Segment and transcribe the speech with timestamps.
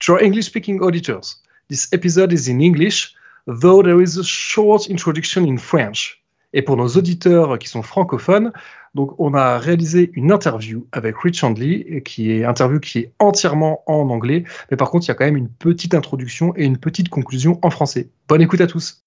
[0.00, 3.14] To English speaking auditors, this episode is in English,
[3.46, 6.22] though there is a short introduction in French.
[6.52, 8.52] Et pour nos auditeurs qui sont francophones,
[8.94, 13.82] donc on a réalisé une interview avec Rich Handley, qui est interview qui est entièrement
[13.86, 16.78] en anglais, mais par contre il y a quand même une petite introduction et une
[16.78, 18.08] petite conclusion en français.
[18.28, 19.02] Bonne écoute à tous.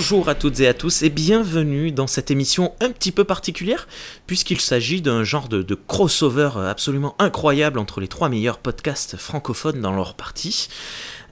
[0.00, 3.86] Bonjour à toutes et à tous et bienvenue dans cette émission un petit peu particulière
[4.26, 9.94] puisqu'il s'agit d'un genre de, crossover absolument incroyable entre les trois meilleurs podcasts francophones dans
[9.94, 10.70] leur partie.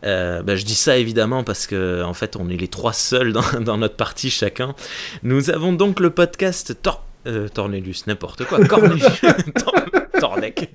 [0.04, 3.32] Euh, bah, je dis ça évidemment parce que en fait on est les trois seuls
[3.62, 4.74] dans, notre partie chacun.
[5.22, 9.06] Nous avons donc le podcast Tor euh, Tornelius, n'importe quoi, Cornelius,
[9.64, 10.74] Tor- Tornec.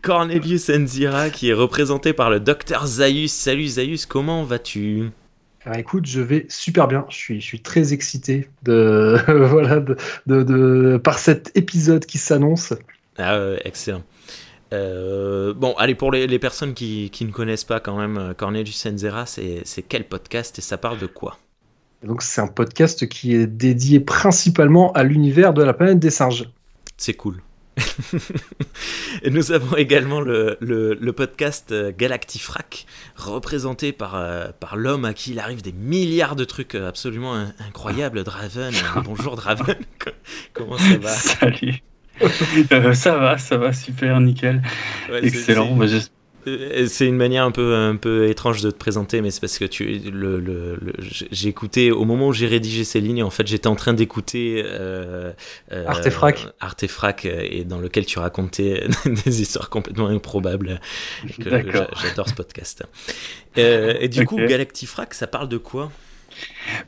[0.00, 3.30] Cornelius Enzira qui est représenté par le docteur Zaius.
[3.30, 5.10] Salut Zaius, comment vas-tu?
[5.64, 7.06] Alors, écoute, je vais super bien.
[7.08, 9.16] Je suis, je suis très excité de,
[9.48, 12.74] voilà, de, de, de- par cet épisode qui s'annonce.
[13.16, 14.02] Ah, ouais, excellent.
[14.72, 18.34] Euh, bon, allez, pour les, les personnes qui, qui ne connaissent pas quand même, euh,
[18.34, 21.38] Cornelius Enzera, c'est quel podcast et ça parle de quoi?
[22.02, 26.50] Donc, c'est un podcast qui est dédié principalement à l'univers de la planète des singes.
[26.98, 27.40] C'est cool.
[29.22, 35.04] Et nous avons également le, le, le podcast euh, Galactifrac, représenté par, euh, par l'homme
[35.04, 38.72] à qui il arrive des milliards de trucs euh, absolument in- incroyables, Draven.
[39.04, 39.76] Bonjour Draven,
[40.52, 41.10] comment ça va?
[41.10, 41.74] Salut.
[42.70, 44.62] Euh, ça va, ça va, super, nickel.
[45.10, 45.76] Ouais, Excellent.
[46.44, 49.30] C'est- j'es- Euh, C'est une manière un peu, un peu étrange de te présenter, mais
[49.30, 53.00] c'est parce que tu, le, le- le- j'ai écouté, au moment où j'ai rédigé ces
[53.00, 55.32] lignes, en fait, j'étais en train d'écouter euh,
[55.72, 56.46] euh, Artefrac.
[56.60, 58.86] Artefrac, euh, et dans lequel tu racontais
[59.24, 60.80] des histoires complètement improbables.
[61.38, 62.82] J'adore ce podcast.
[63.58, 64.26] Euh, et du Ok.
[64.26, 65.90] coup, Galactifrac, ça parle de quoi?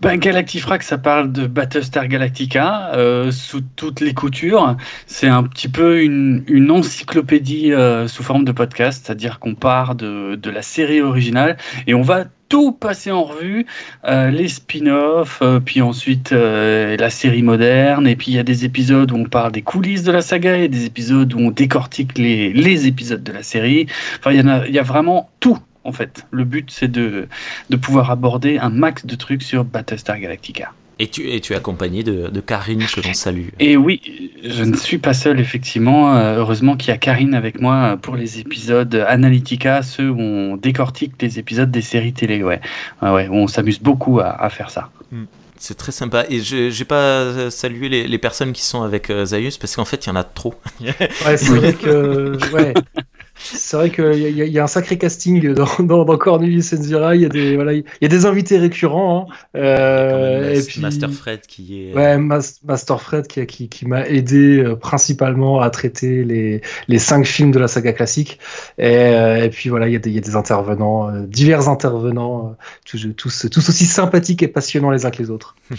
[0.01, 4.77] Ben, Galactifrac, ça parle de Battlestar Galactica euh, sous toutes les coutures.
[5.07, 10.39] C'est un petit peu une, encyclopédie euh, sous forme de podcast, c'est-à-dire qu'on part de,
[10.45, 11.57] la série originale
[11.87, 13.67] et on va tout passer en revue,
[14.05, 19.11] euh, les spin-offs, puis ensuite la série moderne, et puis il y a des épisodes
[19.11, 22.87] où on parle des coulisses de la saga, et des épisodes où on décortique les,
[22.87, 23.87] épisodes de la série.
[24.21, 26.27] Enfin, il y a vraiment tout, en fait.
[26.31, 27.29] Le but, c'est de,
[27.71, 30.75] de pouvoir aborder un max de trucs sur Battlestar Galactica.
[30.99, 33.49] et tu, et tu es accompagné de, de Karine, que l'on salue.
[33.59, 34.01] Et oui,
[34.43, 36.17] je ne suis pas seul, effectivement.
[36.17, 40.57] Euh, heureusement qu'il y a Karine avec moi pour les épisodes Analytica, ceux où on
[40.57, 42.43] décortique les épisodes des séries télé.
[42.43, 42.61] Ouais,
[43.03, 44.91] ouais, ouais, on s'amuse beaucoup à, à faire ça.
[45.59, 46.25] C'est très sympa.
[46.29, 49.75] Et je j'ai pas euh, salué les, les personnes qui sont avec euh, Zaius, parce
[49.77, 50.55] qu'en fait, il y en a trop.
[51.21, 52.39] Ouais, c'est vrai que.
[52.53, 52.75] Ouais.
[53.39, 57.15] C'est vrai qu'il y, y a un sacré casting dans, dans, dans Cornelius Enzira.
[57.15, 59.29] Il y a des, voilà, il y a des invités récurrents.
[59.31, 59.35] hein.
[59.57, 61.95] Euh, et puis, Master Fred qui est.
[61.95, 66.99] Ouais, Mas- Master Fred qui, qui, qui m'a aidé euh, principalement à traiter les, les
[66.99, 68.39] cinq films de la saga classique.
[68.79, 71.69] Et, euh, et puis voilà, il y, a des- il y a des intervenants, divers
[71.69, 75.57] intervenants, tous, tous, tous aussi sympathiques et passionnants les uns que les autres.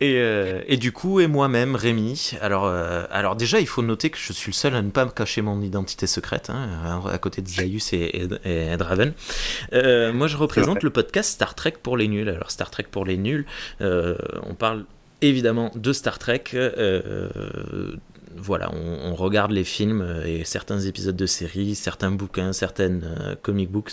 [0.00, 2.32] Et, euh, et du coup, et moi-même, Rémi.
[2.42, 5.06] Alors, euh, alors déjà, il faut noter que je suis le seul à ne pas
[5.06, 9.14] me cacher mon identité secrète, hein, à côté de Zaius et, et, Draven.
[9.72, 12.28] Euh, moi, je représente le podcast Star Trek pour les nuls.
[12.28, 13.46] Alors, Star Trek pour les nuls,
[13.80, 14.84] on parle
[15.22, 16.44] évidemment de Star Trek.
[18.38, 23.34] Voilà, on, regarde les films euh, et certains épisodes de séries, certains bouquins, certaines euh,
[23.40, 23.92] comic books,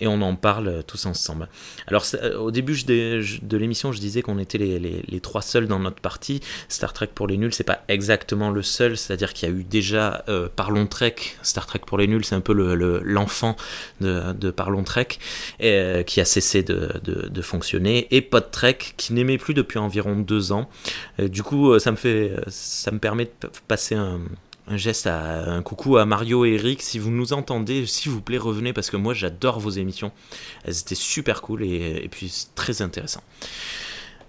[0.00, 1.48] et on en parle euh, tous ensemble.
[1.86, 2.04] Alors,
[2.38, 6.40] au début de l'émission, je disais qu'on était les, trois seuls dans notre partie.
[6.68, 9.64] Star Trek pour les nuls, c'est pas exactement le seul, c'est-à-dire qu'il y a eu
[9.64, 10.24] déjà
[10.56, 11.16] Parlons Trek.
[11.42, 13.56] Star Trek pour les nuls, c'est un peu le- le- l'enfant
[14.00, 15.08] de, Parlons Trek,
[15.58, 20.68] qui a cessé de, fonctionner, et Pod Trek, qui n'aimait plus depuis environ deux ans.
[21.18, 23.30] Du coup, ça me fait, ça me permet
[23.70, 24.18] passer un,
[24.76, 26.82] geste à un coucou à Mario et Eric.
[26.82, 30.10] Si vous nous entendez, s'il vous plaît, revenez parce que moi j'adore vos émissions.
[30.64, 33.22] Elles étaient super cool et, puis très intéressant.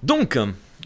[0.03, 0.37] Donc,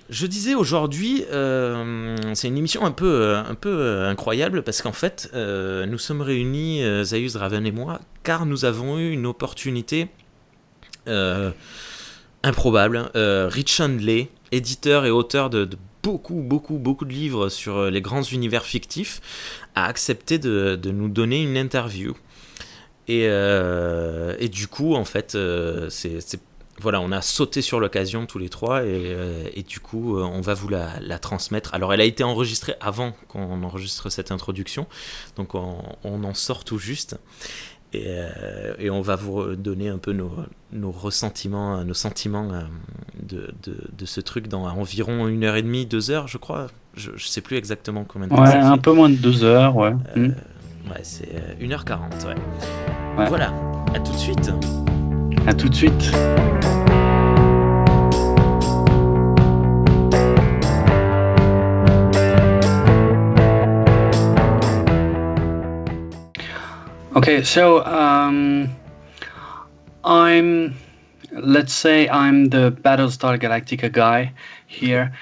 [0.10, 4.81] je disais aujourd'hui, euh, c'est une émission un peu, euh, un peu euh, incroyable parce
[4.81, 10.07] qu'en fait, nous sommes réunis, Zayus, Raven et moi, car nous avons eu une opportunité
[12.42, 13.12] improbable.
[13.16, 18.00] Rich Handley, éditeur et auteur de, de beaucoup, beaucoup, beaucoup de livres sur euh, les
[18.00, 19.22] grands univers fictifs,
[19.74, 22.16] a accepté de, nous donner une interview.
[23.07, 26.40] Et, euh, du coup, en fait, euh, c'est
[26.78, 30.68] voilà, on a sauté sur l'occasion tous les trois et, du coup, on va vous
[30.68, 31.74] la, transmettre.
[31.74, 34.86] Alors, elle a été enregistrée avant qu'on enregistre cette introduction,
[35.38, 37.18] donc on, on en sort tout juste.
[37.95, 40.31] Et, euh, et on va vous donner un peu nos,
[40.74, 42.62] nos ressentiments, euh, nos sentiments euh,
[43.24, 46.68] de, de, de ce truc dans environ une heure et demie, deux heures, je crois.
[46.95, 48.81] Je, je sais plus exactement combien de temps Ouais, ça un fait.
[48.81, 49.94] peu moins de deux heures, ouais.
[50.18, 50.89] Euh, Mm.
[50.92, 52.36] ouais, c'est euh, 1h40, ouais.
[53.18, 53.27] Ouais.
[53.30, 53.53] Voilà,
[53.94, 54.51] à tout de suite.
[55.47, 56.12] À tout de suite.
[67.16, 68.76] Okay, so um,
[70.04, 70.76] I'm,
[71.32, 74.34] let's say, I'm the Battlestar Galactica guy
[74.68, 75.16] here.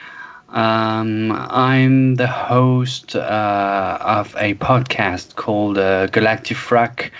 [0.49, 7.11] Um, I'm the host uh, of a podcast called uh, Galactifrac,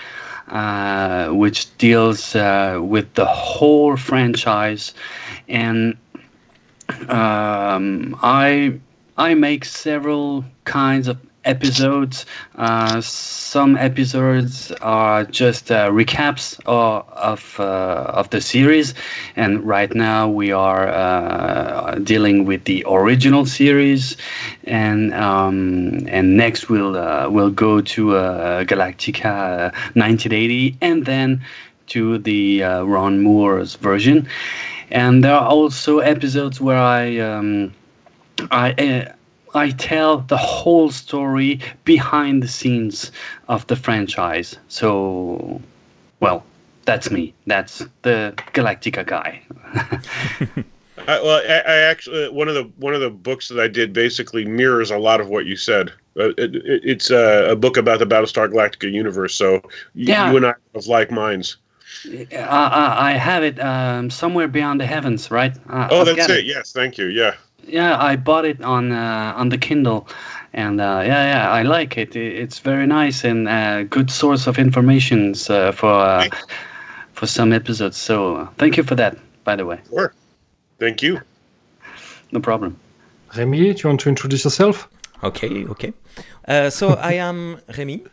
[0.48, 4.92] uh, which deals uh, with the whole franchise,
[5.46, 5.96] and
[7.08, 8.80] um, I
[9.16, 12.26] I make several kinds of episodes.
[12.56, 18.94] Uh, some episodes are just uh, recaps of of, uh, of the series,
[19.36, 24.16] and right now we are uh, dealing with the original series,
[24.64, 28.06] and um, and next we'll uh, we'll go to
[28.66, 31.44] Galactica 1980, and then
[31.86, 34.28] to the Ron Moore's version.
[34.90, 37.72] And there are also episodes where I um,
[38.50, 39.12] I
[39.54, 43.12] I tell the whole story behind the scenes
[43.48, 44.56] of the franchise.
[44.68, 45.60] So,
[46.20, 46.44] well,
[46.84, 47.32] that's me.
[47.46, 49.42] That's the Galactica guy.
[51.06, 53.92] I, well, I, I actually one of the one of the books that I did
[53.92, 55.92] basically mirrors a lot of what you said.
[56.18, 59.60] Uh, it, it, it's a, a book about the Battlestar Galactica universe, so
[59.94, 60.30] Yeah.
[60.30, 61.56] you and I have like minds.
[62.06, 65.54] I, I, I have it um, somewhere beyond the heavens, right?
[65.68, 66.44] Uh, Oh, I've that's got it.
[66.44, 67.06] Yes, thank you.
[67.06, 67.34] Yeah,
[67.66, 70.06] Yeah, I bought it on uh, on the Kindle,
[70.52, 72.16] and uh, yeah, yeah, I like it.
[72.16, 76.28] It's very nice and uh, good source of information uh, for uh,
[77.12, 77.96] for some episodes.
[77.96, 79.78] So uh, thank you for that, by the way.
[79.90, 80.12] sure.
[80.78, 81.20] Thank you.
[82.32, 82.76] No problem.
[83.36, 84.88] Remy, do you want to introduce yourself?
[85.22, 85.92] Okay, okay.
[86.46, 88.04] Uh, so I am Remy,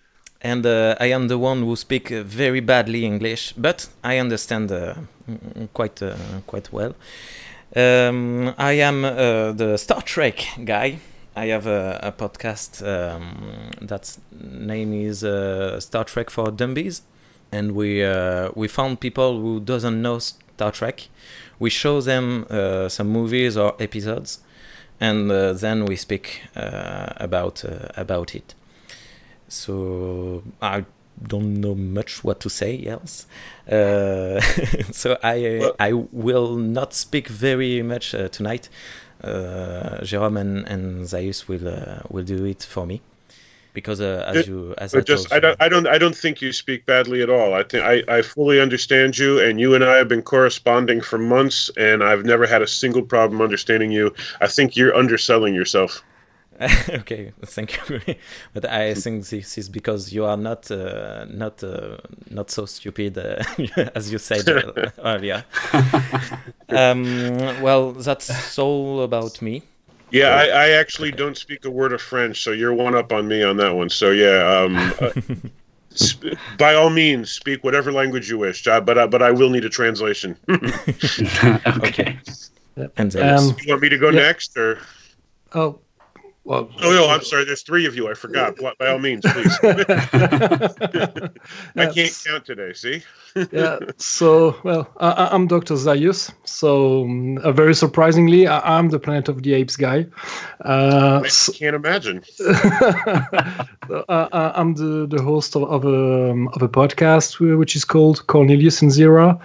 [0.41, 4.71] and uh, I am the one who speak uh, very badly English, but I understand
[5.73, 6.15] quite uh,
[6.47, 6.95] quite well.
[7.73, 10.99] Um, I am uh, the Star Trek guy.
[11.37, 17.03] I have a, a podcast um, that's name is uh, Star Trek for Dummies,
[17.49, 21.07] and we uh, we found people who doesn't know Star Trek.
[21.59, 24.39] We show them uh, some movies or episodes,
[24.99, 28.53] and uh, then we speak uh, about uh, about it.
[29.47, 30.83] So I
[31.27, 33.25] don't know much what to say else.
[33.69, 34.39] Uh,
[34.91, 38.69] so I Well- I will not speak very much uh, tonight.
[39.23, 43.01] Uh, Jerome and, and Zaius will uh, will do it for me
[43.73, 46.51] because uh, as you as I just I don't I don't I don't think you
[46.51, 47.53] speak badly at all.
[47.53, 51.17] I think I, I fully understand you, and you and I have been corresponding for
[51.17, 54.13] months, and I've never had a single problem understanding you.
[54.41, 56.03] I think you're underselling yourself.
[56.89, 58.01] okay, thank you.
[58.53, 61.97] but I think this is because you are not uh, not uh,
[62.29, 63.43] not so stupid uh,
[63.95, 65.43] as you said uh, earlier.
[66.69, 67.03] um,
[67.61, 69.63] well, that's all about me.
[70.11, 73.27] Yeah, I, I actually don't speak a word of French, so you're one up on
[73.27, 73.89] me on that one.
[73.89, 75.11] So yeah, um, uh,
[75.95, 79.49] sp- by all means, speak whatever language you wish, uh, but uh, but I will
[79.49, 80.35] need a translation.
[80.49, 82.19] okay.
[82.97, 83.37] And Zaius.
[83.51, 84.21] Um, you want me to go Yeah.
[84.21, 84.79] next, or
[85.53, 85.79] oh,
[86.43, 86.69] well.
[86.81, 87.45] oh no, I'm sorry.
[87.45, 88.09] There's three of you.
[88.09, 88.55] I forgot.
[88.57, 89.57] By- By all means, please.
[91.75, 92.73] I can't count today.
[92.73, 93.03] See.
[93.51, 93.79] yeah.
[93.97, 95.75] So, well, I, I'm Dr.
[95.75, 96.31] Zaius.
[96.43, 100.05] So, um, uh, very surprisingly, I, I'm the Planet of the Apes guy.
[100.65, 102.23] Uh, I can't imagine.
[103.87, 107.75] So, uh, uh, I'm the, the host of, of, a, um, of a podcast which
[107.75, 109.37] is called Cornelius and Zira.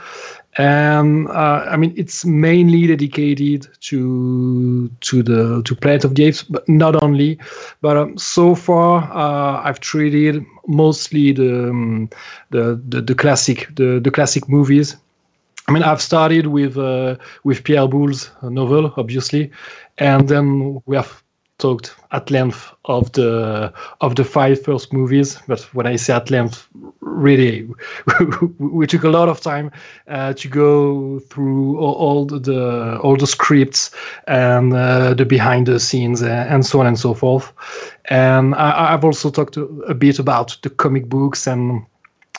[0.59, 6.43] And uh, I mean, it's mainly dedicated to to the to Planet of the Apes,
[6.45, 7.39] but not only.
[7.83, 12.09] But um, so far, uh, I've treated mostly the, um,
[12.51, 14.97] the the the classic the the classic movies
[15.69, 19.51] I mean, I've started with uh, with Pierre Boulle's novel, obviously,
[19.99, 21.23] and then we have
[21.59, 25.39] talked at length of the of the five first movies.
[25.47, 26.69] But when I say at length,
[27.01, 27.69] really,
[28.59, 29.71] we took a lot of time
[30.09, 33.91] uh, to go through all, all the all the scripts
[34.27, 37.53] and uh, the behind the scenes and so on and so forth.
[38.07, 41.85] And I, I've also talked a bit about the comic books and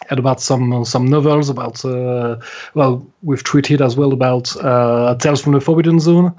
[0.09, 2.37] and about some some novels about uh,
[2.73, 6.33] well we've tweeted as well about uh, Tales from the Forbidden Zone.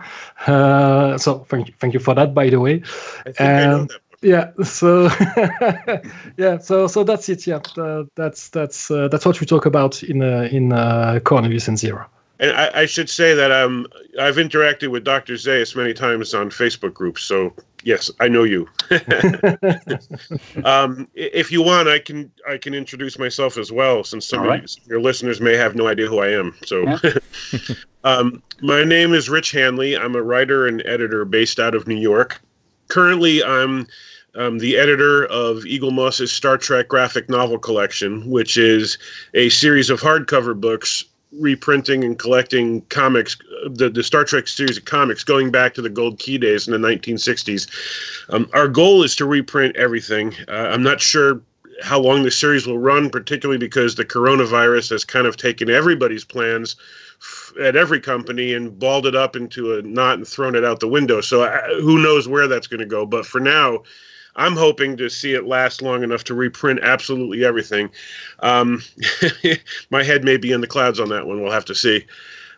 [0.46, 2.82] Uh, so thank you, thank you for that by the way.
[3.26, 3.90] I think I know And-.
[4.20, 5.04] Yeah, so
[6.36, 7.46] yeah, so so that's it.
[7.46, 11.68] Yeah, uh, that's that's uh, that's what we talk about in uh, in uh, Cornelius
[11.68, 12.06] and Zira.
[12.40, 13.86] And I, I should say that um,
[14.20, 15.34] I've interacted with Dr.
[15.34, 17.22] Zaius many times on Facebook groups.
[17.22, 17.52] So
[17.84, 18.68] yes, I know you.
[20.64, 24.46] um, if you want, I can I can introduce myself as well, since some of
[24.46, 24.62] right.
[24.62, 26.54] you- some of your listeners may have no idea who I am.
[26.64, 27.10] So, Yeah.
[28.04, 29.96] um, my name is Rich Handley.
[29.96, 32.40] I'm a writer and editor based out of New York.
[32.88, 33.86] Currently, I'm
[34.34, 38.98] um, the editor of Eaglemoss's Star Trek graphic novel collection, which is
[39.34, 43.36] a series of hardcover books reprinting and collecting comics,
[43.70, 46.72] the, the Star Trek series of comics going back to the Gold Key days in
[46.72, 47.68] the 1960s.
[48.30, 50.34] Um, our goal is to reprint everything.
[50.48, 51.40] Uh, I'm not sure
[51.82, 56.24] how long the series will run, particularly because the coronavirus has kind of taken everybody's
[56.24, 56.76] plans
[57.62, 60.88] at every company and balled it up into a knot and thrown it out the
[60.88, 61.20] window.
[61.20, 63.06] So uh, who knows where that's going to go?
[63.06, 63.82] But for now,
[64.38, 67.90] I'm hoping to see it last long enough to reprint absolutely everything.
[68.38, 68.82] Um,
[69.90, 71.42] my head may be in the clouds on that one.
[71.42, 72.06] We'll have to see.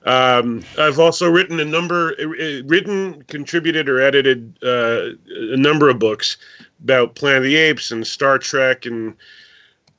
[0.05, 5.11] Um, I've also written a number, uh, written, contributed, or edited uh,
[5.53, 6.37] a number of books
[6.83, 9.15] about Planet of the Apes and Star Trek and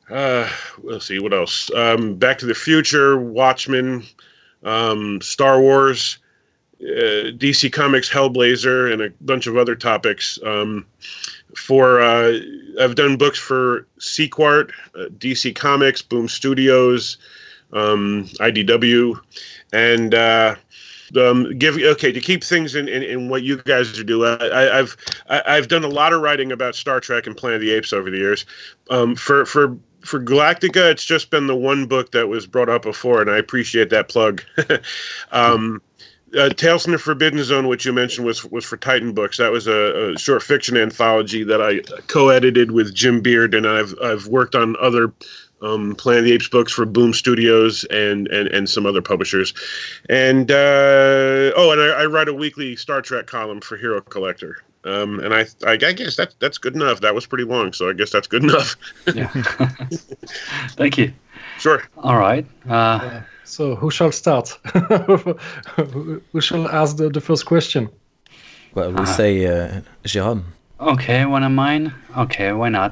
[0.10, 0.50] uh,
[0.84, 1.72] let's see what else.
[1.74, 4.04] Um, Back to the Future, Watchmen,
[4.64, 6.18] um, Star Wars,
[6.82, 10.38] uh, DC Comics, Hellblazer, and a bunch of other topics.
[10.46, 10.86] Um,
[11.55, 12.39] for uh,
[12.79, 17.17] I've done books for Sequart, uh, DC Comics, Boom Studios,
[17.74, 19.20] um, IDW,
[19.74, 20.55] and uh,
[21.17, 24.38] um, give okay to keep things in, in, in what you guys are doing.
[24.41, 24.96] I, I've
[25.29, 27.93] I, I've done a lot of writing about Star Trek and Planet of the Apes
[27.93, 28.46] over the years.
[28.89, 32.84] Um, for for for Galactica, it's just been the one book that was brought up
[32.84, 34.43] before, and I appreciate that plug.
[35.31, 35.81] um,
[36.38, 39.38] uh, Tales from the Forbidden Zone, which you mentioned, was was for Titan Books.
[39.38, 43.94] That was a, a short fiction anthology that I co-edited with Jim Beard, and I've
[44.04, 45.14] I've worked on other
[45.62, 49.54] um, Planet of the Apes books for Boom Studios and and, and some other publishers.
[50.10, 54.64] And uh, oh, and I, I write a weekly Star Trek column for Hero Collector.
[54.84, 57.02] Um, and I, I I guess that that's good enough.
[57.02, 58.76] That was pretty long, so I guess that's good enough.
[59.14, 59.28] Yeah.
[60.72, 61.14] Thank you.
[61.60, 61.84] Sure.
[61.98, 62.46] All right.
[62.68, 64.48] Uh, So who shall start?
[66.31, 67.89] who shall ask the, the first question?
[68.75, 69.15] Well, we Ah.
[69.17, 70.43] say uh, Jérôme.
[70.79, 71.93] okay, one of mine.
[72.17, 72.91] Okay, why not?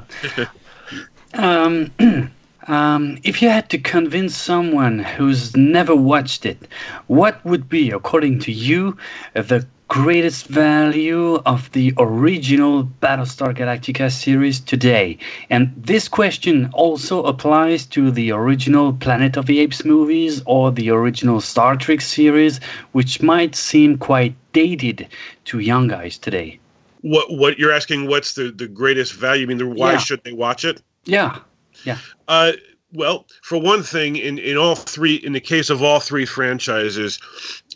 [1.34, 1.90] um,
[2.68, 6.58] um, if you had to convince someone who's never watched it,
[7.06, 8.98] what would be, according to you,
[9.32, 15.18] the greatest value of the original Battlestar Galactica series today?
[15.50, 20.90] And this question also applies to the original Planet of the Apes movies or the
[20.90, 22.60] original Star Trek series,
[22.92, 25.08] which might seem quite dated
[25.46, 26.58] to young guys today.
[27.02, 28.06] What what you're asking?
[28.06, 29.42] What's the the greatest value?
[29.42, 29.98] I mean, the- why Yeah.
[29.98, 30.80] should they watch it?
[31.04, 31.38] Yeah.
[32.28, 32.52] Uh,
[32.92, 37.18] well, for one thing, in, in all three, in the case of all three franchises,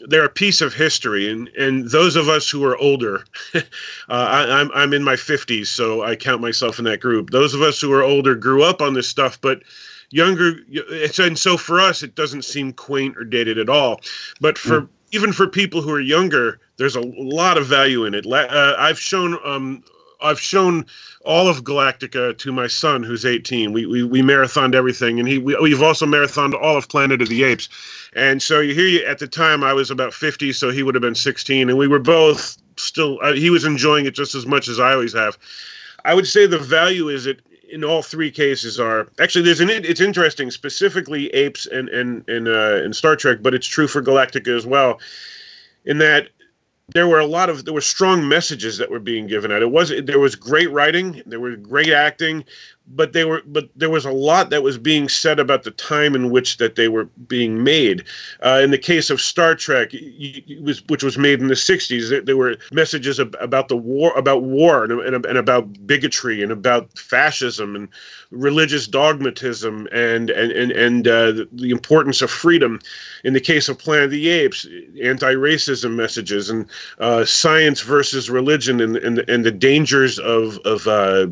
[0.09, 3.61] they're a piece of history, and, and those of us who are older, uh,
[4.09, 7.31] I, I'm I'm in my 50s, so I count myself in that group.
[7.31, 9.63] Those of us who are older grew up on this stuff, but
[10.11, 14.01] younger, it's and so for us, it doesn't seem quaint or dated at all.
[14.41, 18.27] But for even for people who are younger, there's a lot of value in it.
[18.27, 19.83] Uh, I've shown um,
[20.21, 20.87] I've shown
[21.25, 23.73] all of Galactica to my son, who's 18.
[23.73, 27.29] We we, we marathoned everything, and he we, we've also marathoned all of Planet of
[27.29, 27.69] the Apes.
[28.15, 30.95] And so you hear you at the time I was about 50, so he would
[30.95, 33.19] have been 16, and we were both still.
[33.23, 35.39] Uh, he was enjoying it just as much as I always have.
[36.05, 37.41] I would say the value is it
[37.71, 42.49] in all three cases are actually there's an it's interesting specifically apes and and and
[42.49, 45.01] uh, and Star Trek, but it's true for Galactica as well.
[45.87, 46.29] In that
[46.93, 49.63] there were a lot of there were strong messages that were being given out.
[49.63, 52.45] It was there was great writing, there was great acting,
[52.89, 56.15] but they were but there was a lot that was being said about the time
[56.15, 58.05] in which that they were being made.
[58.45, 59.93] Uh, in the case of Star Trek,
[60.61, 64.43] was which was made in the '60s, there, were messages ab- about the war, about
[64.43, 67.89] war, and, and, about bigotry, and about fascism, and
[68.31, 72.81] religious dogmatism, and and and and uh, the, the importance of freedom.
[73.25, 74.67] In the case of Planet of the Apes,
[75.03, 76.67] anti-racism messages, and
[76.99, 81.27] uh, science versus religion, and and, and the dangers of of uh,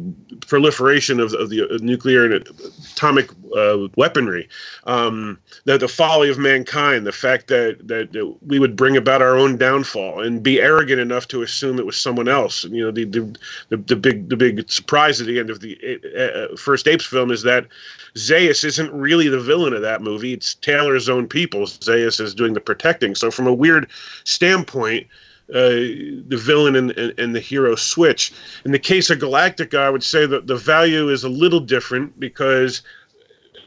[0.46, 2.48] proliferation of, of the nuclear and
[2.94, 4.48] atomic uh, weaponry,
[4.84, 9.20] um, the, the folly of mankind, the fact that, that that we would bring about
[9.20, 12.64] our own downfall and be arrogant enough to assume it was someone else.
[12.64, 15.76] You know, the the, the, the big the big surprise at the end of the
[16.16, 17.66] uh, first Apes film is that
[18.14, 20.32] Zaius isn't really the villain of that movie.
[20.34, 21.66] It's Taylor's own people.
[21.66, 23.14] Zaius is doing the protecting.
[23.14, 23.90] So from a weird
[24.24, 25.06] standpoint,
[25.52, 28.32] uh, the villain and, and, and, the hero switch.
[28.64, 32.18] In the case of Galactica, I would say that the value is a little different
[32.18, 32.82] because,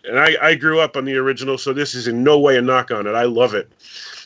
[0.03, 2.61] and I, I grew up on the original, so this is in no way a
[2.61, 3.11] knock on it.
[3.13, 3.71] I love it.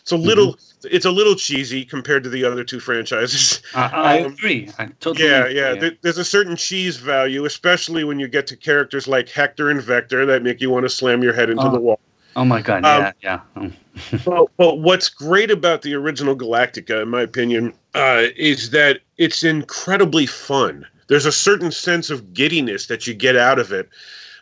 [0.02, 0.54] It's a little.
[0.54, 0.66] Mm-hmm.
[0.92, 3.62] It's a little cheesy compared to the other two franchises.
[3.76, 4.70] I, I um, agree.
[4.80, 5.56] I totally yeah, agree.
[5.58, 5.74] yeah.
[5.76, 9.82] There, there's a certain cheese value, especially when you get to characters like Hector and
[9.82, 11.72] Vector that make you want to slam your head into Oh.
[11.74, 12.00] the wall.
[12.36, 13.70] Oh my god, Um, yeah, yeah.
[14.26, 19.44] Well, well, what's great about the original Galactica, in my opinion, uh, is that it's
[19.44, 20.86] incredibly fun.
[21.08, 23.90] There's a certain sense of giddiness that you get out of it,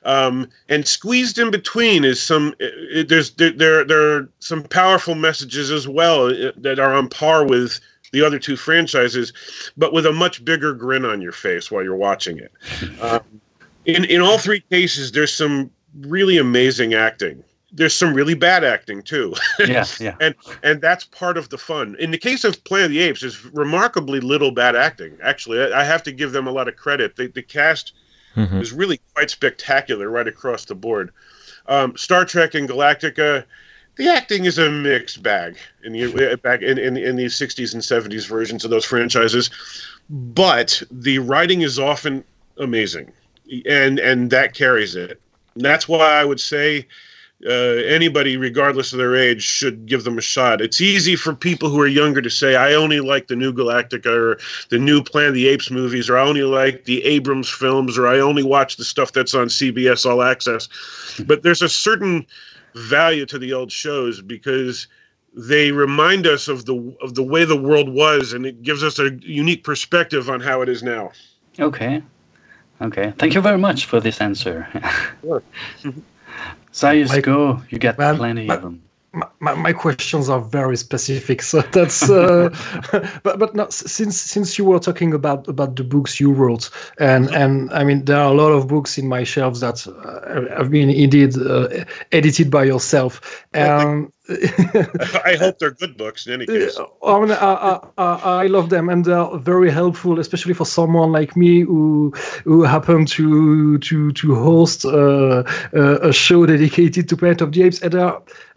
[0.03, 2.53] um, and squeezed in between is some.
[2.61, 7.09] uh, there's there, there there are some powerful messages as well uh, that are on
[7.09, 7.79] par with
[8.11, 9.33] the other two franchises,
[9.75, 12.51] but with a much bigger grin on your face while you're watching it.
[13.01, 13.21] Um,
[13.85, 17.43] in in all three cases, there's some really amazing acting.
[17.71, 19.33] There's some really bad acting too.
[19.59, 20.15] yeah, yeah.
[20.21, 20.33] and
[20.63, 21.95] and that's part of the fun.
[21.99, 25.17] In the case of Planet of the Apes, there's remarkably little bad acting.
[25.21, 27.15] Actually, I, I have to give them a lot of credit.
[27.15, 27.93] The, the cast
[28.37, 28.61] Mhm.
[28.61, 31.11] is really quite spectacular right across the board.
[31.67, 33.43] Um, Star Trek and Galactica,
[33.95, 37.81] the acting is a mixed bag in the back in, in in these 60s and
[37.81, 39.49] 70s versions of those franchises,
[40.09, 42.23] but the writing is often
[42.59, 43.11] amazing,
[43.65, 45.19] and and that carries it.
[45.55, 46.85] And that's why I would say
[47.45, 50.59] uh, anybody, regardless of their age, should give them a shot.
[50.59, 54.07] It's easy for people who are younger to say, I only like the new Galactica
[54.07, 54.39] or
[54.69, 58.07] the new Planet of the Apes movies, or I only like the Abrams films, or
[58.07, 60.67] I only watch the stuff that's on CBS All Access.
[61.25, 62.27] But there's a certain
[62.75, 64.87] value to the old shows because
[65.33, 68.99] they remind us of the of the way the world was, and it gives us
[68.99, 71.11] a unique perspective on how it is now.
[71.59, 72.03] Okay.
[72.81, 73.13] Okay.
[73.17, 74.67] Thank you very much for this answer.
[75.21, 75.43] Sure.
[76.77, 77.61] Zaius, Like- go.
[77.69, 78.81] You got Well, plenty but- of them.
[79.13, 82.49] my, my, my questions are very specific so that's uh,
[83.23, 87.29] but but no, since since you were talking about about the books you wrote and
[87.33, 90.69] and i mean there are a lot of books in my shelves that uh, have
[90.69, 91.67] been indeed uh,
[92.11, 96.77] edited by yourself um, I hope they're good books in any case.
[97.05, 98.13] I, mean, I, I,
[98.43, 102.13] I love them and they're very helpful, especially for someone like me who
[102.43, 107.63] who happened to to to host uh, uh, a show dedicated to Planet of the
[107.63, 107.81] Apes.
[107.81, 107.93] And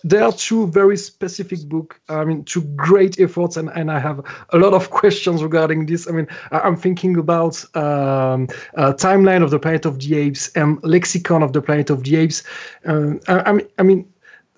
[0.02, 2.00] there are two very specific book.
[2.08, 6.08] I mean, two great efforts, and, and I have a lot of questions regarding this.
[6.08, 10.82] I mean, I'm thinking about um, uh, timeline of the Planet of the Apes and
[10.82, 12.42] lexicon of the Planet of the Apes.
[12.86, 14.09] Um, I, I mean, I mean.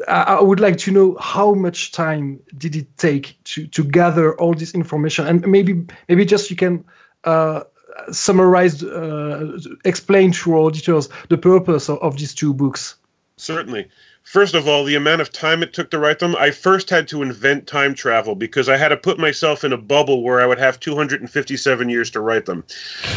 [0.08, 4.54] I would like to know how much time did it take to, to gather all
[4.54, 6.84] this information, and maybe maybe just you can
[7.24, 7.62] uh,
[8.10, 12.96] summarize, uh, explain to our auditors the purpose of, of these two books.
[13.36, 13.88] Certainly.
[14.24, 17.08] First of all, the amount of time it took to write them, I first had
[17.08, 20.46] to invent time travel because I had to put myself in a bubble where I
[20.46, 22.64] would have 257 years to write them.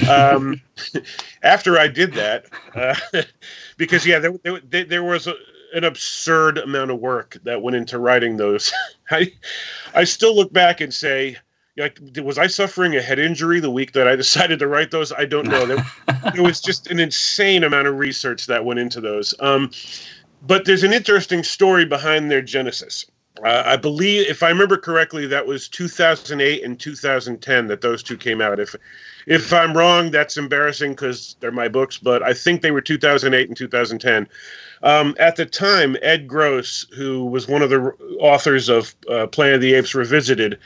[0.10, 0.62] Um,
[1.44, 2.96] after I did that, uh,
[3.78, 5.36] because, yeah, there, there, there was a,
[5.76, 8.72] an absurd amount of work that went into writing those.
[9.12, 9.32] I,
[9.94, 11.38] I still look back and say,
[11.78, 15.12] like, was I suffering a head injury the week that I decided to write those?
[15.12, 15.66] I don't know.
[15.66, 15.86] There,
[16.34, 19.34] there was just an insane amount of research that went into those.
[19.42, 19.70] Um,
[20.48, 23.06] but there's an interesting story behind their genesis.
[23.44, 28.16] Uh, I believe, if I remember correctly, that was 2008 and 2010 that those two
[28.16, 28.62] came out.
[28.62, 28.74] If
[29.26, 33.48] if I'm wrong, that's embarrassing because they're my books, but I think they were 2008
[33.48, 34.28] and 2010.
[34.84, 37.80] Um, at the time, Ed Gross, who was one of the
[38.20, 40.60] authors of uh, Planet of the Apes Revisited,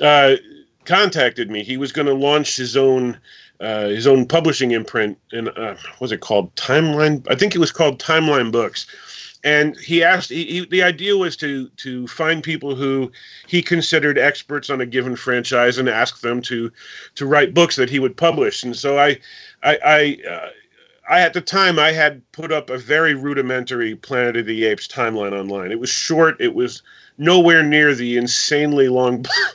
[0.00, 0.36] uh,
[0.84, 1.62] contacted me.
[1.62, 3.18] He was going to launch his own
[3.60, 6.54] uh, his own publishing imprint, and uh, what was it called?
[6.54, 7.26] Timeline.
[7.30, 8.86] I think it was called Timeline Books.
[9.42, 10.28] And he asked.
[10.28, 13.10] He, he, the idea was to to find people who
[13.46, 16.70] he considered experts on a given franchise and ask them to
[17.14, 18.62] to write books that he would publish.
[18.62, 19.18] And so I
[19.62, 20.48] I I, uh,
[21.08, 24.86] I at the time I had put up a very rudimentary Planet of the Apes
[24.86, 25.72] timeline online.
[25.72, 26.38] It was short.
[26.40, 26.82] It was
[27.20, 29.24] nowhere near the insanely long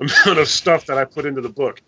[0.00, 1.82] amount of stuff that I put into the book.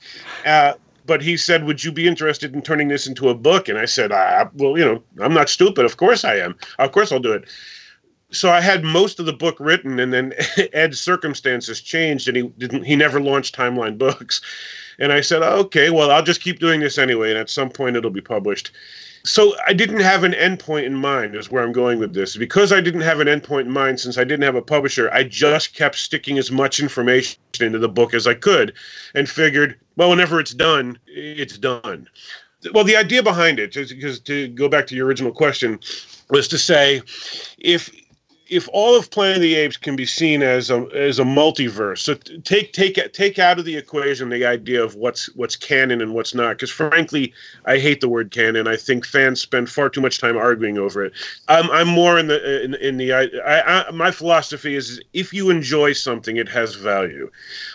[0.44, 0.74] Uh,
[1.06, 3.84] but he said, "Would you be interested in turning this into a book?" And I
[3.84, 5.84] said, ah, "Well, you know, I'm not stupid.
[5.84, 6.56] Of course I am.
[6.78, 7.44] Of course I'll do it."
[8.30, 10.32] So I had most of the book written, and then
[10.72, 12.84] Ed's circumstances changed, and he didn't.
[12.84, 14.40] He never launched Timeline Books,
[14.98, 17.96] and I said, "Okay, well, I'll just keep doing this anyway, and at some point
[17.96, 18.70] it'll be published."
[19.24, 22.36] So I didn't have an endpoint in mind, is where I'm going with this.
[22.36, 25.22] Because I didn't have an endpoint in mind, since I didn't have a publisher, I
[25.24, 28.72] just kept sticking as much information into the book as I could,
[29.14, 32.08] and figured, well, whenever it's done, it's done.
[32.72, 35.78] Well, the idea behind it, because to go back to your original question,
[36.30, 37.02] was to say,
[37.58, 37.90] if
[38.52, 41.98] if all of Planet of the Apes can be seen as a as a multiverse,
[41.98, 46.12] so take take take out of the equation the idea of what's what's canon and
[46.14, 47.32] what's not, because frankly,
[47.64, 48.68] I hate the word canon.
[48.68, 51.14] I think fans spend far too much time arguing over it.
[51.48, 55.48] I'm I'm more in the in, in the I, I, my philosophy is if you
[55.48, 57.30] enjoy something, it has value.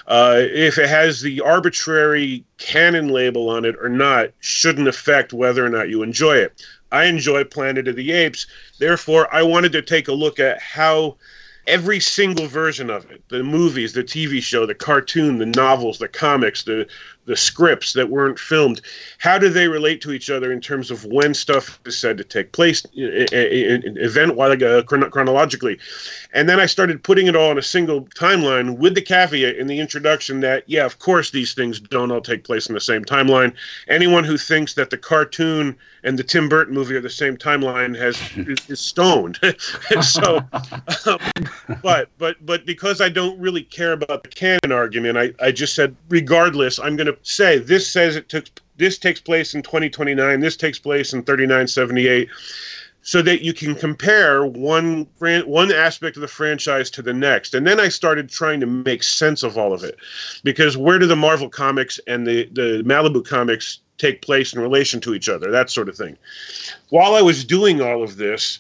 [0.08, 5.66] Uh, if it has the arbitrary canon label on it or not, shouldn't affect whether
[5.66, 6.64] or not you enjoy it.
[6.92, 8.48] I enjoy Planet of the Apes.
[8.80, 11.18] Therefore, I wanted to take a look at how
[11.68, 16.08] every single version of it the movies, the TV show, the cartoon, the novels, the
[16.08, 16.88] comics, the
[17.28, 18.82] the scripts that weren't filmed
[19.20, 22.24] how do they relate to each other in terms of when stuff is said to
[22.24, 25.80] take place event like uh, chronologically?
[26.34, 29.68] And then i started putting it all in a single timeline with the caveat in
[29.68, 33.04] the introduction that yeah of course these things don't all take place in the same
[33.04, 33.54] timeline.
[33.88, 37.98] Anyone who thinks that the cartoon and the tim burton movie are the same timeline
[37.98, 38.18] has
[38.70, 39.40] is, stoned.
[40.02, 40.42] So
[41.06, 41.20] um,
[41.82, 45.76] but but but because i don't really care about the canon argument i, I just
[45.76, 48.46] said regardless i'm going to say this says it took
[48.78, 52.30] this takes place in 2029 this takes place in 3978
[53.08, 57.54] so that you can compare one one aspect of the franchise to the next.
[57.54, 59.98] And then i started trying to make sense of all of it
[60.44, 65.00] because where do the marvel comics and the the malibu comics take place in relation
[65.02, 65.50] to each other?
[65.50, 66.18] That sort of thing.
[66.90, 68.60] While i was doing all of this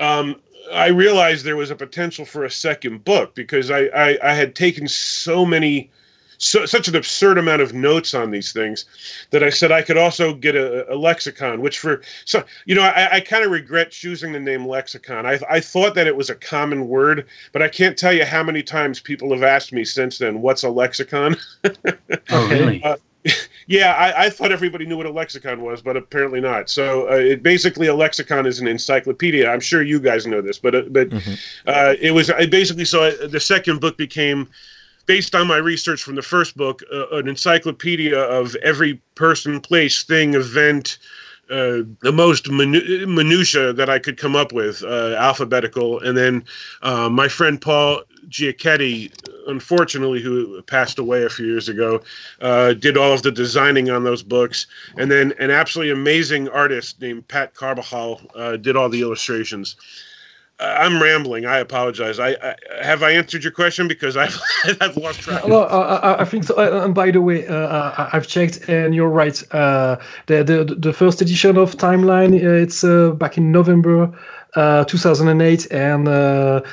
[0.00, 0.34] um,
[0.72, 4.56] I realized there was a potential for a second book because I, I, I had
[4.56, 5.90] taken so many
[6.38, 8.84] so, such an absurd amount of notes on these things
[9.30, 12.82] that I said I could also get a, a lexicon, which for so you know
[12.82, 15.26] I, I kind of regret choosing the name lexicon.
[15.26, 18.42] I I thought that it was a common word, but I can't tell you how
[18.42, 21.36] many times people have asked me since then, "What's a lexicon?"
[22.30, 22.82] oh, really?
[22.82, 22.96] Uh,
[23.66, 26.70] yeah, I, I, thought everybody knew what a lexicon was, but apparently not.
[26.70, 29.50] So, uh, it, basically, a lexicon is an encyclopedia.
[29.50, 31.34] I'm sure you guys know this, but uh, but mm-hmm.
[31.66, 33.04] uh, it was I basically so.
[33.04, 34.48] I, the second book became
[35.06, 40.02] based on my research from the first book, uh, an encyclopedia of every person, place,
[40.02, 40.98] thing, event,
[41.48, 46.44] uh, the most minu- minutia that I could come up with, uh, alphabetical, and then
[46.82, 49.12] uh, my friend Paul Giacchetti,
[49.46, 52.02] unfortunately, who passed away a few years ago,
[52.40, 54.66] uh, did all of the designing on those books,
[54.96, 59.76] and then an absolutely amazing artist named Pat Carbajal uh, did all the illustrations.
[60.58, 61.44] I'm rambling.
[61.44, 62.18] I apologize.
[62.18, 64.40] I, I, have I answered your question because I've
[64.80, 65.46] I've lost track.
[65.46, 66.54] Well, uh, I think so.
[66.56, 69.42] Uh, and by the way, uh, I've checked, and you're right.
[69.52, 74.10] Uh, the, the the first edition of Timeline uh, it's uh, back in November
[74.54, 76.06] 2008, and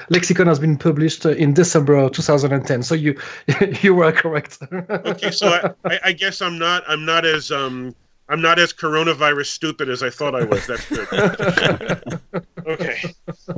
[0.10, 2.84] Lexicon has been published in December 2010.
[2.84, 3.20] So you
[3.82, 4.60] you were correct.
[4.72, 7.94] okay, so I, I, guess I'm not I'm not as um
[8.34, 10.66] I'm not as coronavirus stupid as I thought I was.
[10.66, 11.08] That's good.
[12.66, 13.14] okay.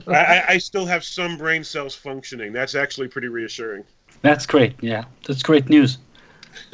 [0.05, 2.51] I, I still have some brain cells functioning.
[2.51, 3.85] That's actually pretty reassuring.
[4.21, 4.75] That's great.
[4.81, 5.97] Yeah, that's great news.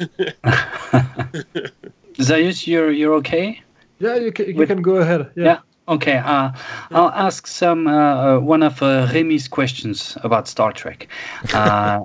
[2.14, 3.62] Zaius, you're you're okay?
[4.00, 5.30] Yeah, you can, you With, can go ahead.
[5.36, 5.44] Yeah.
[5.44, 5.58] yeah?
[5.86, 6.16] Okay.
[6.16, 6.50] Uh,
[6.90, 11.06] I'll ask some uh, one of uh, Remy's questions about Star Trek.
[11.54, 12.00] Uh,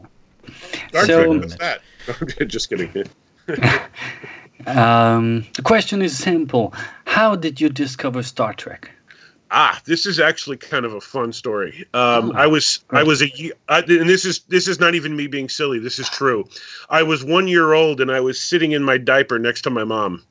[0.90, 1.42] Star so, Trek.
[1.42, 1.82] What's that?
[2.48, 3.08] Just kidding.
[4.68, 6.74] Um, the question is simple
[7.06, 8.92] How did you discover Star Trek?
[9.50, 11.86] Ah, this is actually kind of a fun story.
[11.94, 12.84] Um, oh, I was.
[12.90, 15.80] I was a I, and this is this is not even me being silly.
[15.80, 16.46] This is true.
[16.90, 19.86] I was one year old and I was sitting in my diaper next to my
[19.86, 20.24] mom.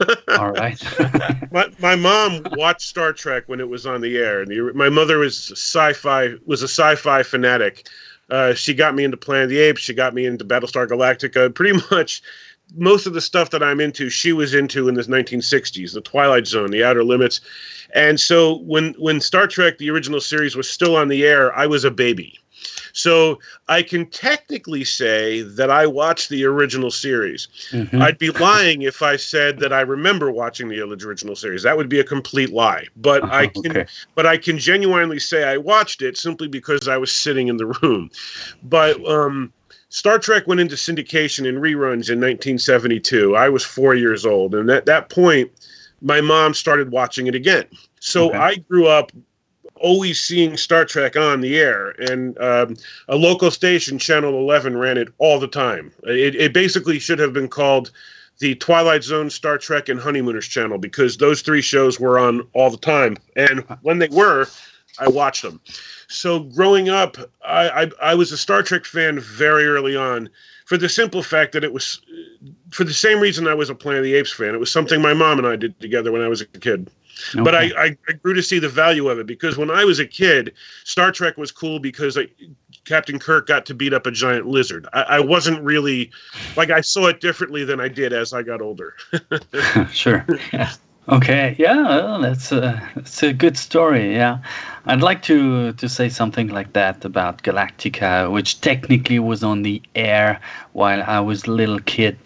[0.38, 0.82] All right.
[1.52, 4.88] my, my mom watched Star Trek when it was on the air, and the, my
[4.88, 7.88] mother was sci-fi was a sci-fi fanatic.
[8.30, 9.82] Uh, she got me into Planet of the Apes.
[9.82, 11.54] She got me into Battlestar Galactica.
[11.54, 12.22] Pretty much
[12.76, 16.46] most of the stuff that I'm into, she was into in the 1960s, the Twilight
[16.46, 17.40] Zone, the Outer Limits.
[17.94, 21.66] And so when when Star Trek the original series was still on the air, I
[21.66, 22.38] was a baby.
[22.92, 27.48] So I can technically say that I watched the original series.
[27.72, 28.00] Mhm.
[28.00, 31.64] I'd be lying if I said that I remember watching the original series.
[31.64, 32.86] That would be a complete lie.
[32.96, 33.86] But I Uh-huh, can okay.
[34.14, 37.66] but I can genuinely say I watched it simply because I was sitting in the
[37.82, 38.10] room.
[38.62, 39.52] But um,
[39.94, 43.36] Star Trek went into syndication and reruns in 1972.
[43.36, 45.52] I was four years old, and at that point,
[46.00, 47.64] my mom started watching it again.
[48.00, 48.38] So Okay.
[48.38, 49.12] I grew up
[49.76, 52.74] always seeing Star Trek on the air, and um,
[53.06, 55.92] a local station, Channel 11, ran it all the time.
[56.02, 57.92] It, it basically should have been called
[58.40, 62.68] the Twilight Zone, Star Trek, and Honeymooners channel because those three shows were on all
[62.68, 63.16] the time.
[63.36, 64.48] And when they were,
[64.98, 65.60] I watched them.
[66.08, 70.28] So growing up, I, I, I was a Star Trek fan very early on
[70.66, 72.00] for the simple fact that it was,
[72.70, 74.54] for the same reason I was a Planet of the Apes fan.
[74.54, 76.90] It was something my mom and I did together when I was a kid.
[77.42, 80.00] But I, I, I grew to see the value of it because when I was
[80.00, 80.52] a kid,
[80.84, 82.26] Star Trek was cool because I,
[82.84, 84.86] Captain Kirk got to beat up a giant lizard.
[84.92, 86.10] I, I wasn't really
[86.56, 88.94] like I saw it differently than I did as I got older.
[89.92, 90.26] sure.
[90.52, 90.72] Yeah.
[91.06, 91.54] Okay.
[91.58, 94.14] Yeah, that's a that's a good story.
[94.14, 94.38] Yeah,
[94.86, 99.82] I'd like to to say something like that about Galactica, which technically was on the
[99.94, 100.40] air
[100.72, 102.16] while I was a little kid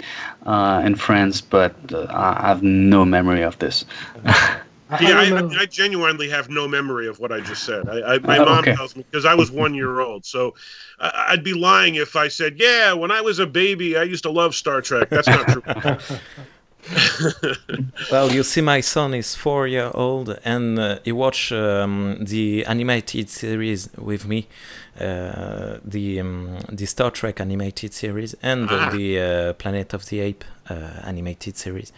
[0.46, 3.84] uh, in France, but uh, I have no memory of this.
[4.24, 4.60] I,
[4.98, 7.88] yeah, I I, I, I genuinely have no memory of what I just said.
[7.88, 8.76] I, I, my Oh, mom okay.
[8.76, 10.54] tells me because I was one year old, so
[10.98, 14.24] I, I'd be lying if I said, "Yeah, when I was a baby, I used
[14.24, 15.62] to love Star Trek." That's not true.
[18.10, 22.64] Well, you see, my son is four year old, and uh, he watched um, the
[22.66, 24.46] animated series with me,
[25.00, 28.90] uh, the um, the Star Trek animated series and Ah.
[28.90, 30.74] the uh, Planet of the Ape uh,
[31.04, 31.92] animated series,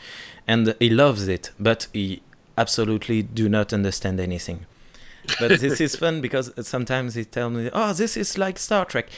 [0.47, 2.23] and he loves it, but he
[2.59, 4.67] absolutely do not understand anything.
[5.39, 9.09] But this is fun because sometimes he tells me, "Oh, this is like Star Trek,"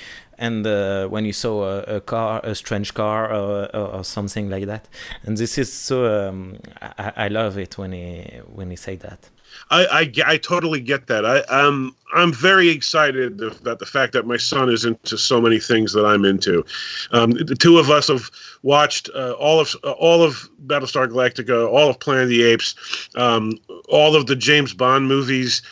[0.42, 4.50] and uh, when you saw a, a car, a strange car, or, or, or something
[4.50, 4.88] like that,
[5.22, 6.28] and this is so.
[6.28, 9.30] Um, I, I love it when he when he say that.
[9.70, 11.24] I, I, I totally get that.
[11.26, 15.60] I, um, I'm very excited about the fact that my son is into so many
[15.60, 16.64] things that I'm into.
[17.12, 18.30] Um, the two of us have
[18.62, 22.74] watched uh, all of uh, all of Battlestar Galactica, all of Planet of the Apes,
[23.14, 23.52] um,
[23.88, 25.62] all of the James Bond movies.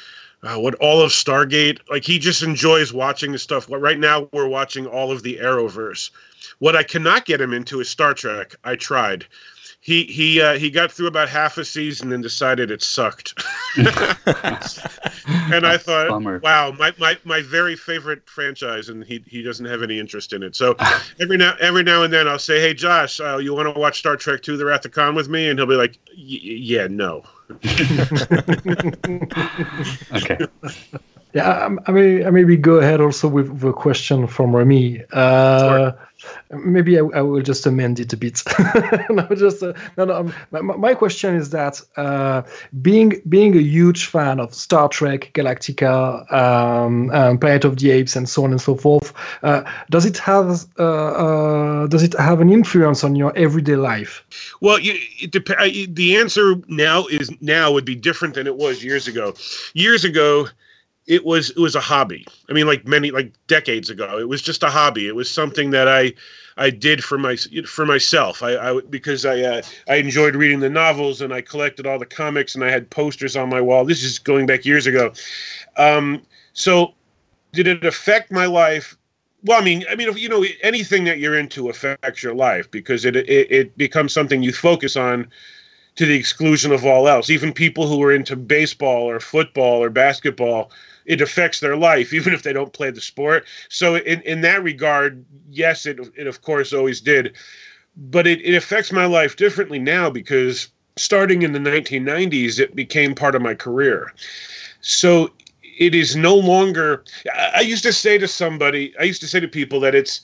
[0.42, 1.79] Uh, what all of Stargate?
[1.90, 3.68] Like he just enjoys watching the stuff.
[3.68, 6.11] Well, Right now, we're watching all of the Arrowverse.
[6.61, 8.55] What I cannot get him into is Star Trek.
[8.64, 9.26] I tried.
[9.83, 13.42] He he uh, he got through about half a season and decided it sucked.
[13.76, 16.38] and I thought, Bummer.
[16.40, 20.42] wow, my, my, my very favorite franchise, and he, he doesn't have any interest in
[20.42, 20.55] it.
[20.55, 20.76] So
[21.18, 23.98] every now every now and then I'll say, hey Josh, uh, you want to watch
[23.98, 25.48] Star Trek Two: The Wrath of Khan with me?
[25.48, 27.22] And he'll be like, "Y- yeah, no.
[30.13, 30.39] Okay.
[31.33, 35.05] Yeah, I, I may I maybe go ahead also with the question from Remy.
[35.12, 35.93] Uh,
[36.51, 38.43] Maybe I, I will just amend it a bit.
[39.11, 40.14] no, just uh, no, no.
[40.16, 42.43] um, My, my- question is that uh,
[42.83, 48.16] being being a huge fan of Star Trek, Galactica, um, um, Planet of the Apes,
[48.16, 52.40] and so on and so forth, uh, does it have uh, uh, does it have
[52.43, 54.23] an influence on your everyday life?
[54.61, 58.57] Well, you, it dep- I- the answer now is now would be different than it
[58.57, 59.33] was years ago.
[59.73, 60.49] Years ago,
[61.11, 62.25] it was it was a hobby.
[62.49, 65.09] I mean, like many like decades ago, it was just a hobby.
[65.09, 66.12] It was something that I
[66.57, 68.44] I did for my for myself.
[68.44, 72.07] I, I because I uh, I enjoyed reading the novels and I collected all the
[72.07, 73.85] comics and I had posters on my wall.
[73.85, 75.12] This is going back years ago.
[75.77, 76.94] Um, so,
[77.53, 78.96] did it affect my life?
[79.42, 82.70] Well, I mean, I mean, if, you know, anything that you're into affects your life
[82.70, 85.27] because it, it it becomes something you focus on
[85.96, 87.31] to the exclusion of all else.
[87.31, 90.70] Even people who are into baseball or football or basketball,
[91.07, 93.45] it affects their life, even if they don't play the sport.
[93.69, 97.37] So, in, in that regard, yes, it, it of course always did.
[97.97, 103.15] But it, it affects my life differently now because starting in the 1990s, it became
[103.15, 104.13] part of my career.
[104.81, 105.31] So,
[105.79, 107.05] it is no longer.
[107.35, 110.21] I, used to say to somebody, I used to say to people that it's,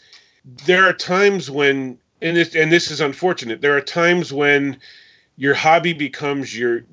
[0.67, 4.79] there are times when, and this, and this is unfortunate, there are times when
[5.37, 6.85] your hobby becomes your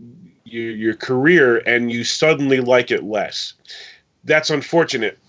[0.54, 3.54] your your career and you suddenly like it less.
[4.26, 5.20] That's unfortunate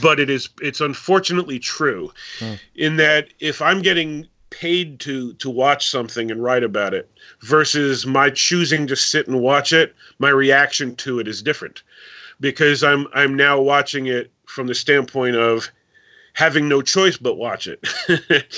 [0.00, 2.54] but it is it's unfortunately true Hmm.
[2.74, 7.10] in that if i'm getting paid to to watch something and write about it
[7.42, 11.82] versus my choosing to sit and watch it my reaction to it is different
[12.40, 15.68] because i'm i'm now watching it from the standpoint of
[16.32, 17.80] having no choice but watch it.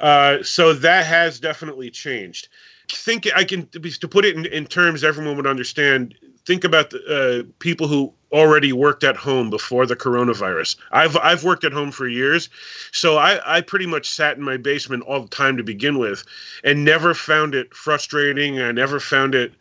[0.00, 2.48] Uh, so that has definitely changed
[2.90, 6.14] think I can to put it in, in terms everyone would understand.
[6.46, 6.98] Think about the
[7.46, 10.76] uh, people who already worked at home before the coronavirus.
[10.92, 12.48] I've I've worked at home for years,
[12.92, 16.24] so I I pretty much sat in my basement all the time to begin with,
[16.62, 18.60] and never found it frustrating.
[18.60, 19.52] I never found it.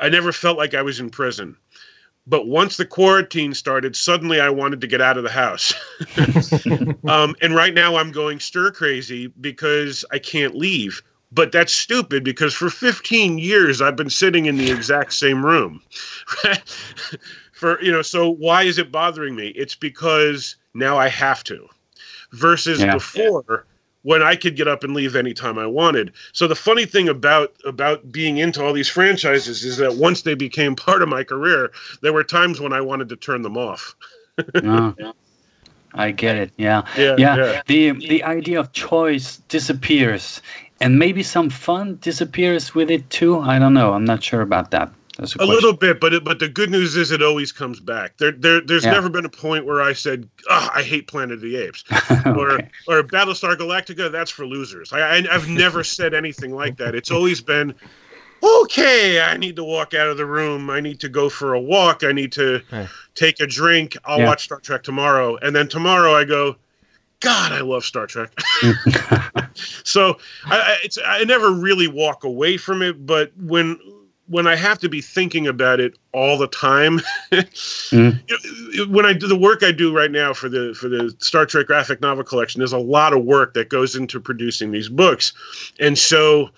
[0.00, 1.56] I never felt like I was in prison.
[2.28, 5.72] But once the quarantine started, suddenly I wanted to get out of the house.
[7.08, 11.02] um, and right now I'm going stir crazy because I can't leave.
[11.32, 15.82] But that's stupid because for 15 years I've been sitting in the exact same room.
[17.52, 19.48] for you know, so why is it bothering me?
[19.48, 21.66] It's because now I have to.
[22.32, 22.92] Versus Yeah.
[22.92, 23.66] before
[24.02, 26.12] when I could get up and leave anytime I wanted.
[26.32, 30.34] So the funny thing about about being into all these franchises is that once they
[30.34, 33.96] became part of my career, there were times when I wanted to turn them off.
[34.64, 34.94] Ah,
[35.94, 36.52] I get it.
[36.56, 36.86] Yeah.
[36.96, 40.40] Yeah, yeah, The the idea of choice disappears,
[40.80, 43.38] and maybe some fun disappears with it too.
[43.38, 43.92] I don't know.
[43.94, 44.90] I'm not sure about that.
[45.18, 47.80] That's a, A little bit, but it, but the good news is it always comes
[47.80, 48.18] back.
[48.18, 48.90] There, there there's Yeah.
[48.92, 51.84] never been a point where I said, "Ah, I hate Planet of the Apes,"
[52.26, 52.68] or Okay.
[52.86, 54.12] or Battlestar Galactica.
[54.12, 54.92] That's for losers.
[54.92, 56.94] I, I I've never said anything like that.
[56.94, 57.74] It's always been,
[58.42, 59.22] okay.
[59.22, 60.68] I need to walk out of the room.
[60.68, 62.04] I need to go for a walk.
[62.04, 62.86] I need to Yeah.
[63.14, 63.96] take a drink.
[64.04, 64.26] I'll Yeah.
[64.26, 66.56] watch Star Trek tomorrow, and then tomorrow I go.
[67.20, 68.30] God, I love Star Trek.
[69.84, 73.78] so I, I, it's, I never really walk away from it, but when
[74.28, 77.00] when I have to be thinking about it all the time,
[77.30, 78.20] Mm.
[78.72, 81.14] you know, when I do the work I do right now for the for the
[81.20, 84.88] Star Trek graphic novel collection, there's a lot of work that goes into producing these
[84.88, 85.32] books,
[85.78, 86.50] and so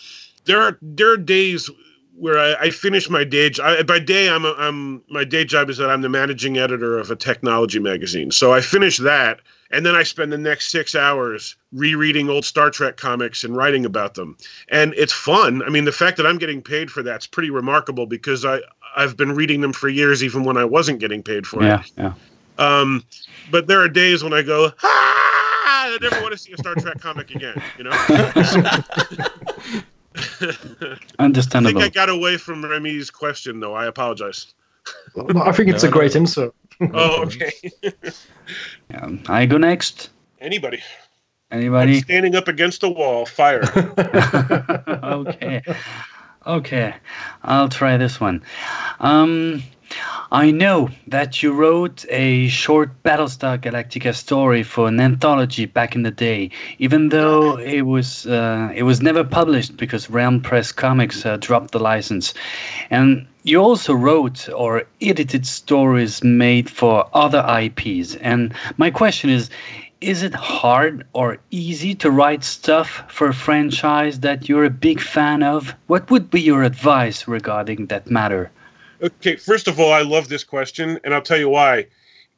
[0.47, 1.71] there are there are days
[2.19, 3.87] where I, I finish my day job.
[3.87, 7.11] By day, I'm a, I'm my day job is that I'm the managing editor of
[7.11, 8.31] a technology magazine.
[8.31, 12.71] So I finish that, and then I spend the next six hours rereading old Star
[12.71, 14.37] Trek comics and writing about them.
[14.69, 15.63] And it's fun.
[15.63, 18.61] I mean, the fact that I'm getting paid for that's pretty remarkable because I
[18.97, 21.93] I've been reading them for years, even when I wasn't getting paid for yeah, it.
[21.97, 22.15] yeah.
[22.59, 23.05] Um,
[23.51, 26.75] but there are days when I go, ah, I never want to see a Star
[26.75, 27.63] Trek comic again.
[27.79, 27.91] You know.
[30.41, 31.83] I think Understandable.
[31.83, 33.75] I got away from Remy's question, though.
[33.75, 34.55] I apologize.
[35.15, 36.21] Well, I think it's No, a great no.
[36.21, 36.53] answer.
[36.93, 37.53] Oh, okay.
[38.91, 39.11] Yeah.
[39.29, 40.09] I go next.
[40.41, 40.83] Anybody?
[41.51, 42.01] I'm Anybody?
[42.01, 43.27] standing up against the wall.
[43.27, 43.63] Fire.
[44.89, 45.63] okay.
[46.47, 46.95] Okay.
[47.43, 48.43] I'll try this one.
[49.01, 49.63] Um,
[50.31, 56.03] I know that you wrote a short Battlestar Galactica story for an anthology back in
[56.03, 61.25] the day, even though it was uh, it was never published because Realm Press Comics
[61.25, 62.35] uh, dropped the license.
[62.91, 68.17] And you also wrote or edited stories made for other IPs.
[68.17, 69.49] And my question is
[70.03, 75.01] is it hard or easy to write stuff for a franchise that you're a big
[75.01, 75.75] fan of?
[75.87, 78.51] What would be your advice regarding that matter?
[79.03, 81.87] Okay, first of all, I love this question, and I'll tell you why.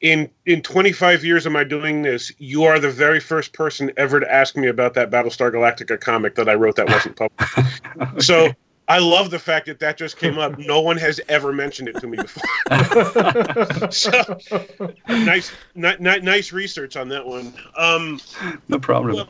[0.01, 4.19] In in 25 years of my doing this, you are the very first person ever
[4.19, 7.15] to ask me about that Battlestar Galactica comic that I wrote that wasn't
[7.97, 8.25] published.
[8.27, 8.51] So
[8.87, 10.57] I love the fact that that just came up.
[10.57, 12.43] No one has ever mentioned it to me before.
[13.91, 14.37] so
[15.07, 17.53] nice, ni- ni- nice research on that one.
[17.77, 18.19] Um,
[18.67, 19.15] no problem.
[19.15, 19.29] Well,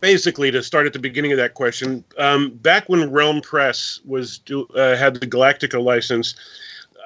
[0.00, 4.38] basically, to start at the beginning of that question, um, back when Realm Press was
[4.38, 6.34] do, uh, had the Galactica license,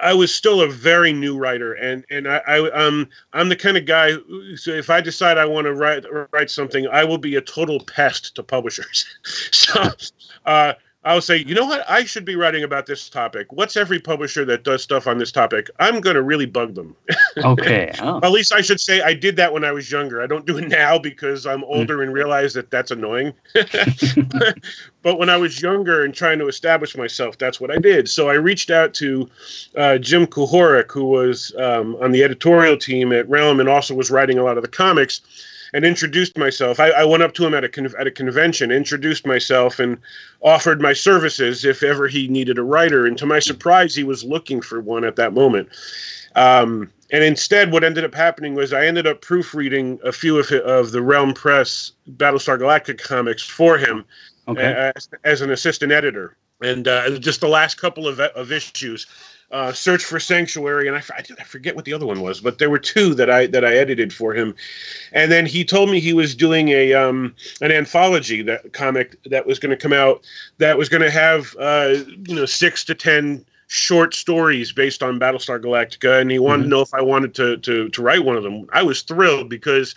[0.01, 3.77] I was still a very new writer, and and I, I um I'm the kind
[3.77, 4.13] of guy.
[4.57, 7.85] So if I decide I want to write write something, I will be a total
[7.85, 9.07] pest to publishers.
[9.25, 9.91] so.
[10.47, 11.89] Uh, I'll say, you know what?
[11.89, 13.53] I should be writing about this topic.
[13.53, 15.69] What's every publisher that does stuff on this topic?
[15.79, 16.97] I'm going to really bug them.
[17.39, 17.91] Okay.
[18.01, 20.23] Oh, At least I should say I did that when I was younger.
[20.23, 23.33] I don't do it now because I'm older and realize that that's annoying.
[25.03, 28.09] but when I was younger and trying to establish myself, that's what I did.
[28.09, 29.29] So I reached out to
[29.77, 34.13] uh, Jim Kuhoric, who was um, on the editorial team at Realm and also was
[34.13, 35.23] writing a lot of the comics,
[35.75, 36.79] and introduced myself.
[36.79, 39.99] I, I went up to him at a con- at a convention, introduced myself, and
[40.41, 43.05] offered my services if ever he needed a writer.
[43.05, 45.69] And to my surprise, he was looking for one at that moment.
[46.37, 50.51] Um, and instead, what ended up happening was I ended up proofreading a few of,
[50.51, 54.05] of the Realm Press Battlestar Galactica comics for him
[54.49, 54.93] okay.
[54.97, 56.37] as, as an assistant editor.
[56.63, 59.07] And uh, just the last couple of, of issues,
[59.55, 62.69] uh, Search for Sanctuary, and I, I forget what the other one was, but there
[62.69, 64.53] were two that I that I edited for him.
[65.13, 69.47] And then he told me he was doing a um, an anthology that comic that
[69.47, 70.27] was going to come out
[70.59, 71.95] that was going to have uh,
[72.27, 76.69] you know six to ten short stories based on Battlestar Galactica, and he wanted to
[76.69, 78.67] know if I wanted to to to write one of them.
[78.73, 79.95] I was thrilled because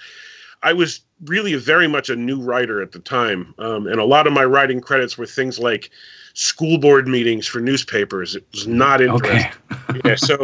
[0.62, 4.28] I was really very much a new writer at the time, um, and a lot
[4.28, 5.90] of my writing credits were things like
[6.40, 8.36] school board meetings for newspapers.
[8.36, 9.52] It was not interesting.
[9.90, 10.02] Okay.
[10.06, 10.16] yeah.
[10.16, 10.38] So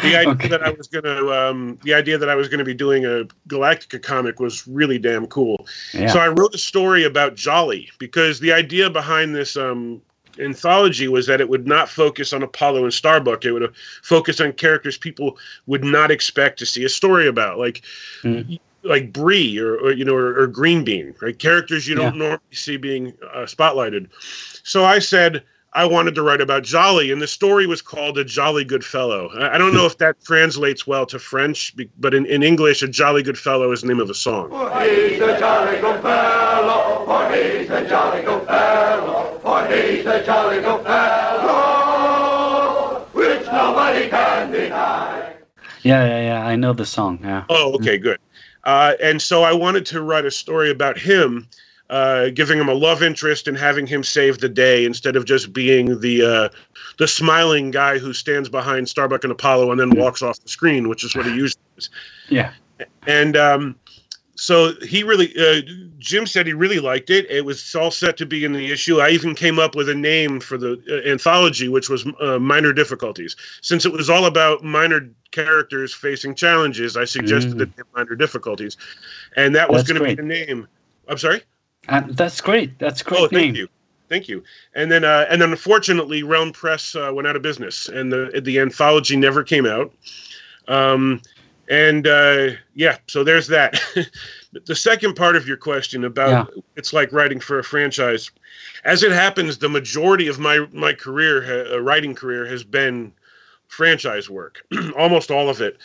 [0.00, 0.48] the idea Okay.
[0.48, 4.02] that I was gonna, um, the idea that I was gonna be doing a Galactica
[4.02, 5.66] comic was really damn cool.
[5.92, 6.06] Yeah.
[6.10, 10.00] So I wrote a story about Jolly because the idea behind this um,
[10.38, 13.44] anthology was that it would not focus on Apollo and Starbuck.
[13.44, 13.70] It would
[14.02, 15.36] focus on characters people
[15.66, 17.82] would not expect to see a story about, like
[18.22, 18.58] Mm.
[18.84, 21.38] Like Bree or, or you know or, or Green Bean, right?
[21.38, 24.08] Characters you don't normally see being uh, spotlighted.
[24.62, 25.42] So I said.
[25.76, 29.28] I wanted to write about Jolly, and the story was called A Jolly Good Fellow.
[29.36, 32.86] I I don't know if that translates well to French, but in, in English, A
[32.86, 34.50] Jolly Good Fellow is the name of a song.
[34.50, 40.22] For he's a jolly good fellow, for he's a jolly good fellow, for he's a
[40.24, 40.84] jolly good
[41.84, 45.34] fellow, which nobody can deny.
[45.82, 46.46] yeah, yeah, yeah.
[46.46, 47.18] I know the song.
[47.22, 47.44] Yeah.
[47.48, 48.18] Oh, okay, good.
[48.64, 51.46] Uh, and so I wanted to write a story about him,
[51.90, 55.52] uh, giving him a love interest and having him save the day instead of just
[55.52, 56.48] being the uh,
[56.98, 60.88] the smiling guy who stands behind Starbuck and Apollo and then walks off the screen,
[60.88, 61.90] which is what he usually is.
[62.28, 62.52] Yeah.
[63.06, 63.76] And um,
[64.36, 65.62] so he really, uh,
[65.98, 67.30] Jim said he really liked it.
[67.30, 69.00] It was all set to be in the issue.
[69.00, 72.72] I even came up with a name for the uh, anthology, which was uh, Minor
[72.72, 73.36] Difficulties.
[73.62, 77.58] Since it was all about minor characters facing challenges, I suggested Mm.
[77.76, 78.76] the Minor Difficulties.
[79.36, 80.66] And that was going to be the name.
[81.08, 81.42] I'm sorry?
[81.88, 82.78] And that's great.
[82.78, 83.54] That's great Oh, thank name.
[83.54, 83.68] you.
[84.08, 84.42] Thank you.
[84.74, 88.40] And then, uh, and then, unfortunately, Realm Press uh, went out of business, and the
[88.44, 89.92] the anthology never came out.
[90.68, 91.20] Um,
[91.68, 93.80] and uh, yeah, so there's that.
[94.66, 98.30] the second part of your question about it's like writing for a franchise.
[98.84, 103.12] As it happens, the majority of my my career, uh, writing career, has been
[103.68, 104.64] franchise work,
[104.98, 105.78] almost all of it,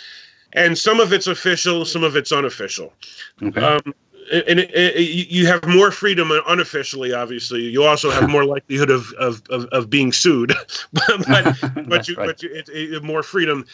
[0.53, 2.93] and some of it's official, some of it's unofficial
[3.41, 3.61] Okay.
[3.61, 3.93] um,
[4.31, 7.13] and it, it, you you have more freedom unofficially.
[7.13, 10.53] Obviously, you also have more likelihood of of, of, of being sued,
[10.93, 12.27] but but, but you right.
[12.27, 13.65] but you, it, more freedom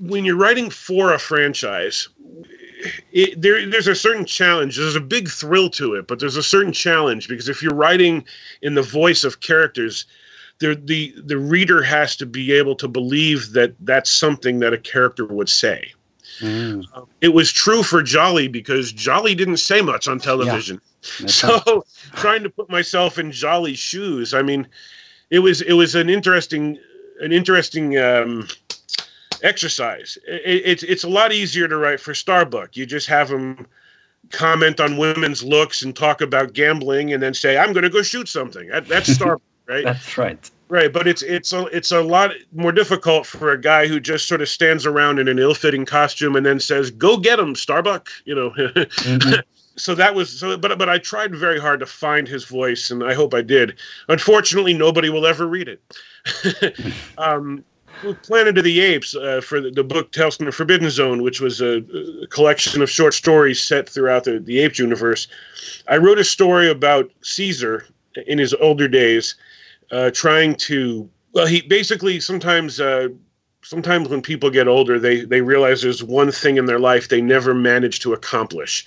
[0.00, 2.08] when you're writing for a franchise.
[3.12, 4.76] It, there, there's a certain challenge.
[4.76, 8.24] There's a big thrill to it, but there's a certain challenge because if you're writing
[8.60, 10.04] in the voice of characters,
[10.58, 15.26] the the reader has to be able to believe that that's something that a character
[15.26, 15.92] would say.
[16.40, 16.84] Mm,
[17.20, 20.80] It was true for Jolly because Jolly didn't say much on television.
[21.20, 21.30] right.
[21.30, 21.84] So
[22.16, 24.66] trying to put myself in Jolly's shoes, I mean,
[25.30, 26.78] it was it was an interesting
[27.20, 28.48] an interesting um,
[29.44, 30.18] exercise.
[30.26, 32.76] It, it's it's a lot easier to write for Starbuck.
[32.76, 33.66] You just have him
[34.30, 38.02] comment on women's looks and talk about gambling, and then say, "I'm going to go
[38.02, 39.84] shoot something." That, that's Starbuck, right?
[39.84, 40.50] That's right.
[40.68, 44.26] Right, but it's it's a it's a lot more difficult for a guy who just
[44.26, 48.08] sort of stands around in an ill-fitting costume and then says, "Go get him, Starbuck,"
[48.24, 48.50] you know.
[48.50, 49.42] Mhm.
[49.76, 53.04] so that was so, but but I tried very hard to find his voice, and
[53.04, 53.78] I hope I did.
[54.08, 56.80] Unfortunately, nobody will ever read it.
[57.18, 57.62] um,
[58.22, 61.40] Planet of the Apes uh, for the, the book Tales from the Forbidden Zone, which
[61.40, 61.78] was a,
[62.22, 65.28] a collection of short stories set throughout the, the Apes universe.
[65.88, 67.86] I wrote a story about Caesar
[68.26, 69.34] in his older days,
[69.90, 71.08] uh, trying to.
[71.32, 72.80] Well, he basically sometimes.
[72.80, 73.08] Uh,
[73.66, 77.22] Sometimes when people get older, they, they realize there's one thing in their life they
[77.22, 78.84] never managed to accomplish,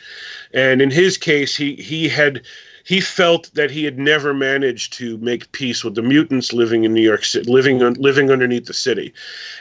[0.53, 2.43] and in his case, he he had
[2.87, 6.93] he felt that he had never managed to make peace with the mutants living in
[6.93, 9.13] New York City, living living underneath the city,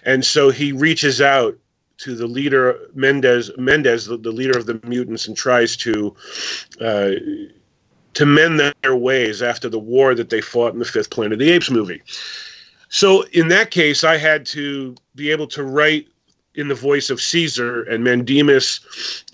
[0.05, 1.59] and so he reaches out
[1.99, 6.14] to the leader Mendez Mendez, the, the leader of the mutants, and tries to
[6.81, 7.12] uh,
[8.14, 11.39] to mend their ways after the war that they fought in the fifth Planet of
[11.41, 12.03] the Apes movie.
[12.91, 16.07] So in that case, I had to be able to write
[16.57, 18.80] in the voice of Caesar and Mandemus,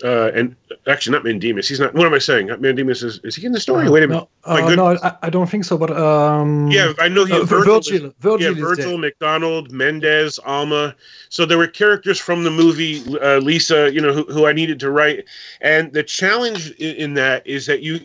[0.03, 0.55] uh, and
[0.87, 1.67] actually not Mandemus.
[1.67, 1.93] He's not.
[1.93, 2.47] What am I saying?
[2.59, 3.19] Mandemus is.
[3.23, 3.89] Is he in the story?
[3.89, 4.27] Wait a minute.
[4.45, 5.77] No, uh, no I, I don't think so.
[5.77, 7.33] But um, Yeah, I know he.
[7.33, 8.97] uh, Virgil Virgil, Virgil, yeah, Virgil.
[8.97, 10.95] McDonald, Mendez, Alma.
[11.29, 14.79] So there were characters from the movie uh, Lisa, you know, who, who I needed
[14.81, 15.25] to write.
[15.61, 17.99] And the challenge in, in that is that you,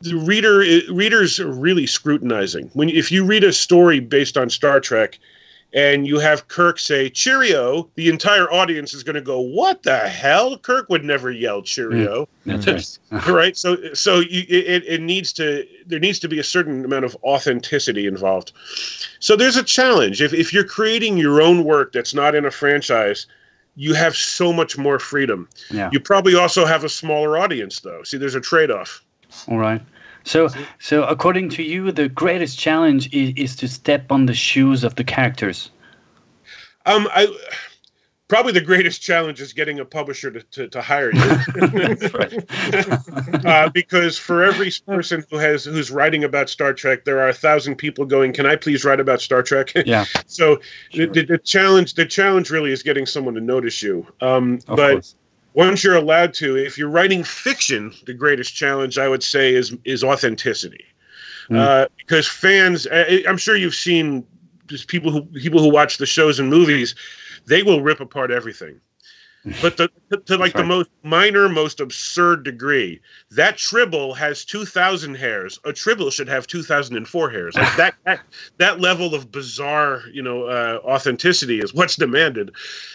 [0.00, 0.58] the reader,
[0.92, 2.70] readers are really scrutinizing.
[2.74, 5.18] When if you read a story based on Star Trek,
[5.72, 9.98] and you have Kirk say "Cheerio," the entire audience is going to go, "What the
[9.98, 12.62] hell?" Kirk would never yell "Cheerio." Mm.
[12.62, 12.72] That's mm.
[12.72, 12.98] right.
[13.12, 13.34] Uh-huh.
[13.34, 17.04] right so so you, it, it needs to there needs to be a certain amount
[17.04, 18.52] of authenticity involved
[19.18, 22.50] so there's a challenge if, if you're creating your own work that's not in a
[22.50, 23.26] franchise
[23.74, 25.90] you have so much more freedom Yeah.
[25.92, 29.04] you probably also have a smaller audience though see there's a trade-off
[29.48, 29.82] All right.
[30.24, 30.48] So,
[30.78, 34.94] so according to you, the greatest challenge is, is to step on the shoes of
[34.96, 35.70] the characters.
[36.86, 37.26] um i
[38.30, 41.20] probably the greatest challenge is getting a publisher to, to, to hire you.
[41.56, 43.44] That's right.
[43.44, 47.34] uh, because for every person who has who's writing about Star Trek, there are a
[47.34, 50.04] thousand people going, "Can I please write about Star Trek?" Yeah.
[50.26, 50.60] so
[50.90, 51.06] Sure.
[51.06, 54.06] the, the, the challenge the challenge really is getting someone to notice you.
[54.20, 55.16] Um, Of but course.
[55.54, 59.76] Once you're allowed to, if you're writing fiction, the greatest challenge I would say is
[59.84, 60.84] is authenticity,
[61.48, 61.58] Mm.
[61.58, 62.86] uh, because fans.
[62.92, 64.24] I, I'm sure you've seen
[64.68, 66.94] just people who people who watch the shows and movies,
[67.46, 68.80] they will rip apart everything.
[69.62, 74.66] But the, to, to like the most minor, most absurd degree, that tribble has two
[74.66, 75.58] thousand hairs.
[75.64, 77.54] A tribble should have two thousand and four hairs.
[77.54, 78.20] Like that, that
[78.58, 82.50] that level of bizarre, you know, uh, authenticity is what's demanded,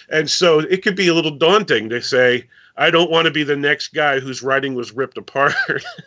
[0.10, 3.44] and so it could be a little daunting to say, I don't want to be
[3.44, 5.56] the next guy whose writing was ripped apart.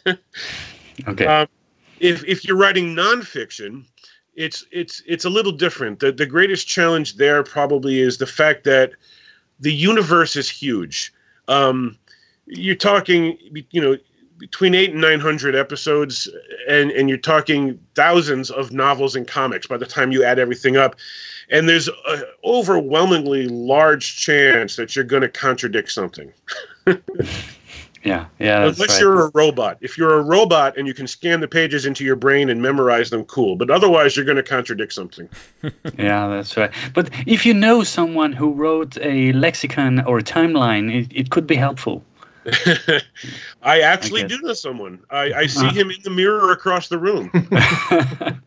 [1.06, 1.26] Okay.
[1.26, 1.46] um,
[2.00, 3.84] if if you're writing nonfiction,
[4.34, 6.00] it's it's it's a little different.
[6.00, 8.92] The the greatest challenge there probably is the fact that
[9.60, 11.12] the universe is huge.
[11.48, 11.98] Um,
[12.46, 13.38] you're talking,
[13.70, 13.96] you know,
[14.38, 16.28] between eight and nine hundred episodes,
[16.68, 20.76] and and you're talking thousands of novels and comics by the time you add everything
[20.76, 20.96] up.
[21.50, 26.32] And there's an overwhelmingly large chance that you're going to contradict something.
[28.04, 28.26] yeah.
[28.38, 28.64] Yeah.
[28.64, 29.00] That's Unless right.
[29.00, 29.78] you're a robot.
[29.80, 33.10] If you're a robot and you can scan the pages into your brain and memorize
[33.10, 33.56] them, cool.
[33.56, 35.28] But otherwise, you're going to contradict something.
[35.98, 36.70] Yeah, that's right.
[36.94, 41.46] But if you know someone who wrote a lexicon or a timeline, it, it could
[41.46, 42.04] be helpful.
[43.62, 44.38] I actually guess.
[44.38, 45.00] do know someone.
[45.10, 45.72] I, I see Ah.
[45.72, 47.30] him in the mirror across the room.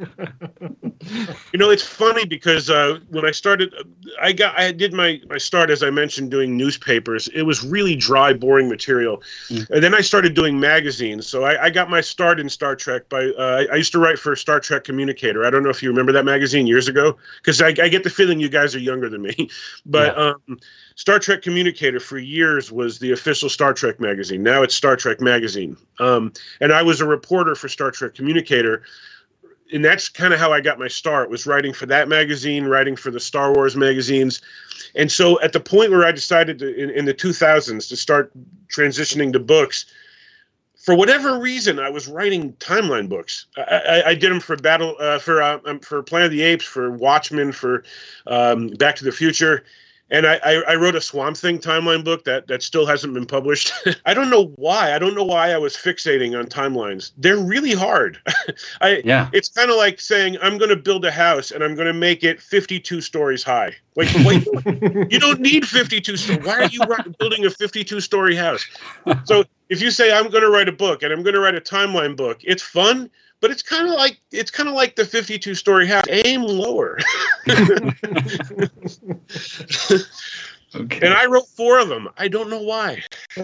[1.51, 3.73] You know, it's funny because uh, when I started,
[4.21, 7.27] I got I did my my start as I mentioned doing newspapers.
[7.29, 9.67] It was really dry, boring material, Mm.
[9.71, 11.27] and then I started doing magazines.
[11.27, 14.19] So I, I got my start in Star Trek by uh, I used to write
[14.19, 15.43] for Star Trek Communicator.
[15.43, 18.09] I don't know if you remember that magazine years ago, because I, I get the
[18.09, 19.49] feeling you guys are younger than me.
[19.85, 20.59] But um,
[20.95, 24.43] Star Trek Communicator for years was the official Star Trek magazine.
[24.43, 28.83] Now it's Star Trek Magazine, um, and I was a reporter for Star Trek Communicator
[29.73, 32.95] and that's kind of how I got my start was writing for that magazine, writing
[32.95, 34.41] for the Star Wars magazines.
[34.95, 38.31] And so at the point where I decided to, in, in the 2000s to start
[38.67, 39.85] transitioning to books,
[40.75, 43.45] for whatever reason, I was writing timeline books.
[43.55, 46.41] I, I, I did them for Battle, uh, for uh, um, for Planet of the
[46.41, 47.83] Apes, for Watchmen, for
[48.25, 49.63] um, Back to the Future,
[50.11, 53.25] and I, I, I wrote a Swamp Thing timeline book that that still hasn't been
[53.25, 53.71] published.
[54.05, 54.93] I don't know why.
[54.93, 57.11] I don't know why I was fixating on timelines.
[57.17, 58.19] They're really hard.
[58.81, 59.29] I yeah.
[59.33, 61.93] it's kind of like saying I'm going to build a house and I'm going to
[61.93, 63.75] make it 52 stories high.
[63.95, 64.45] Like, wait,
[65.11, 66.45] you don't need 52 stories.
[66.45, 66.81] Why are you
[67.17, 68.65] building a 52 story house?
[69.23, 71.55] So if you say I'm going to write a book and I'm going to write
[71.55, 73.09] a timeline book, it's fun,
[73.41, 76.05] but it's kind of like it's kind of like the 52 story house.
[76.09, 76.97] Aim lower.
[80.73, 81.05] Okay.
[81.05, 82.07] and I wrote four of them.
[82.17, 83.03] I don't know why.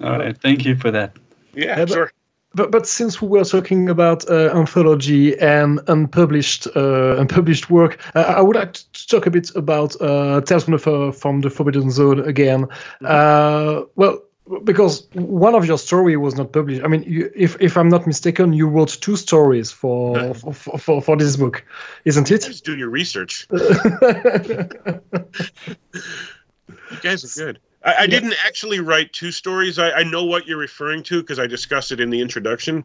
[0.00, 0.36] All right.
[0.36, 1.16] Thank you for that.
[1.54, 2.12] Yeah, Yeah, but- sure.
[2.56, 8.20] But, but since we were talking about uh, anthology and unpublished uh, unpublished work, uh,
[8.36, 11.90] I would like to talk a bit about uh, Tales from the, from the Forbidden
[11.90, 12.68] Zone again.
[13.04, 14.22] Uh, well,
[14.64, 16.82] because one of your story was not published.
[16.84, 21.02] I mean, you, if if I'm not mistaken, you wrote two stories for for, for,
[21.02, 21.64] for this book,
[22.04, 22.42] isn't it?
[22.42, 23.46] Just do your research.
[26.90, 27.60] You guys are good.
[27.84, 29.78] I, I didn't actually write two stories.
[29.78, 32.84] I, I know what you're referring to because I discussed it in the introduction.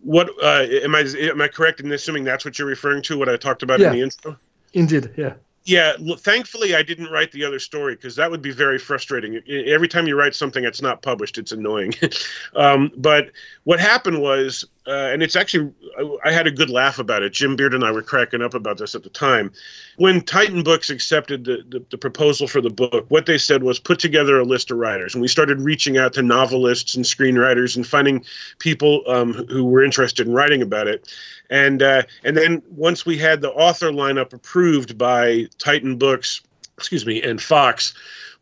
[0.00, 1.00] What uh, am I?
[1.00, 3.18] Am I correct in assuming that's what you're referring to?
[3.18, 3.88] What I talked about Yeah.
[3.88, 4.36] in the intro?
[4.72, 5.34] Indeed, yeah.
[5.64, 5.94] Yeah.
[6.18, 9.40] Thankfully, I didn't write the other story because that would be very frustrating.
[9.48, 11.94] Every time you write something that's not published, it's annoying.
[12.56, 13.30] um, but
[13.64, 17.32] what happened was, uh, and it's actually, I, I had a good laugh about it.
[17.32, 19.50] Jim Beard and I were cracking up about this at the time.
[19.96, 23.78] When Titan Books accepted the, the, the proposal for the book, what they said was
[23.78, 25.14] put together a list of writers.
[25.14, 28.24] And we started reaching out to novelists and screenwriters and finding
[28.58, 31.10] people um, who were interested in writing about it.
[31.50, 36.40] And uh, and then once we had the author lineup approved by Titan Books,
[36.76, 37.94] excuse me, and Fox,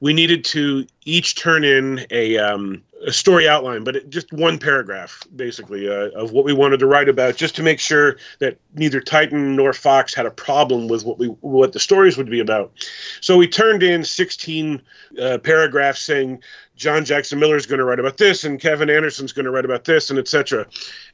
[0.02, 4.58] we needed to each turn in a um, a story outline, but it, just one
[4.58, 8.58] paragraph, basically, uh, of what we wanted to write about, just to make sure that
[8.74, 12.40] neither Titan nor Fox had a problem with what we what the stories would be
[12.40, 12.72] about.
[13.20, 14.82] So we turned in 16
[15.20, 16.42] uh, paragraphs saying
[16.74, 19.64] John Jackson Miller is going to write about this, and Kevin Anderson's going to write
[19.64, 20.66] about this, and etc.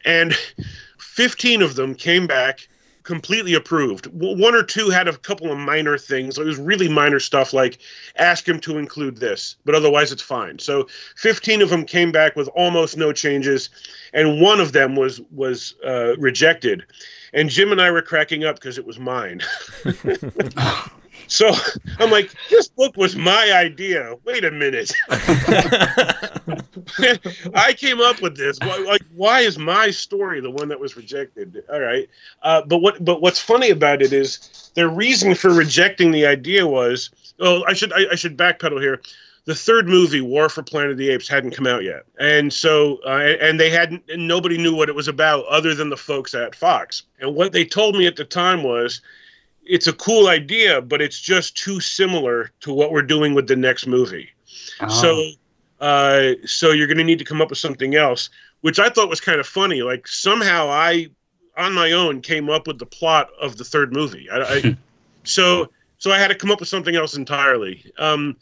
[0.07, 0.33] And
[0.99, 2.67] 15 of them came back
[3.03, 4.07] completely approved.
[4.13, 6.39] One or two had a couple of minor things.
[6.39, 7.79] It was really minor stuff like
[8.17, 10.59] ask him to include this, but otherwise it's fine.
[10.59, 10.87] So
[11.17, 13.71] 15 of them came back with almost no changes,
[14.13, 16.85] and one of them was was uh, rejected.
[17.33, 19.43] And Jim and I were cracking up because it was mine.
[21.29, 21.51] So
[21.99, 24.15] I'm like, this book was my idea.
[24.25, 24.91] Wait a minute.
[27.55, 28.59] I came up with this.
[28.61, 31.63] Why, like, why is my story the one that was rejected?
[31.73, 32.09] All right.
[32.43, 33.05] Uh, but what?
[33.05, 37.11] But what's funny about it is their reason for rejecting the idea was.
[37.41, 39.01] Oh, I should I, I should backpedal here.
[39.45, 42.99] The third movie, War for Planet of the Apes, hadn't come out yet, and so
[43.07, 44.03] uh, and they hadn't.
[44.11, 47.05] And nobody knew what it was about other than the folks at Fox.
[47.21, 49.01] And what they told me at the time was
[49.69, 53.57] it's a cool idea, but it's just too similar to what we're doing with the
[53.57, 54.31] next movie.
[54.81, 54.89] Oh.
[54.89, 55.31] So,
[55.81, 58.31] uh, so you're going to need to come up with something else,
[58.63, 59.83] which I thought was kind of funny.
[59.83, 61.09] Like somehow I,
[61.57, 64.29] on my own, came up with the plot of the third movie.
[64.31, 64.77] I, I,
[65.25, 65.69] so,
[65.99, 67.91] so I had to come up with something else entirely.
[67.99, 68.37] Um,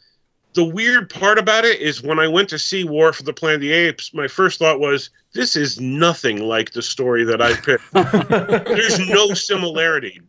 [0.53, 3.57] the weird part about it is when I went to see War for the Planet
[3.57, 7.53] of the Apes, my first thought was, this is nothing like the story that I
[7.53, 7.83] picked.
[8.65, 10.19] There's no similarity.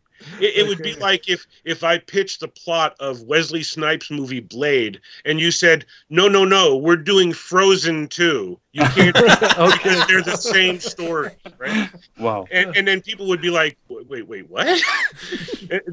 [0.41, 4.41] It, it would be like if if I pitched the plot of Wesley Snipes' movie
[4.41, 8.59] Blade, and you said, "No, no, no, we're doing Frozen too.
[8.73, 9.77] You can't do that okay.
[9.77, 12.47] because they're the same story, right?" wow.
[12.51, 14.81] And, and then people would be like, "Wait, wait, what?"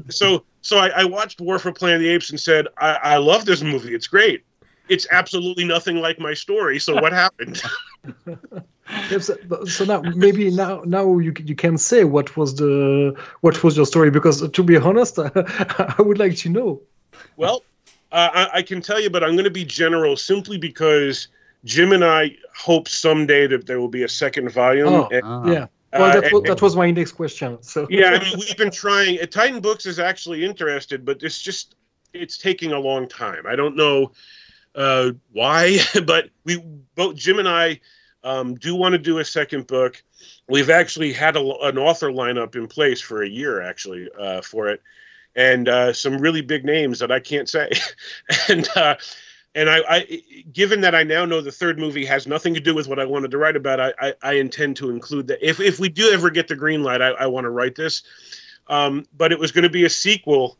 [0.08, 3.16] So so I, I watched War for Planet of the Apes and said, I, "I
[3.16, 3.94] love this movie.
[3.94, 4.44] It's great.
[4.88, 6.78] It's absolutely nothing like my story.
[6.78, 7.62] So what happened?"
[9.10, 9.30] Yes,
[9.66, 13.84] so now maybe now now you you can say what was the what was your
[13.84, 16.80] story because uh, to be honest I would like to know.
[17.36, 17.64] Well,
[18.12, 21.26] uh, I, I can tell you, but I'm going to be general simply because
[21.64, 24.86] Jim and I hope someday that there will be a second volume.
[24.88, 25.50] Oh, And, Ah.
[25.50, 25.62] Yeah.
[25.64, 25.66] uh,
[25.98, 27.58] Well, that, and- was, that was my next question.
[27.62, 29.18] So yeah, I mean, we've been trying.
[29.20, 31.74] uh, Titan Books is actually interested, but it's just
[32.12, 33.44] it's taking a long time.
[33.48, 34.12] I don't know
[34.76, 36.62] uh, why, but we
[36.94, 37.80] both Jim and I
[38.22, 40.02] um, do want to do a second book.
[40.48, 44.68] We've actually had a, an author lineup in place for a year, actually, uh, for
[44.68, 44.82] it,
[45.34, 47.70] and uh, some really big names that I can't say,
[48.48, 48.68] and.
[48.76, 48.96] Uh,
[49.56, 50.22] and I, I,
[50.52, 53.06] given that I now know the third movie has nothing to do with what I
[53.06, 55.38] wanted to write about, I, I, I intend to include that.
[55.40, 58.02] If, if we do ever get the green light, I, I want to write this.
[58.68, 60.58] Um, but it was going to be a sequel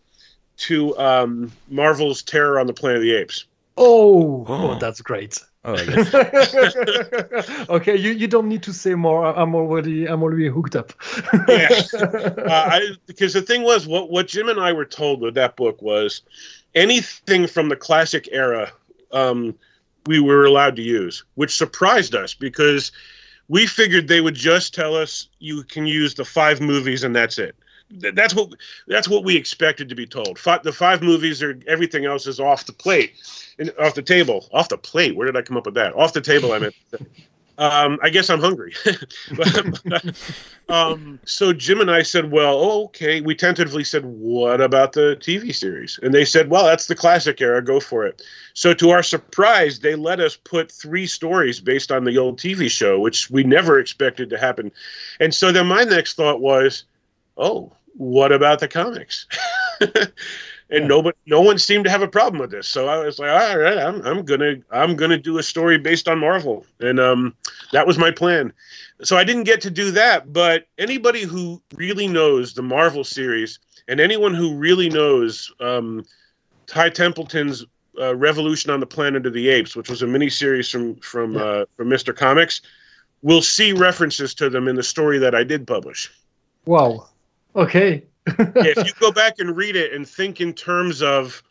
[0.56, 3.44] to um, Marvel's Terror on the Planet of the Apes.
[3.76, 4.70] Oh, Oh.
[4.72, 5.38] oh, that's great.
[5.64, 6.14] Oh, yes.
[7.68, 9.26] okay, you, you don't need to say more.
[9.26, 10.92] I- I'm already I'm already hooked up.
[11.48, 11.68] Yeah.
[12.46, 15.56] Uh, I, because the thing was, what what Jim and I were told with that
[15.56, 16.22] book was
[16.74, 18.70] anything from the classic era
[19.12, 19.54] um,
[20.06, 22.92] we were allowed to use, which surprised us because
[23.48, 27.38] we figured they would just tell us you can use the five movies and that's
[27.38, 27.56] it.
[28.00, 28.50] Th- That's what
[28.88, 30.38] that's what we expected to be told.
[30.38, 33.12] Fi the five movies are everything else is off the plate,
[33.58, 35.16] and off the table, off the plate.
[35.16, 35.94] Where did I come up with that?
[35.94, 36.52] Off the table.
[36.52, 36.74] I meant.
[37.58, 38.74] Um, I guess I'm hungry.
[40.68, 45.54] Um, so Jim and I said, "Well, okay." We tentatively said, "What about the TV
[45.54, 47.62] series?" And they said, "Well, that's the classic era.
[47.62, 48.20] Go for it."
[48.54, 52.68] So to our surprise, they let us put three stories based on the old TV
[52.68, 54.72] show, which we never expected to happen.
[55.20, 56.82] And so then my next thought was,
[57.36, 59.26] "Oh, what about the comics?"
[59.80, 60.12] and
[60.70, 60.86] Yeah.
[60.86, 62.68] nobody, no one seemed to have a problem with this.
[62.68, 66.08] So I was like, "All right, I'm, I'm gonna, I'm gonna do a story based
[66.08, 67.34] on Marvel," and um,
[67.72, 68.52] that was my plan.
[69.02, 73.58] So I didn't get to do that, but anybody who really knows the Marvel series
[73.88, 76.04] and anyone who really knows um,
[76.66, 77.64] Ty Templeton's
[78.00, 81.40] uh, Revolution on the Planet of the Apes, which was a miniseries from from Yeah.
[81.44, 82.14] uh, from Mr.
[82.16, 82.62] Comics,
[83.22, 86.10] will see references to them in the story that I did publish.
[86.64, 87.06] wow.
[87.56, 88.04] Okay.
[88.26, 91.42] Yeah, if you go back and read it and think in terms of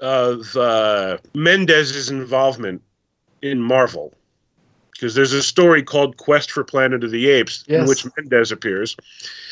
[0.00, 2.82] of uh, Mendez's involvement
[3.42, 4.12] in Marvel,
[4.92, 8.96] because there's a story called Quest for Planet of the Apes in which Mendez appears.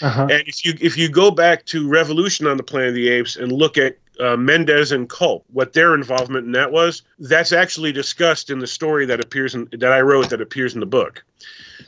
[0.01, 0.29] Uh-huh.
[0.31, 3.37] And if you if you go back to Revolution on the Planet of the Apes
[3.37, 7.93] and look at uh, Mendez and Culp, what their involvement in that was, that's actually
[7.93, 11.25] discussed in the story that appears in that I wrote that appears in the book.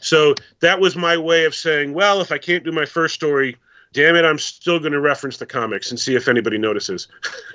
[0.00, 3.56] So that was my way of saying, well, if I can't do my first story,
[3.94, 7.08] damn it, I'm still going to reference the comics and see if anybody notices.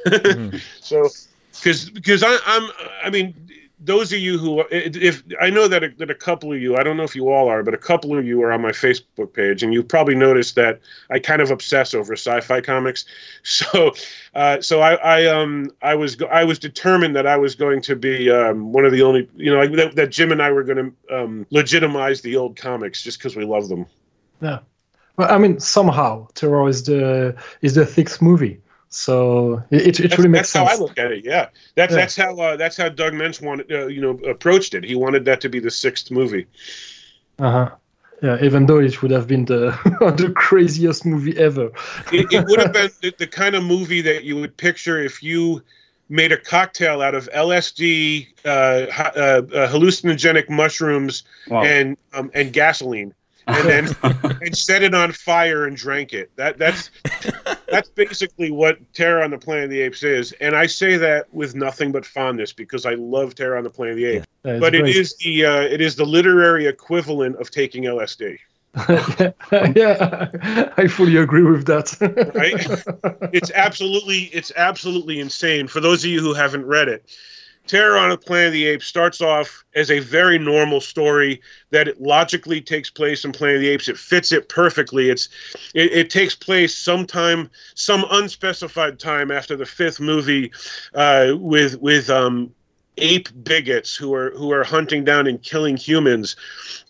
[0.07, 0.59] Mhm.
[0.81, 1.07] So,
[1.51, 2.69] because because I, I'm
[3.03, 3.35] I mean
[3.81, 6.83] those of you who if I know that a, that a couple of you I
[6.83, 9.33] don't know if you all are but a couple of you are on my Facebook
[9.33, 13.05] page and you've probably noticed that I kind of obsess over sci-fi comics
[13.43, 13.93] so
[14.35, 17.95] uh, so I, I um I was I was determined that I was going to
[17.95, 20.93] be um, one of the only you know that, that Jim and I were going
[21.09, 23.85] to um, legitimize the old comics just because we love them
[24.41, 24.59] Yeah.
[25.19, 30.07] Well, I mean, somehow Terror is the is the sixth movie, so it it, it
[30.09, 31.97] that's, really makes that's how I look at it yeah that's Yeah.
[31.97, 35.25] that's how uh, that's how Doug Moench wanted uh, you know approached it he wanted
[35.25, 36.47] that to be the sixth movie
[37.39, 37.69] Uh-huh.
[38.21, 39.71] Yeah, even though it would have been the
[40.17, 41.71] the craziest movie ever.
[42.11, 45.23] it, it would have been the, the kind of movie that you would picture if
[45.23, 45.63] you
[46.09, 51.63] made a cocktail out of LSD, uh, uh, uh, hallucinogenic mushrooms, Wow.
[51.63, 53.13] and um, and gasoline,
[53.49, 53.95] and then
[54.41, 56.31] and set it on fire and drank it.
[56.35, 56.91] That that's
[57.69, 61.33] that's basically what Terror on the Planet of the Apes is, and I say that
[61.33, 64.27] with nothing but fondness because I love Terror on the Planet of the Apes.
[64.43, 64.95] Yeah, it's But great.
[64.95, 68.37] is the uh, it is the literary equivalent of taking LSD.
[69.75, 70.29] yeah,
[70.77, 71.97] I fully agree with that.
[72.35, 73.33] Right?
[73.33, 75.67] it's absolutely it's absolutely insane.
[75.67, 77.03] For those of you who haven't read it,
[77.69, 81.39] Terror on the Planet of the Apes starts off as a very normal story
[81.69, 83.87] that it logically takes place in Planet of the Apes.
[83.87, 85.11] It fits it perfectly.
[85.11, 85.29] It's
[85.75, 90.51] it, it takes place sometime, some unspecified time after the fifth movie,
[90.95, 92.51] uh, with with um,
[92.97, 96.35] ape bigots who are who are hunting down and killing humans.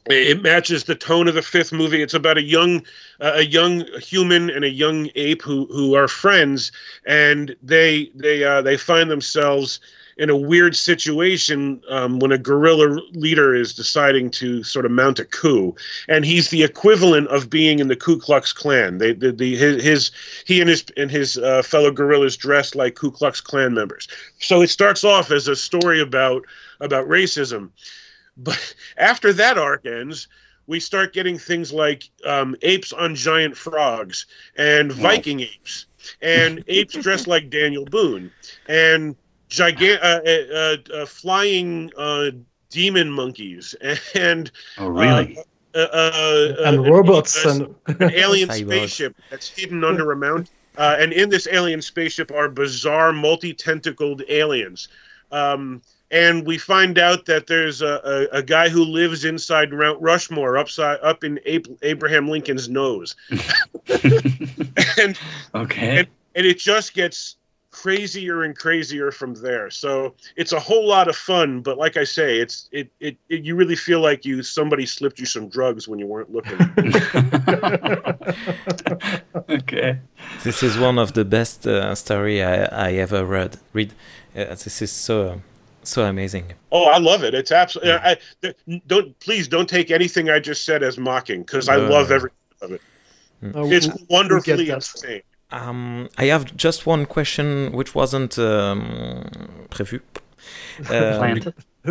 [0.06, 2.02] It matches the tone of the fifth movie.
[2.02, 2.86] It's about a young
[3.20, 6.72] uh, a young human and a young ape who who are friends,
[7.06, 9.82] and they they uh, they find themselves
[10.20, 15.17] in a weird situation um, when a guerrilla leader is deciding to sort of mount
[15.17, 15.74] a coup,
[16.09, 18.97] and he's the equivalent of being in the Ku Klux Klan.
[18.97, 20.11] They the, the his, his
[20.45, 24.09] he and his and his uh, fellow guerrillas dressed like Ku Klux Klan members.
[24.39, 26.43] So it starts off as a story about
[26.82, 27.70] about racism,
[28.38, 30.28] but after that arc ends,
[30.67, 34.26] we start getting things like um, apes on giant frogs
[34.57, 35.86] and Viking apes
[36.22, 38.32] and apes dressed like Daniel Boone
[38.67, 39.15] and
[39.50, 42.32] gigant uh, uh, uh, flying uh,
[42.70, 43.76] demon monkeys
[44.16, 45.38] and oh, really?
[45.38, 45.41] uh,
[45.76, 50.47] uh, uh, and robots uh, and an alien spaceship that's hidden under a mountain.
[50.78, 54.88] Uh, and in this alien spaceship are bizarre, multi-tentacled aliens.
[55.32, 55.82] Um,
[56.12, 60.58] and we find out that there's a, a, a guy who lives inside Mount Rushmore,
[60.58, 63.16] upside up in Ab- Abraham Lincoln's nose,
[65.00, 65.20] and
[65.54, 66.00] okay.
[66.00, 67.36] and and it just gets
[67.84, 69.70] crazier and crazier from there.
[69.70, 73.44] So it's a whole lot of fun, but like I say, it's it it, it
[73.48, 76.60] you really feel like you somebody slipped you some drugs when you weren't looking.
[79.50, 80.00] okay.
[80.44, 83.58] This is one of the best uh, story I, I ever read.
[83.74, 83.94] Read.
[84.36, 85.42] Uh, this is so
[85.84, 86.54] so amazing.
[86.72, 87.34] Oh, I love it.
[87.34, 87.94] It's absolutely.
[87.94, 88.54] I, I-
[88.88, 92.16] don't please don't take anything I just said as mocking because I No, love no.
[92.16, 92.30] every
[92.62, 92.82] of it.
[93.44, 95.22] Uh, It's we- we wonderfully get insane.
[95.52, 99.30] Um, I have just one question which wasn't um,
[99.70, 100.02] prévu.
[100.80, 100.86] Um,
[101.18, 101.54] Planned.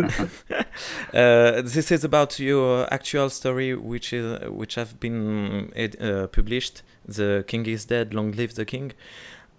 [1.13, 6.81] uh, this is about your actual story, which is which have been uh, published.
[7.05, 8.13] The king is dead.
[8.13, 8.93] Long live the king.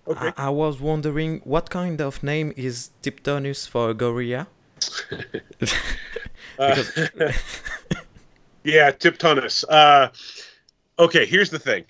[0.09, 0.33] Okay.
[0.37, 4.49] I, I was wondering what kind of name is Tiptonus for a gorilla?
[5.13, 5.15] Uh,
[6.75, 6.93] Because-
[8.65, 9.65] yeah, Tiptonus.
[9.69, 10.09] Uh,
[10.99, 11.85] okay, here's the thing.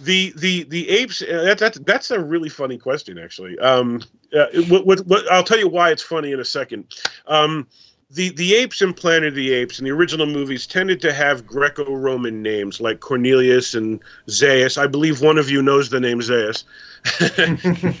[0.00, 1.22] The the the apes.
[1.22, 3.58] Uh, that, that's that's a really funny question, actually.
[3.58, 4.02] Um,
[4.34, 6.94] uh, what, what, what, I'll tell you why it's funny in a second.
[7.26, 7.66] Um,
[8.10, 11.46] the the apes in Planet of the Apes in the original movies tended to have
[11.46, 14.78] Greco-Roman names like Cornelius and Zaius.
[14.78, 16.64] I believe one of you knows the name Zaius,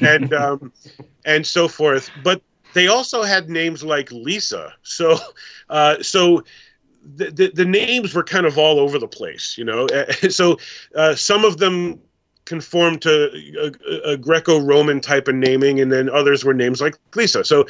[0.00, 0.72] and um,
[1.24, 2.10] and so forth.
[2.24, 2.42] But
[2.74, 4.72] they also had names like Lisa.
[4.82, 5.18] So
[5.68, 6.44] uh, so
[7.16, 9.86] the, the the names were kind of all over the place, you know.
[10.30, 10.58] so
[10.94, 12.00] uh, some of them
[12.44, 13.30] conformed to
[13.86, 17.44] a, a Greco-Roman type of naming, and then others were names like Lisa.
[17.44, 17.66] So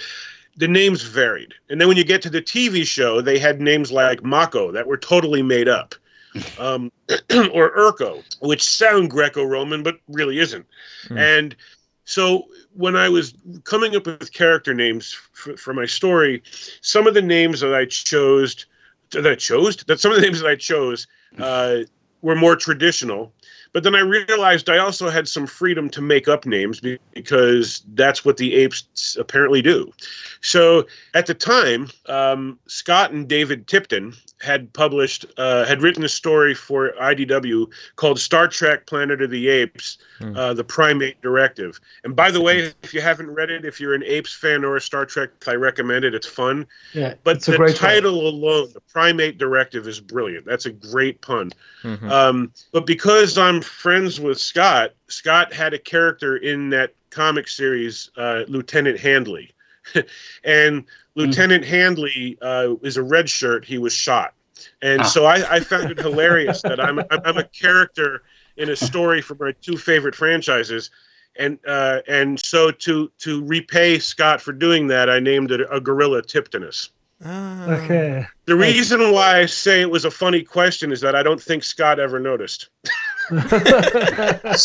[0.56, 1.54] the names varied.
[1.68, 4.86] And then when you get to the TV show, they had names like Mako that
[4.86, 5.94] were totally made up,
[6.58, 6.90] um,
[7.52, 10.66] or Urko, which sound Greco-Roman but really isn't.
[11.08, 11.18] Hmm.
[11.18, 11.56] And
[12.04, 16.42] so when I was coming up with character names for, for my story,
[16.80, 18.66] some of the names that I chose,
[19.12, 21.06] that I chose, that some of the names that I chose
[21.38, 21.78] uh,
[22.22, 23.32] were more traditional.
[23.72, 26.80] But then I realized I also had some freedom to make up names
[27.14, 29.92] because that's what the apes apparently do.
[30.40, 36.08] So at the time, um, Scott and David Tipton had published, uh, had written a
[36.08, 37.66] story for IDW
[37.96, 40.34] called Star Trek Planet of the Apes, Hmm.
[40.36, 41.78] uh, the Primate Directive.
[42.04, 44.76] And by the way, if you haven't read it, if you're an Apes fan or
[44.76, 46.14] a Star Trek, I recommend it.
[46.14, 46.66] It's fun.
[46.94, 47.90] Yeah, But it's a the great one.
[47.92, 50.46] title alone, the Primate Directive, is brilliant.
[50.46, 51.52] That's a great pun.
[51.82, 52.10] Mhm.
[52.10, 58.10] Um, but because I'm friends with Scott, Scott had a character in that comic series,
[58.16, 59.52] uh, Lieutenant Handley.
[60.44, 60.84] and
[61.16, 63.64] Lieutenant Handley uh, is a red shirt.
[63.64, 64.34] He was shot.
[64.82, 65.04] And Ah.
[65.04, 68.22] so I, I found it hilarious that I'm, I'm I'm a character
[68.58, 70.90] in a story from my two favorite franchises.
[71.36, 75.80] And uh, and so to to repay Scott for doing that, I named it a
[75.80, 76.90] gorilla Tiptonus.
[77.24, 77.70] Ah.
[77.70, 78.26] Okay.
[78.46, 81.64] The reason why I say it was a funny question is that I don't think
[81.64, 82.68] Scott ever noticed.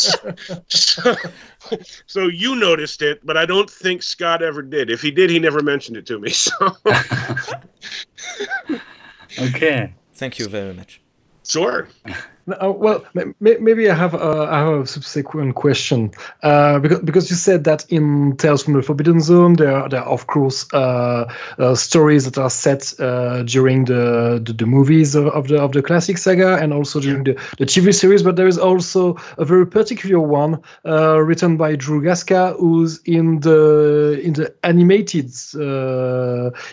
[0.68, 1.14] so,
[2.06, 4.90] so you noticed it, but I don't think Scott ever did.
[4.90, 6.30] If he did, he never mentioned it to me.
[6.30, 6.50] So
[9.38, 9.92] Okay.
[10.14, 11.00] Thank you very much.
[11.46, 11.88] sure.
[12.48, 13.04] Uh, well,
[13.40, 16.12] maybe I have a, I have a subsequent question.
[16.44, 20.00] Uh, because because you said that in Tales from the Forbidden Zone there are, there
[20.00, 25.16] are of course uh, uh, stories that are set uh, during the, the the movies
[25.16, 28.46] of, the of the classic saga and also during the, the TV series, but there
[28.46, 34.34] is also a very particular one uh, written by Drew Gaska, who's in the in
[34.34, 35.32] the animated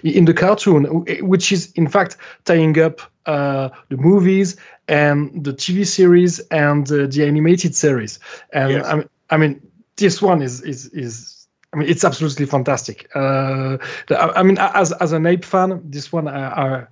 [0.03, 0.83] in the cartoon,
[1.21, 4.55] which is in fact tying up uh, the movies
[4.87, 8.19] and the TV series and uh, the animated series.
[8.51, 8.85] And Yes.
[8.85, 9.61] I, mean, I mean,
[9.95, 11.47] this one is is is.
[11.73, 13.09] I mean, it's absolutely fantastic.
[13.15, 13.77] Uh,
[14.07, 16.85] the- I, I mean, as as an ape fan, this one I,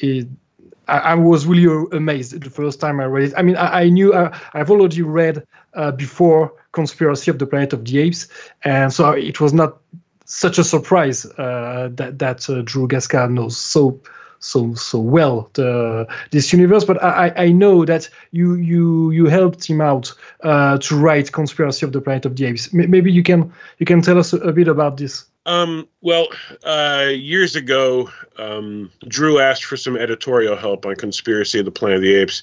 [0.00, 3.34] I, I, was really amazed the first time I read it.
[3.36, 5.44] I mean, I, I knew I, I've already read
[5.74, 8.28] uh, before Conspiracy of the Planet of the Apes,
[8.62, 9.78] and so it was not
[10.24, 14.00] such a surprise uh, that that uh, Drew Gaska knows so
[14.40, 16.84] so so well the, this universe.
[16.84, 20.12] But I, I know that you you you helped him out
[20.44, 22.72] uh, to write Conspiracy of the Planet of the Apes.
[22.74, 25.24] M- maybe you can you can tell us a, a bit about this.
[25.46, 26.28] Um, well,
[26.64, 31.96] uh, years ago, um, Drew asked for some editorial help on Conspiracy of the Planet
[31.96, 32.42] of the Apes,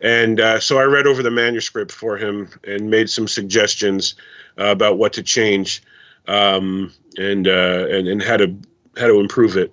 [0.00, 4.14] and uh, so I read over the manuscript for him and made some suggestions
[4.58, 5.82] uh, about what to change
[6.28, 8.56] um, and, uh, and and how to
[8.96, 9.72] how to improve it.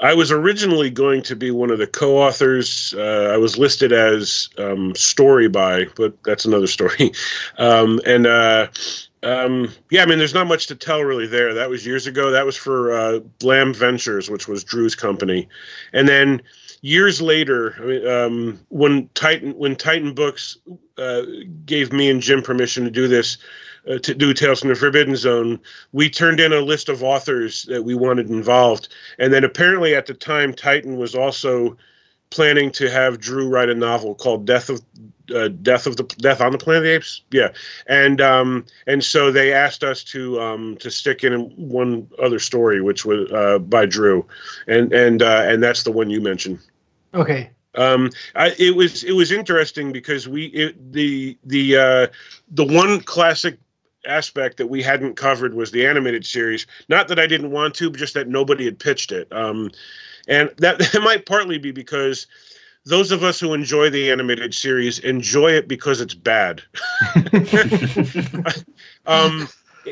[0.00, 2.94] I was originally going to be one of the co-authors.
[2.96, 7.12] Uh, I was listed as um, story by, but that's another story.
[7.58, 8.68] Um, and uh,
[9.22, 11.54] um, yeah, I mean, there's not much to tell really there.
[11.54, 12.30] That was years ago.
[12.30, 15.48] That was for uh, Blam Ventures, which was Drew's company,
[15.92, 16.42] and then
[16.82, 20.58] years later, I mean, um, when Titan when Titan Books
[20.98, 21.22] uh,
[21.64, 23.38] gave me and Jim permission to do this.
[23.88, 25.60] Uh, to do Tales from the Forbidden Zone,
[25.92, 30.06] we turned in a list of authors that we wanted involved, and then apparently at
[30.06, 31.76] the time, Titan was also
[32.30, 34.82] planning to have Drew write a novel called Death of
[35.34, 37.22] uh, Death of the Death on the Planet of the Apes.
[37.30, 37.48] Yeah,
[37.86, 42.80] and um, and so they asked us to um, to stick in one other story,
[42.80, 44.26] which was uh, by Drew,
[44.66, 46.58] and and uh, and that's the one you mentioned.
[47.14, 47.50] Okay.
[47.74, 52.06] Um, I, it was it was interesting because we it, the the uh,
[52.50, 53.58] the one classic
[54.06, 56.66] aspect that we hadn't covered was the animated series.
[56.88, 59.28] Not that I didn't want to, but just that nobody had pitched it.
[59.32, 59.70] Um,
[60.28, 62.26] and that, that might partly be because
[62.84, 66.62] those of us who enjoy the animated series enjoy it because it's bad.
[69.06, 69.48] um,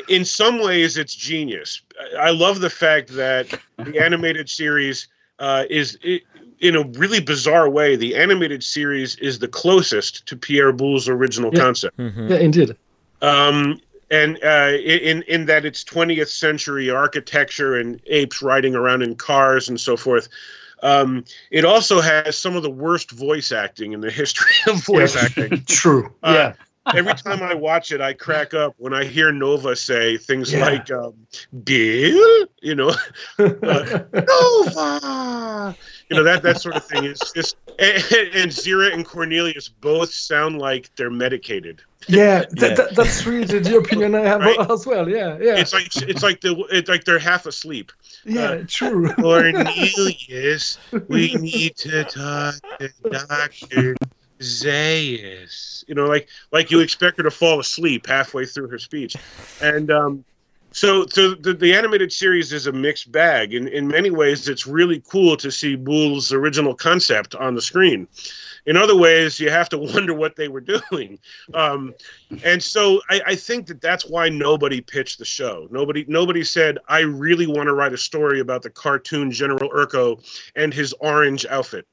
[0.08, 1.82] in some ways, it's genius.
[2.18, 5.08] I I love the fact that the animated series
[5.38, 5.98] uh, is.
[6.02, 6.22] It,
[6.60, 11.50] in a really bizarre way, the animated series is the closest to Pierre Boulle's original
[11.52, 11.60] Yeah.
[11.60, 12.30] concept Mhm.
[12.30, 12.76] Yeah, indeed.
[13.20, 13.80] um,
[14.14, 19.68] and uh, in in that it's 20th century architecture and apes riding around in cars
[19.68, 20.28] and so forth.
[20.82, 25.16] Um, it also has some of the worst voice acting in the history of voice
[25.16, 25.64] acting.
[25.66, 26.12] True.
[26.22, 26.52] Uh, yeah.
[26.94, 30.66] Every time I watch it, I crack up when I hear Nova say things Yeah.
[30.66, 31.14] like um,
[31.64, 32.94] "Bill," you know,
[33.38, 35.74] Nova,
[36.10, 37.04] you know that that sort of thing.
[37.04, 37.96] It's just and,
[38.34, 41.80] and Zira and Cornelius both sound like they're medicated.
[42.08, 42.74] Yeah, that, Yeah.
[42.74, 44.70] That, that's really the, opinion I have Right.
[44.70, 45.08] as well.
[45.08, 47.92] Yeah, yeah, It's like it's like the it's like they're half asleep.
[48.24, 49.12] yeah, true.
[49.14, 50.78] Cornelius,
[51.08, 53.96] we need to talk to Doctor
[54.40, 55.84] Zaius.
[55.88, 59.16] You know, like like you expect her to fall asleep halfway through her speech,
[59.60, 60.24] and um,
[60.72, 63.54] so so the, the animated series is a mixed bag.
[63.54, 68.08] In in many ways, it's really cool to see Boulle's original concept on the screen.
[68.66, 71.18] In other ways, you have to wonder what they were doing.
[71.52, 71.94] Um,
[72.42, 75.68] and so I, I think that that's why nobody pitched the show.
[75.70, 80.22] Nobody nobody said, "I really want to write a story about the cartoon General Urko
[80.56, 81.86] and his orange outfit."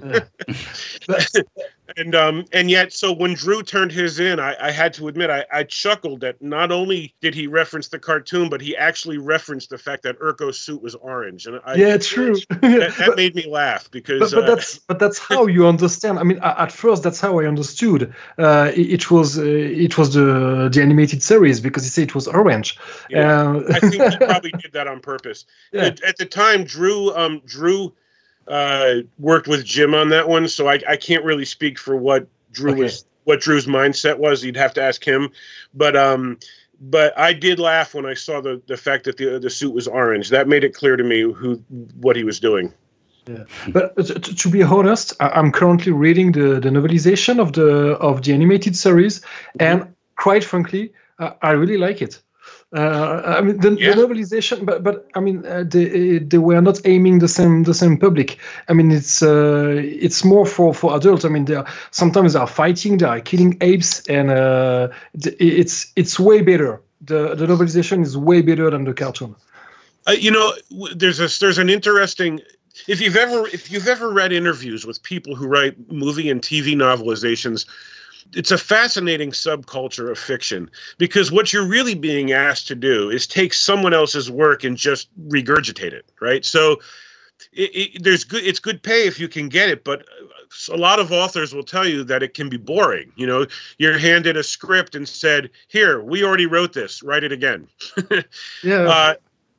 [0.00, 0.30] But-
[2.00, 5.30] and um and yet so when drew turned his in i, I had to admit
[5.30, 9.70] I, I chuckled that not only did he reference the cartoon but he actually referenced
[9.70, 12.34] the fact that urko's suit was orange and I, yeah, true.
[12.50, 16.18] that, that made me laugh because but, but uh, that's but that's how you understand.
[16.18, 18.12] I mean, at first, that's how I understood.
[18.38, 22.14] Uh, it, it was uh, it was the the animated series because he said it
[22.14, 22.78] was orange.
[23.08, 23.50] Yeah.
[23.50, 25.46] Uh, I think he probably did that on purpose.
[25.72, 25.86] Yeah.
[25.86, 27.92] At, at the time, Drew um, Drew
[28.50, 32.26] uh, worked with Jim on that one, so I, I can't really speak for what
[32.52, 32.82] Drew Okay.
[32.82, 34.44] was what Drew's mindset was.
[34.44, 35.30] You'd have to ask him.
[35.72, 36.38] But um,
[36.80, 39.86] but I did laugh when I saw the the fact that the the suit was
[39.86, 40.30] orange.
[40.30, 41.62] That made it clear to me who
[42.00, 42.72] what he was doing.
[43.26, 43.44] Yeah.
[43.68, 48.22] But uh, to, to be honest, I'm currently reading the, the novelization of the of
[48.22, 49.20] the animated series,
[49.60, 50.92] and quite frankly,
[51.42, 52.20] I really like it.
[52.72, 53.94] Uh, I mean, the, Yeah.
[53.94, 57.74] the novelization, but but I mean, uh, they they were not aiming the same the
[57.74, 58.38] same public.
[58.68, 61.24] I mean, it's uh, it's more for for adults.
[61.24, 64.88] I mean, they are sometimes they are fighting, they are killing apes, and uh,
[65.40, 66.80] it's it's way better.
[67.00, 69.34] The the novelization is way better than the cartoon.
[70.06, 70.54] Uh, you know,
[70.94, 72.40] there's a there's an interesting.
[72.86, 76.76] If you've ever if you've ever read interviews with people who write movie and TV
[76.76, 77.66] novelizations,
[78.34, 83.26] it's a fascinating subculture of fiction because what you're really being asked to do is
[83.26, 86.44] take someone else's work and just regurgitate it, right?
[86.44, 86.80] So
[87.52, 90.76] it, it, there's good it's good pay if you can get it, but uh, a
[90.76, 93.12] lot of authors will tell you that it can be boring.
[93.16, 93.46] You know,
[93.78, 97.02] you're handed a script and said, "Here, we already wrote this.
[97.02, 97.68] Write it again."
[98.62, 98.82] Yeah.
[98.82, 99.14] uh,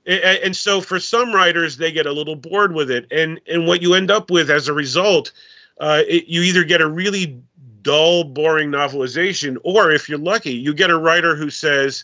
[0.07, 3.83] and so for some writers they get a little bored with it and and what
[3.83, 5.31] you end up with as a result
[5.79, 7.39] uh, it, you either get a really
[7.81, 12.03] dull boring novelization or if you're lucky you get a writer who says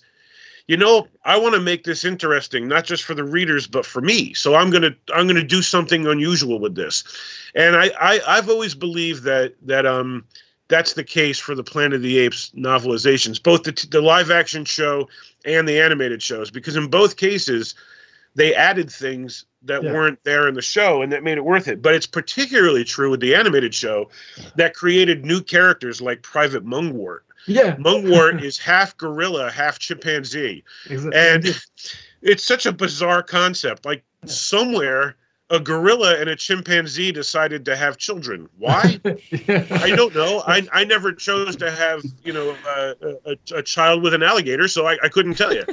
[0.67, 4.01] you know i want to make this interesting not just for the readers but for
[4.01, 4.33] me.
[4.33, 7.03] So i'm to i'm to do something unusual with this.
[7.55, 10.25] And I, I i've always believed that that um
[10.69, 14.65] that's the case for the planet of the apes novelizations both the, the live action
[14.65, 15.07] show
[15.45, 17.73] and the animated shows because in both cases
[18.37, 19.91] they added things that Yeah.
[19.91, 23.09] weren't there in the show and that made it worth it but it's particularly true
[23.11, 24.09] with the animated show
[24.55, 27.75] that created new characters like private Mungwortt yeah.
[27.75, 31.19] Mungwortt is half gorilla half chimpanzee Exactly.
[31.19, 31.59] and
[32.21, 35.15] it's such a bizarre concept like somewhere
[35.49, 40.43] a gorilla and a chimpanzee decided to have children why I don't know.
[40.45, 42.93] I, I never chose to have you know uh,
[43.25, 45.63] a, a, child with an alligator, so I, I couldn't tell you.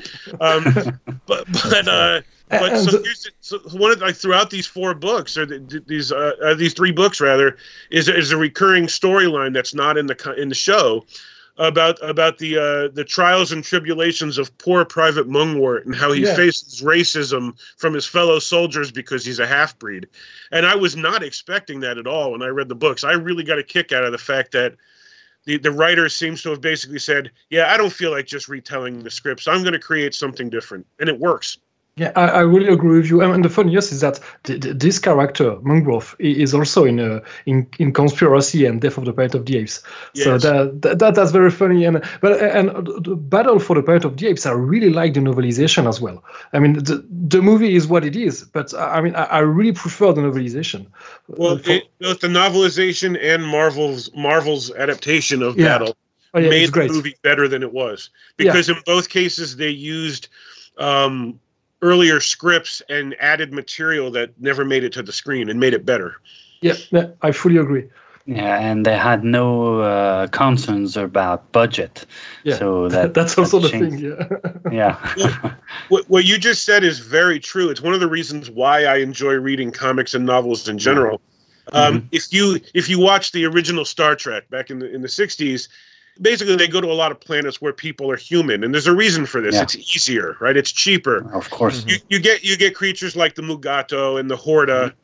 [0.40, 0.64] Um,
[1.26, 5.36] but but uh, but And so, here's, so one of like throughout these four books
[5.36, 7.56] or the, these uh, uh, these three books rather
[7.90, 11.04] is is a recurring storyline that's not in the in the show
[11.56, 16.22] about about the uh, the trials and tribulations of poor Private Mungwortt and how he
[16.22, 16.34] Yeah.
[16.34, 20.08] faces racism from his fellow soldiers because he's a half breed.
[20.50, 23.04] And I was not expecting that at all when I read the books.
[23.04, 24.74] I really got a kick out of the fact that
[25.46, 29.02] the, the writer seems to have basically said, Yeah, I don't feel like just retelling
[29.02, 29.46] the scripts.
[29.46, 30.86] I'm going to create something different.
[30.98, 31.58] And it works.
[31.96, 33.20] Yeah, I, I really agree with you.
[33.22, 37.68] And the funniest is that th- th- this character, Mangrove, is also in uh, in
[37.78, 39.80] in Conspiracy and Death of the Planet of the Apes.
[40.14, 40.42] So Yes.
[40.42, 41.84] that, that that- that's very funny.
[41.84, 42.70] And but and
[43.04, 46.24] the Battle for the Planet of the Apes, I really like the novelization as well.
[46.52, 49.38] I mean, the the movie is what it is, but I I mean, I, I
[49.38, 50.86] really prefer the novelization.
[51.28, 55.78] Well, Uh, for- it, both the novelization and Marvel's Marvel's adaptation of Yeah.
[55.78, 55.96] Battle
[56.34, 56.90] oh, yeah, made the great.
[56.90, 60.26] movie better than it was because in both cases they used
[60.78, 61.38] um,
[61.84, 65.84] earlier scripts and added material that never made it to the screen and made it
[65.84, 66.16] better.
[66.62, 67.86] Yeah, yeah, I fully agree.
[68.26, 72.06] Yeah, and they had no uh, concerns about budget.
[72.42, 73.98] Yeah, So that that's also that the thing.
[73.98, 74.40] Yeah.
[74.72, 75.54] Yeah.
[75.90, 77.68] What, what you just said is very true.
[77.68, 81.20] It's one of the reasons why I enjoy reading comics and novels in general.
[81.72, 85.08] Um, if you if you watch the original Star Trek back in the in the
[85.08, 85.68] '60s,
[86.20, 88.94] basically they go to a lot of planets where people are human, and there's a
[88.94, 89.54] reason for this.
[89.54, 89.62] Yeah.
[89.62, 90.56] It's easier, right?
[90.56, 91.30] It's cheaper.
[91.34, 91.84] of course.
[91.86, 94.94] You, you get you get creatures like the Mugato and the Horta,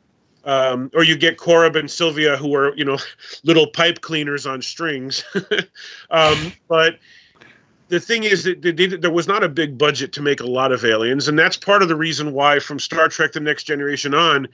[0.45, 2.97] um, or you get Korob and Sylvia, who are you know
[3.43, 5.23] little pipe cleaners on strings.
[6.11, 6.99] um, but
[7.89, 10.71] the thing is that did, there was not a big budget to make a lot
[10.71, 14.13] of aliens, and that's part of the reason why from Star Trek: The Next Generation
[14.13, 14.47] on,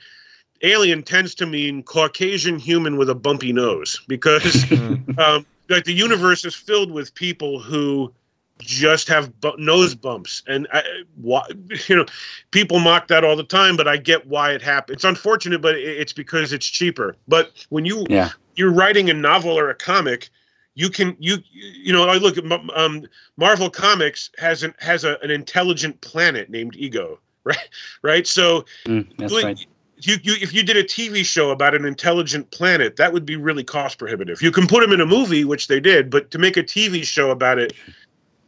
[0.64, 4.66] alien tends to mean Caucasian human with a bumpy nose because
[5.18, 8.14] um, like the universe is filled with people who
[8.60, 10.82] just have bu- nose bumps and I,
[11.16, 11.44] why,
[11.88, 12.06] you know
[12.52, 15.76] people mock that all the time but i get why it happened it's unfortunate but
[15.76, 18.30] it's because it's cheaper but when you Yeah.
[18.56, 20.30] you're writing a novel or a comic
[20.74, 22.44] you can you you know i look at
[22.76, 23.06] um,
[23.38, 27.70] marvel comics has an has a, an intelligent planet named ego right
[28.02, 29.66] right so Mm, that's doing- right.
[30.00, 33.36] You, you if you did a TV show about an intelligent planet, that would be
[33.36, 34.42] really cost prohibitive.
[34.42, 37.04] You can put them in a movie, which they did, but to make a TV
[37.04, 37.74] show about it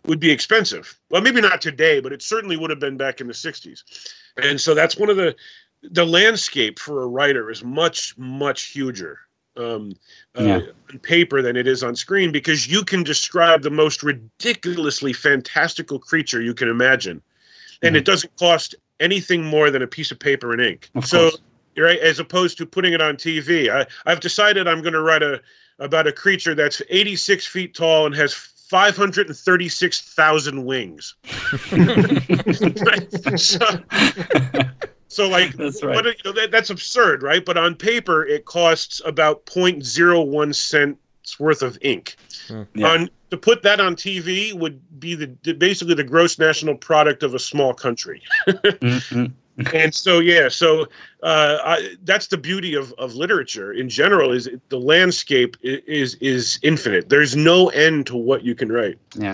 [0.06, 0.98] would be expensive.
[1.10, 3.84] Well, maybe not today, but it certainly would have been back in the '60s.
[4.42, 5.36] And so that's one of the
[5.82, 9.20] the landscape for a writer is much much huger
[9.58, 9.94] um,
[10.36, 10.62] uh, Yeah.
[10.92, 16.00] on paper than it is on screen because you can describe the most ridiculously fantastical
[16.00, 17.22] creature you can imagine,
[17.82, 20.90] and it doesn't cost anything more than a piece of paper and ink.
[20.96, 21.42] Of so course.
[21.78, 25.24] right as opposed to putting it on tv I, i've decided i'm going to write
[25.24, 25.42] a
[25.80, 31.16] about a creature that's 86 feet tall and has 536,000 wings.
[33.36, 33.58] so,
[35.08, 35.96] so, like, That's right.
[35.96, 37.44] but, you know, that, that's absurd, right?
[37.44, 42.16] But on paper, it costs about 0.01 cents worth of ink.
[42.48, 42.62] Hmm.
[42.76, 42.88] Yeah.
[42.88, 47.34] On to put that on TV would be the, basically the gross national product of
[47.36, 48.22] a small country.
[49.60, 49.74] Mhm.
[49.74, 50.84] and so yeah so
[51.22, 56.16] uh, I, that's the beauty of, of literature in general is it- the landscape is
[56.22, 59.34] is infinite there's no end to what you can write Yeah,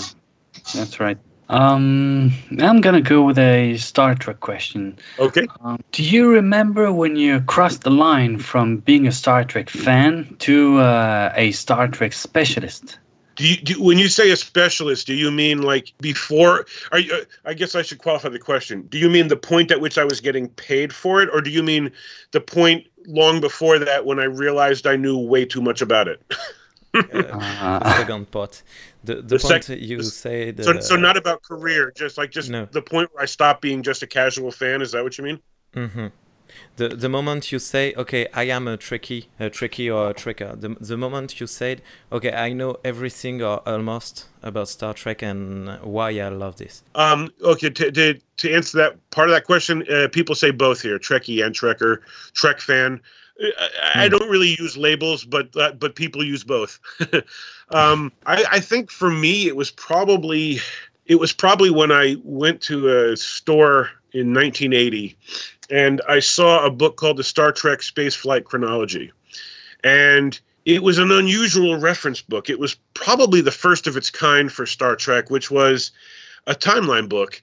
[0.73, 1.19] that's right.
[1.47, 4.97] Um, I'm gonna go with a Star Trek question.
[5.19, 9.69] okay Um, do you remember when you crossed the line from being a Star Trek
[9.69, 12.97] fan to uh, a Star Trek specialist?
[13.36, 17.13] Do you do, when you say a specialist do you mean like before are you
[17.13, 19.97] uh, i guess i should qualify the question do you mean the point at which
[19.97, 21.91] i was getting paid for it or do you mean
[22.31, 26.21] the point long before that when i realized i knew way too much about it
[26.95, 28.63] Uh, Uh, the second part.
[29.03, 30.63] The, the, The point sec- you the- said.
[30.63, 32.65] so, uh, so not about career just like just No.
[32.71, 35.39] the point where i stopped being just a casual fan is that what you mean
[35.75, 36.11] mhm.
[36.77, 40.59] The the moment you say, okay, I am a tricky, a tricky or a tricker.
[40.59, 41.81] The the moment you said,
[42.11, 46.83] okay, I know everything or almost about Star Trek and why I love this.
[46.93, 50.81] Um, okay, to, to, to answer that part of that question, uh, people say both
[50.81, 51.99] here, Trekkie and Trekker,
[52.33, 53.01] Trek fan.
[53.41, 53.47] Uh,
[53.83, 56.79] I, I don't really use labels, but uh, but people use both.
[57.71, 60.59] um, I, I think for me, it was probably
[61.05, 65.16] it was probably when I went to a store in 1980,
[65.70, 69.11] and I saw a book called the Star Trek Space Flight Chronology,
[69.84, 72.49] and it was an unusual reference book.
[72.49, 75.91] It was probably the first of its kind for Star Trek, which was
[76.47, 77.41] a timeline book.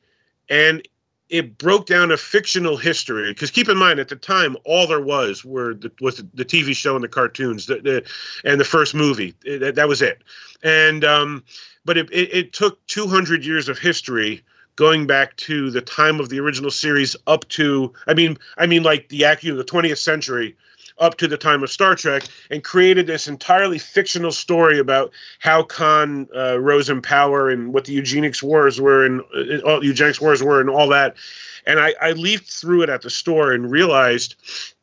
[0.48, 0.86] And
[1.28, 5.00] it broke down a fictional history because keep in mind at the time all there
[5.00, 8.04] was were the, was the TV show and the cartoons the, the,
[8.44, 9.34] and the first movie.
[9.44, 10.22] It- that, was it.
[10.62, 11.42] And um,
[11.84, 14.42] but it, it, it took 200 years of history
[14.76, 18.82] going back to the time of the original series up to I mean I mean
[18.82, 20.56] like the you know, the 20th century
[20.98, 25.62] up to the time of Star Trek and created this entirely fictional story about how
[25.64, 30.20] Khan uh, rose in power and what the eugenics wars were and uh, all eugenics
[30.20, 31.16] wars were and all that.
[31.66, 34.34] And I, I leafed through it at the store and realized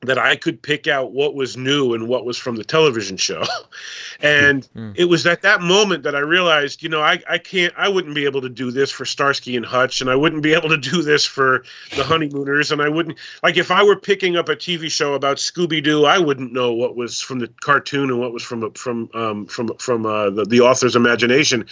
[0.02, 3.44] that I could pick out what was new and what was from the television show.
[4.22, 4.94] and Mm.
[4.96, 8.14] it was at that moment that I realized, you know, I, I can't, I wouldn't
[8.16, 10.78] be able to do this for Starsky and Hutch, and I wouldn't be able to
[10.78, 11.64] do this for
[11.96, 15.38] the Honeymooners, and I wouldn't, like, if I were picking up a TV show about
[15.38, 19.10] Scooby Doo, I wouldn't know what was from the cartoon and what was from from
[19.14, 21.66] um, from from uh, the, the author's imagination.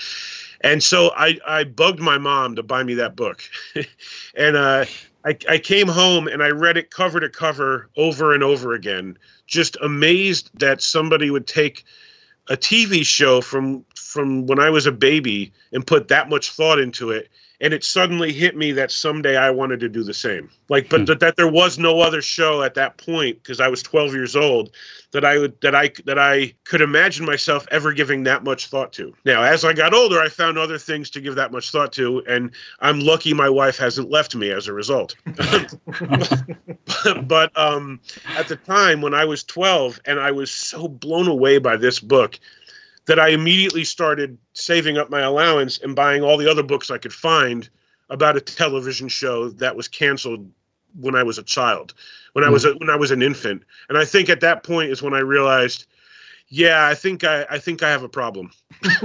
[0.62, 3.44] And so I, I bugged my mom to buy me that book.
[4.36, 4.86] and uh,
[5.26, 9.18] I, I came home and I read it cover to cover over and over again,
[9.46, 11.84] just amazed that somebody would take
[12.50, 16.80] a TV show from from when I was a baby and put that much thought
[16.80, 17.30] into it.
[17.60, 20.50] And it suddenly hit me that someday I wanted to do the same.
[20.70, 21.06] Like, but Hmm.
[21.06, 24.36] that, that there was no other show at that point because I was 12 years
[24.36, 24.70] old
[25.12, 28.94] that I would that I that I could imagine myself ever giving that much thought
[28.94, 29.14] to.
[29.26, 32.24] Now, as I got older, I found other things to give that much thought to,
[32.28, 35.16] and I'm lucky my wife hasn't left me as a result.
[37.24, 38.00] but um,
[38.36, 42.00] at the time when I was 12, and I was so blown away by this
[42.00, 42.40] book
[43.08, 46.98] that I immediately started saving up my allowance and buying all the other books I
[46.98, 47.68] could find
[48.10, 50.50] about a television show that was canceled
[51.00, 51.94] when I was a child,
[52.34, 54.92] when I was a, when I was an infant, and I think at that point
[54.92, 55.86] is when I realized,
[56.48, 58.52] yeah, I think I I think I have a problem.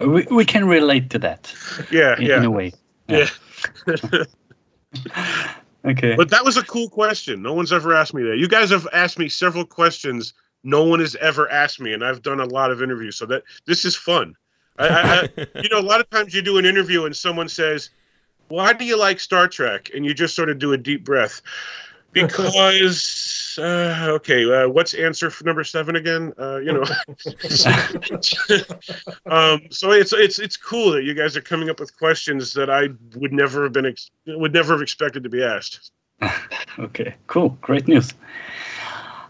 [0.00, 1.52] we, we can relate to that
[1.90, 2.72] Yeah, in, in yeah, a way.
[3.08, 3.28] yeah.
[5.86, 6.16] Okay.
[6.16, 7.42] But that was a cool question.
[7.42, 8.38] No one's ever asked me that.
[8.38, 10.34] You guys have asked me several questions.
[10.66, 13.44] No one has ever asked me, and I've done a lot of interviews, so that
[13.66, 14.34] this is fun.
[14.78, 15.28] I, I,
[15.62, 17.90] you know, a lot of times you do an interview and someone says,
[18.48, 21.40] "Why do you like Star Trek?" and you just sort of do a deep breath.
[22.12, 26.32] Because uh, okay, uh, what's answer for number seven again?
[26.38, 26.82] Uh, you know,
[29.26, 32.70] um, so it's it's it's cool that you guys are coming up with questions that
[32.70, 35.90] I would never have been ex- would never have expected to be asked.
[36.78, 37.14] Okay.
[37.26, 37.50] Cool.
[37.60, 38.14] Great news.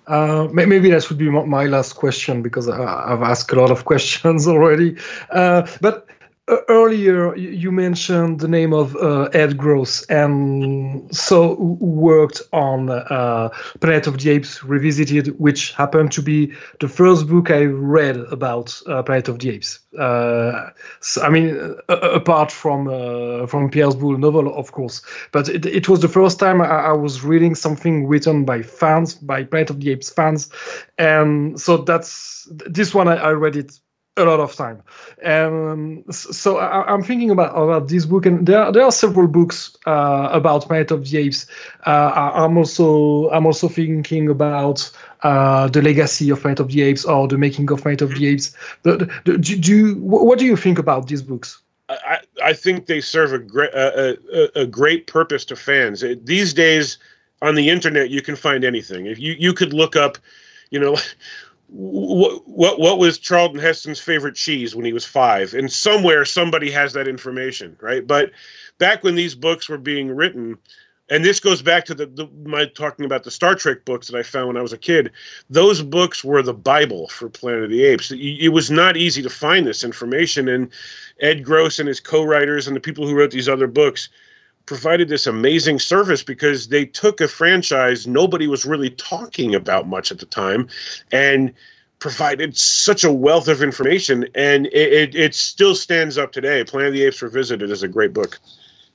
[0.06, 3.84] Uh, maybe that would be my- last question because I, I've asked a lot of
[3.90, 4.96] questions already.
[5.30, 6.15] Uh, but uh,
[6.48, 13.48] earlier you mentioned the name of uh, Ed Gross, and so worked on uh,
[13.80, 18.80] Planet of the Apes Revisited, which happened to be the first book I read about
[18.86, 19.80] uh, Planet of the Apes.
[19.98, 20.70] Uh,
[21.00, 25.02] so, I mean, uh, apart from uh, from Pierre's Boulle novel, of course,
[25.32, 29.14] but it, it was the first time I, I was reading something written by fans,
[29.14, 30.50] by Planet of the Apes fans,
[30.98, 33.80] and so that's this one I, I read it
[34.16, 34.82] a lot of time.
[35.24, 39.76] Um, so I, I'm thinking about about this book, and there there are several books
[39.86, 41.46] uh, about Planet of the Apes.
[41.86, 44.90] Uh, I- I'm also I'm also thinking about
[45.22, 48.26] uh, the legacy of Planet of the Apes or the making of Planet of the
[48.26, 48.56] Apes.
[48.82, 51.60] The, the, do, do you, what do you think about these books?
[51.88, 56.02] I, I think they serve a great a, a, a great purpose to fans.
[56.24, 56.98] These days,
[57.42, 59.06] on the internet, you can find anything.
[59.06, 60.18] If you you could look up,
[60.70, 60.96] you know,
[61.68, 66.70] what what what was Charlton Heston's favorite cheese when he was five, and somewhere somebody
[66.70, 68.06] has that information, right?
[68.06, 68.30] But
[68.78, 70.58] back when these books were being written.
[71.08, 74.18] And this goes back to the, the my talking about the Star Trek books that
[74.18, 75.12] I found when I was a kid.
[75.48, 78.10] Those books were the Bible for Planet of the Apes.
[78.10, 80.68] It, it was not easy to find this information, and
[81.20, 84.08] Ed Gross and his co-writers and the people who wrote these other books
[84.66, 90.10] provided this amazing service because they took a franchise nobody was really talking about much
[90.10, 90.68] at the time
[91.12, 91.52] and
[91.98, 96.88] provided such a wealth of information and it, it, it still stands up today planet
[96.88, 98.38] of the apes revisited is a great book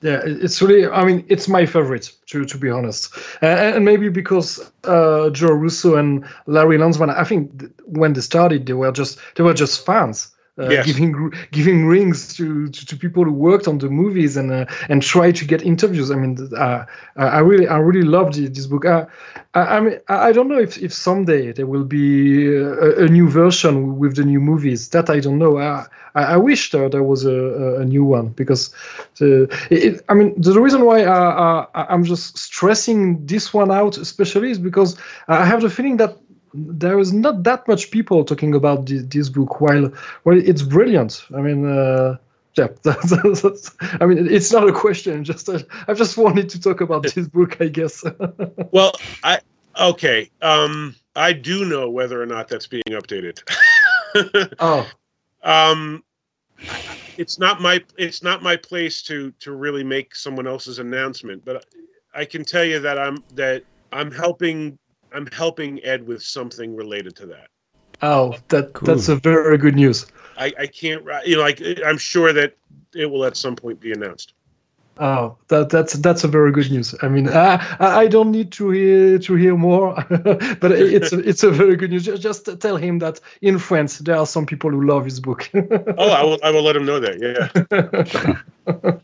[0.03, 0.87] Yeah, it's really.
[0.87, 5.53] I mean, it's my favorite to to be honest, uh, and maybe because uh, Joe
[5.53, 7.11] Russo and Larry Landsman.
[7.11, 10.31] I think th- when they started, they were just they were just fans.
[10.59, 10.85] Uh, Yes.
[10.85, 15.01] giving giving rings to, to, to people who worked on the movies and uh, and
[15.01, 16.11] try to get interviews.
[16.11, 16.83] I mean, uh,
[17.15, 18.85] I really I really loved this book.
[18.85, 19.05] Uh,
[19.53, 23.29] I, I mean I don't know if, if someday there will be a, a new
[23.29, 24.89] version with the new movies.
[24.89, 25.57] That I don't know.
[25.57, 28.73] I I, I wish there, there was a, a- new one because
[29.19, 33.97] the, it- I mean, the reason why I, I, I'm just stressing this one out,
[33.97, 34.97] especially, is because
[35.29, 36.17] I have the feeling that
[36.53, 39.61] there is not that much people talking about this, this book.
[39.61, 39.91] While,
[40.23, 41.23] well, it's brilliant.
[41.35, 42.17] I mean, uh,
[42.55, 42.67] yeah.
[42.83, 43.71] That's, that's,
[44.01, 45.23] I mean, it's not a question.
[45.23, 48.03] Just uh, I just wanted to talk about this book, I guess.
[48.71, 49.39] well i
[49.79, 53.41] okay um i do know whether or not that's being updated
[54.59, 54.87] oh,
[55.43, 56.03] um
[57.17, 61.65] it's not my it's not my place to to really make someone else's announcement but
[62.13, 64.77] i can tell you that i'm that i'm helping
[65.13, 67.47] i'm helping ed with something related to that
[68.01, 68.87] oh, that Cool.
[68.87, 70.05] that's a very good news.
[70.37, 72.55] i i can't you know like i'm sure that
[72.95, 74.33] it will at some point be announced
[74.97, 76.93] Oh, that that's that's a very good news.
[77.01, 81.43] I mean, I I don't need to hear to hear more, but it's a, it's
[81.43, 82.05] a very good news.
[82.05, 85.49] Ju- Just tell him that in France there are some people who love his book.
[85.55, 88.99] oh i will i will let him know that yeah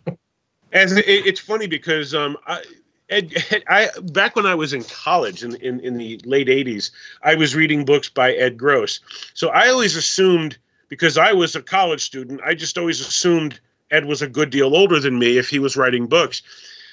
[0.74, 2.62] As it, it's funny because um, I,
[3.10, 3.34] Ed,
[3.68, 6.92] I back when I was in college in, in in the late '80s,
[7.24, 9.00] I was reading books by Ed Gross.
[9.34, 10.58] So I always assumed
[10.90, 13.60] because I was a college student, I just always assumed
[13.92, 16.42] Ed was a good deal older than me if he was writing books.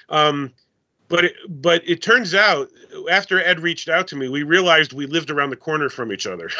[0.08, 0.52] Um,
[1.08, 2.70] but it, but it turns out
[3.10, 6.26] after Ed reached out to me, we realized we lived around the corner from each
[6.26, 6.50] other.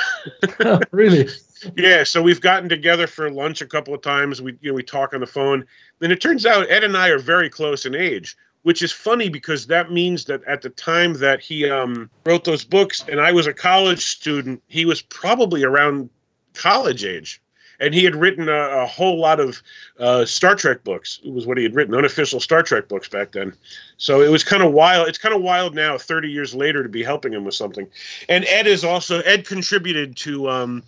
[0.91, 1.29] really?
[1.77, 4.43] Yeah, so we've gotten together for lunch a couple of times.
[4.43, 5.65] We you know we talk on the phone.
[6.01, 9.29] And it turns out Ed and I are very close in age, which is funny
[9.29, 13.31] because that means that at the time that he um, wrote those books and I
[13.31, 16.11] was a college student, he was probably around
[16.55, 17.41] college age.
[17.81, 19.61] And he had written a, a whole lot of
[19.99, 21.21] uh, Star Trek books.
[21.25, 23.53] It was what he had written, unofficial Star Trek books back then.
[23.99, 25.09] So it was kind of wild.
[25.09, 27.87] It's kind of wild now, 30 years later, to be helping him with something.
[28.29, 30.85] And Ed is also Ed contributed to um,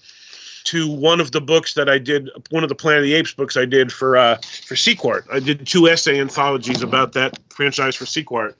[0.67, 3.33] to one of the books that I did, one of the Planet of the Apes
[3.33, 5.25] books I did for uh, for Sequart.
[5.33, 8.55] I did two essay anthologies about that franchise for Sequart.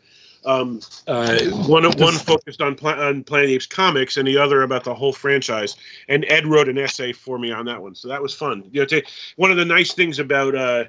[0.45, 4.39] Um, uh, one one focused on Pla- on Planet of the Apes comics, and the
[4.39, 5.77] other about the whole franchise.
[6.09, 8.65] And Ed wrote an essay for me on that one, so that was fun.
[8.71, 9.03] You know, to,
[9.37, 10.85] one of the nice things about uh,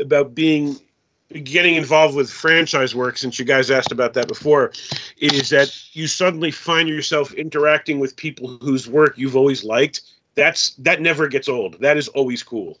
[0.00, 0.78] about being
[1.44, 4.72] getting involved with franchise work, since you guys asked about that before,
[5.18, 10.02] is that you suddenly find yourself interacting with people whose work you've always liked.
[10.34, 11.80] That's that never gets old.
[11.80, 12.78] That is always cool.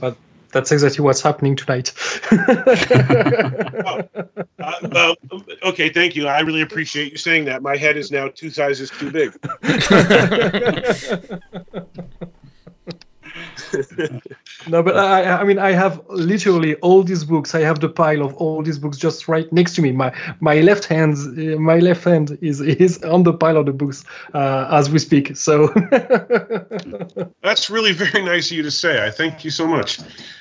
[0.00, 0.16] But
[0.52, 1.92] that's exactly what's happening tonight.
[4.58, 5.16] Uh, well,
[5.64, 6.28] okay, thank you.
[6.28, 7.62] I really appreciate you saying that.
[7.62, 9.32] My head is now two sizes too big.
[14.68, 17.54] no, but I, I mean, I have literally all these books.
[17.54, 19.92] I have the pile of all these books just right next to me.
[19.92, 23.72] My my left hand, uh, my left hand is is on the pile of the
[23.72, 25.36] books uh, as we speak.
[25.36, 25.68] So
[27.42, 29.04] That's really very nice of you to say.
[29.04, 30.00] I thank you so much.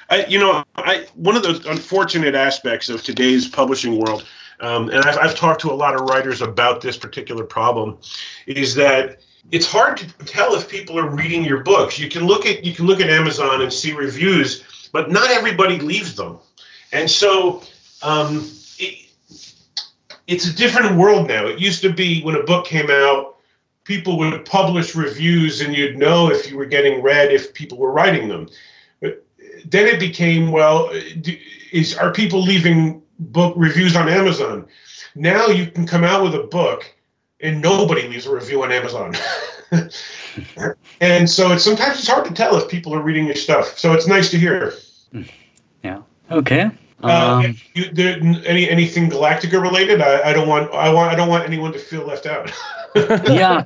[0.09, 4.25] I, you know, I one of the unfortunate aspects of today's publishing world,
[4.59, 7.97] um, and I've, I've talked to a lot of writers about this particular problem,
[8.45, 11.97] is that it's hard to tell if people are reading your books.
[11.97, 15.79] You can look at you can look at Amazon and see reviews, but not everybody
[15.79, 16.37] leaves them,
[16.91, 17.63] and so
[18.03, 18.47] um,
[18.77, 19.09] it,
[20.27, 21.47] it's a different world now.
[21.47, 23.37] It used to be when a book came out,
[23.83, 27.91] people would publish reviews and you'd know if you were getting read if people were
[27.91, 28.47] writing them.
[29.01, 29.25] But
[29.65, 30.91] then it became well,
[31.71, 34.67] is are people leaving book reviews on Amazon?
[35.15, 36.93] Now you can come out with a book
[37.41, 39.13] and nobody leaves a review on Amazon.
[41.01, 43.77] and so it's sometimes it's hard to tell if people are reading your stuff.
[43.77, 44.73] So it's nice to hear.
[45.83, 46.01] Yeah.
[46.29, 46.69] Okay.
[47.03, 50.01] Uh, Um, you, there, any anything Galactica related?
[50.01, 52.51] I, I don't want I want I don't want anyone to feel left out.
[52.95, 53.63] yeah,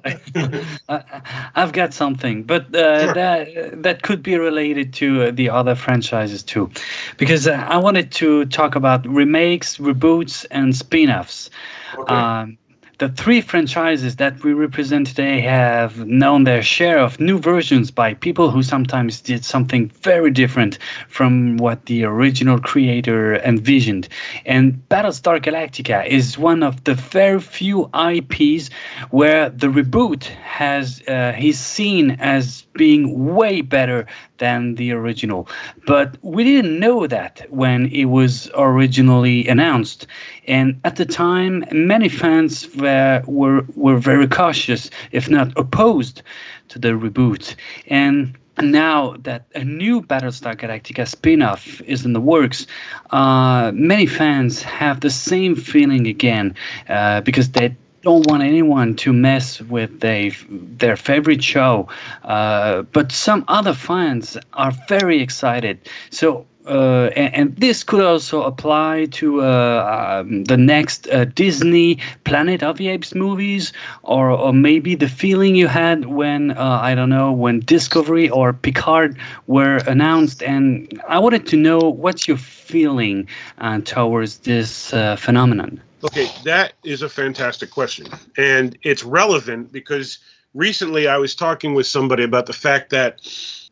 [0.88, 3.14] I- I've got something, but uh, Sure.
[3.16, 6.70] that that could be related to uh, the other franchises too,
[7.18, 11.50] because uh, I wanted to talk about remakes, reboots, and spin-offs.
[11.98, 12.14] Okay.
[12.14, 12.58] Um,
[12.98, 18.14] the three franchises that we represent today have known their share of new versions by
[18.14, 20.78] people who sometimes did something very different
[21.10, 24.08] from what the original creator envisioned.
[24.46, 28.70] And Battlestar Galactica is one of the very few IPs
[29.12, 34.06] where the reboot has uh, he's seen as being way better
[34.38, 35.48] than the original.
[35.86, 40.08] But we didn't know that when it was originally announced.
[40.48, 46.22] And at the time, many fans were, were, were very cautious, if not opposed,
[46.70, 47.56] to the reboot.
[47.88, 52.68] And now that a new Battlestar Galactica spin off is in the works,
[53.12, 56.56] uh, many fans have the same feeling again
[56.88, 57.76] uh, because they
[58.06, 61.88] don't want anyone to mess with they, their favorite show.
[62.24, 65.80] Uh, but some other fans are very excited.
[66.12, 72.00] So uh, and, and this could also apply to uh, um, the next uh, Disney
[72.24, 73.72] Planet of the Apes movies,
[74.04, 78.54] or, or maybe the feeling you had when uh, I don't know when Discovery or
[78.54, 79.18] Picard
[79.48, 80.42] were announced.
[80.44, 83.28] And I wanted to know what's your feeling
[83.60, 85.82] uh, towards this uh, phenomenon.
[86.06, 88.08] Okay, that is a fantastic question.
[88.38, 90.20] And it's relevant because
[90.54, 93.20] recently I was talking with somebody about the fact that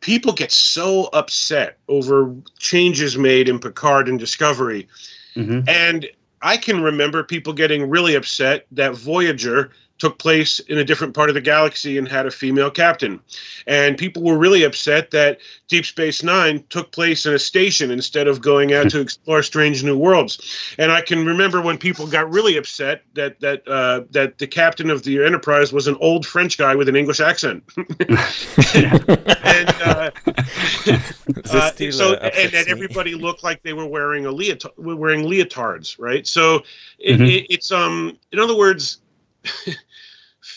[0.00, 4.88] people get so upset over changes made in Picard and Discovery.
[5.34, 6.06] hmm And
[6.42, 11.28] I can remember people getting really upset that Voyager took place in a different part
[11.28, 13.20] of the galaxy and had a female captain.
[13.66, 15.38] And people were really upset that
[15.68, 19.84] Deep Space Nine took place in a station instead of going out to explore strange
[19.84, 20.74] new worlds.
[20.78, 24.90] And I can remember when people got really upset that that uh, that the captain
[24.90, 27.62] of the Enterprise was an old French guy with an English accent.
[27.76, 30.10] and uh,
[30.86, 36.26] uh, so and that everybody looked like they were wearing a leotard, wearing leotards, right?
[36.26, 36.64] So
[36.98, 37.28] it, Mhm.
[37.28, 38.98] it, it's um, in other words,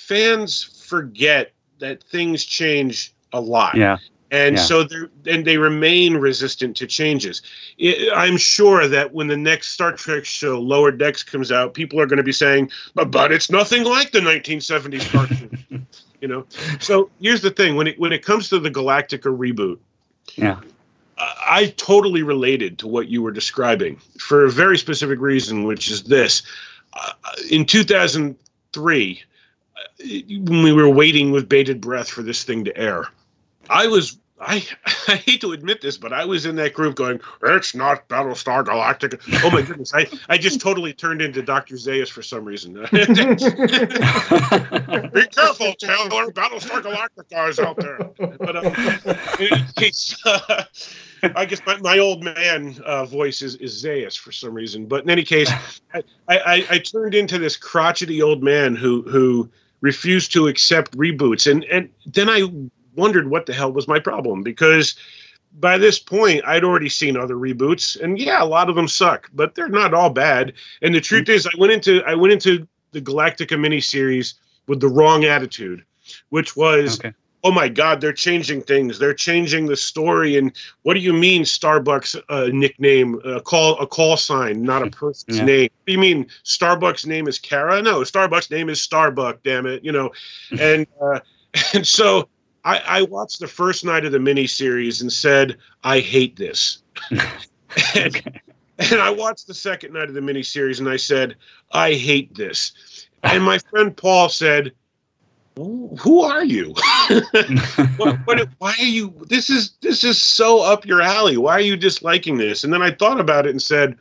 [0.08, 3.98] fans forget that things change a lot, Yeah.
[4.32, 4.62] and yeah.
[4.62, 7.42] so they and they remain resistant to changes.
[7.82, 12.00] I I'm sure that when the next Star Trek show, Lower Decks, comes out, people
[12.00, 15.86] are going to be saying, "But but it's nothing like the 1970s cartoon."
[16.22, 16.46] you know.
[16.80, 19.78] So here's the thing: when it when it comes to the Galactica reboot.
[20.36, 20.60] Yeah.
[21.20, 26.04] I totally related to what you were describing for a very specific reason, which is
[26.04, 26.44] this.
[26.94, 27.14] Uh,
[27.50, 28.36] in 2003,
[28.84, 29.37] uh, when
[30.00, 33.08] we were waiting with bated breath for this thing to air,
[33.70, 34.18] I was.
[34.40, 34.64] I,
[35.08, 38.64] I hate to admit this, but I was in that group going, it's not Battlestar
[38.64, 39.20] Galactica.
[39.44, 39.96] Oh my goodness.
[39.96, 41.74] I, I just totally turned into Dr.
[41.74, 42.74] Zaius for some reason.
[42.92, 43.06] Be
[45.30, 46.32] careful, Taylor.
[46.32, 47.98] Battlestar Galactica is out there.
[48.38, 48.62] But uh,
[49.40, 50.66] in any case, uh,
[51.36, 54.86] I guess my, my old man uh, voice is, is Zaius for some reason.
[54.86, 55.52] But in any case,
[55.94, 59.50] I, I, I turned into this crotchety old man who who
[59.82, 62.44] refused to accept reboots, and and then I
[62.96, 64.96] wondered what the hell was my problem because
[65.60, 69.30] by this point I'd already seen other reboots, and yeah, a lot of them suck,
[69.34, 70.54] but they're not all bad.
[70.82, 74.36] And the truth is, I went into I went into the Galactica miniseries
[74.68, 75.84] with the wrong attitude,
[76.30, 77.14] which was okay.
[77.48, 79.00] Oh my god they're changing things.
[79.00, 80.36] They're changing the story.
[80.38, 80.52] And
[80.84, 85.38] what do you mean starbucks uh, nickname a call a call sign not a person's
[85.38, 85.46] Yeah.
[85.46, 85.70] name?
[85.78, 87.82] What do you mean starbucks name is kara?
[87.82, 90.12] No starbucks name is starbuck damn it you know?
[90.60, 91.20] And uh,
[91.74, 92.28] and so
[92.66, 96.80] I, I watched the first night of the miniseries and said i hate this.
[97.96, 98.42] And,
[98.80, 101.36] and I watched the second night of the miniseries and I said,
[101.72, 102.74] I hate this.
[103.24, 104.74] And my friend Paul said,
[105.58, 106.74] "Who are you?
[107.98, 109.14] what, what, why are you?
[109.28, 111.38] This is this is so up your alley.
[111.38, 113.98] Why are you disliking this?" And then I thought about it and said,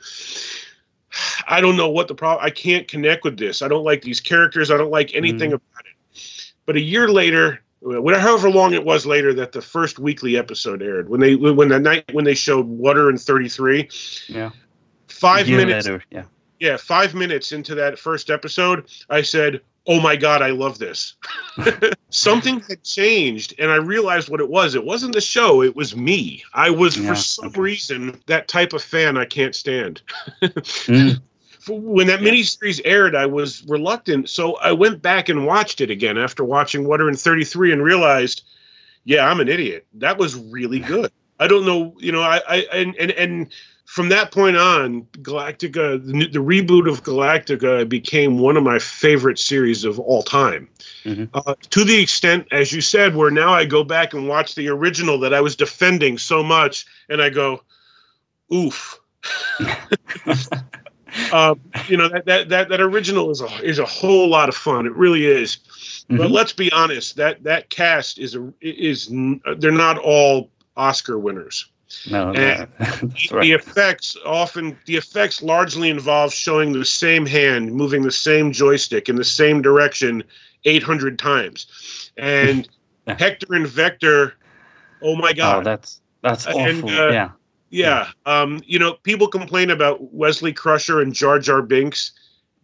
[1.48, 2.44] "I don't know what the problem.
[2.44, 3.62] I can't connect with this.
[3.62, 4.70] I don't like these characters.
[4.70, 5.78] I don't like anything mm-hmm.
[5.78, 9.98] about it." But a year later, whatever however long it was later that the first
[9.98, 13.88] weekly episode aired, when they when the night when they showed Water and Thirty Three,
[14.28, 14.50] Yeah.
[15.08, 16.24] five minutes later, yeah.
[16.60, 21.14] yeah, five minutes into that first episode, I said, oh my god, I love this.
[22.10, 24.74] Something had changed, and I realized what it was.
[24.74, 26.42] It wasn't the show; it was me.
[26.54, 27.60] I was, Yeah, for some okay.
[27.60, 30.02] reason, that type of fan I can't stand.
[30.42, 31.20] Mm.
[31.68, 36.16] When that miniseries aired, I was reluctant, so I went back and watched it again
[36.16, 38.44] after watching Water in 33 and realized,
[39.02, 39.84] yeah, I'm an idiot.
[39.94, 41.10] That was really good.
[41.40, 43.48] I don't know, you know, I, I and, and and
[43.86, 49.38] from that point on, Galactica, the, the reboot of Galactica became one of my favorite
[49.38, 50.68] series of all time.
[51.04, 51.28] Mhm.
[51.34, 54.68] Uh, to the extent, as you said, where now I go back and watch the
[54.68, 57.62] original that I was defending so much, and I go,
[58.52, 58.98] oof.
[61.32, 64.56] um, you know that, that that that original is a is a whole lot of
[64.56, 64.86] fun.
[64.86, 65.58] It really is.
[66.08, 66.32] But Mhm.
[66.32, 69.08] let's be honest that that cast is a is
[69.58, 71.66] they're not all Oscar winners.
[72.10, 78.02] No, And that's The effects often the effects largely involve showing the same hand moving
[78.02, 80.22] the same joystick in the same direction
[80.64, 82.68] 800 times, and
[83.06, 84.34] Hector and Vector.
[85.02, 85.64] Oh my god, Oh, God!
[85.64, 86.90] that's that's And, awful.
[86.90, 87.30] uh, yeah.
[87.70, 88.08] Yeah.
[88.26, 92.12] Um, you know, people complain about Wesley Crusher and Jar Jar Binks.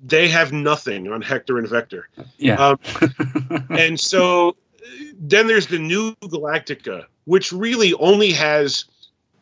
[0.05, 2.09] They have nothing on Hector and Vector.
[2.39, 2.55] Yeah.
[2.55, 2.79] um,
[3.71, 4.57] And so
[5.21, 8.85] then there's the new Galactica, which really only has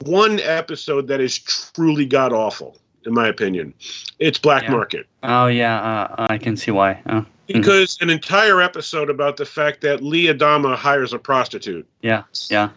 [0.05, 3.75] one episode that is truly god awful, in my opinion.
[4.19, 4.71] It's Black Yeah.
[4.73, 5.07] Market.
[5.23, 7.01] oh yeah, uh, I can see why.
[7.07, 11.87] Uh, Because an entire episode about the fact that Lee Adama hires a prostitute.
[12.03, 12.71] yeah, yeah,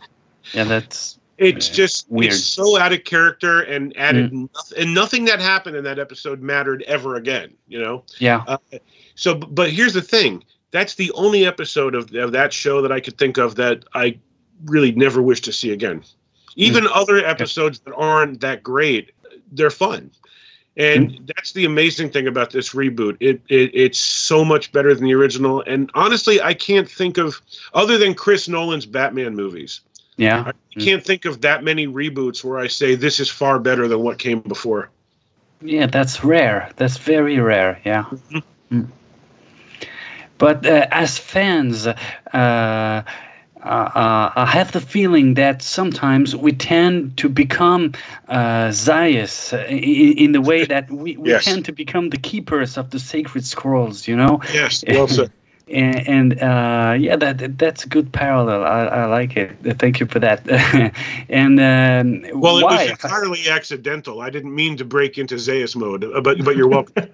[0.53, 0.63] yeah.
[0.63, 2.33] That's It's Yeah, just weird.
[2.33, 6.41] it's so out of character and added nothing, and nothing that happened in that episode
[6.41, 7.53] mattered ever again.
[7.67, 8.03] You know.
[8.19, 8.43] yeah.
[8.47, 8.57] Uh,
[9.15, 12.99] so, but here's the thing: that's the only episode of, of that show that I
[12.99, 14.17] could think of that I
[14.65, 16.03] really never wish to see again.
[16.55, 19.11] Even other episodes that aren't that great,
[19.51, 20.11] they're fun.
[20.75, 23.15] And that's the amazing thing about this reboot.
[23.19, 25.61] It, it it's so much better than the original.
[25.67, 27.39] And honestly, I can't think of
[27.75, 29.81] other than Chris Nolan's Batman movies.
[30.17, 30.51] Yeah.
[30.75, 33.99] I can't think of that many reboots where I say this is far better than
[33.99, 34.89] what came before.
[35.61, 36.71] Yeah, that's rare.
[36.75, 37.79] That's very rare.
[37.85, 38.05] Yeah.
[38.71, 38.87] Mm.
[40.39, 43.03] But uh, as fans, uh,
[43.63, 47.93] uh, uh, I have the feeling that sometimes we tend to become
[48.27, 48.71] uh,
[49.53, 51.45] uh, in, in the way that we, we Yes.
[51.45, 54.41] tend to become the keepers of the sacred scrolls, you know?
[54.53, 55.31] Yes, well said.
[55.71, 58.63] and, and uh, yeah, that that- that's a good parallel.
[58.63, 59.51] I, I like it.
[59.79, 60.41] Thank you for that.
[61.29, 62.69] and um, Well, it why?
[62.69, 64.21] was entirely accidental.
[64.21, 66.93] I didn't mean to break into Zaius mode, uh, but but you're welcome.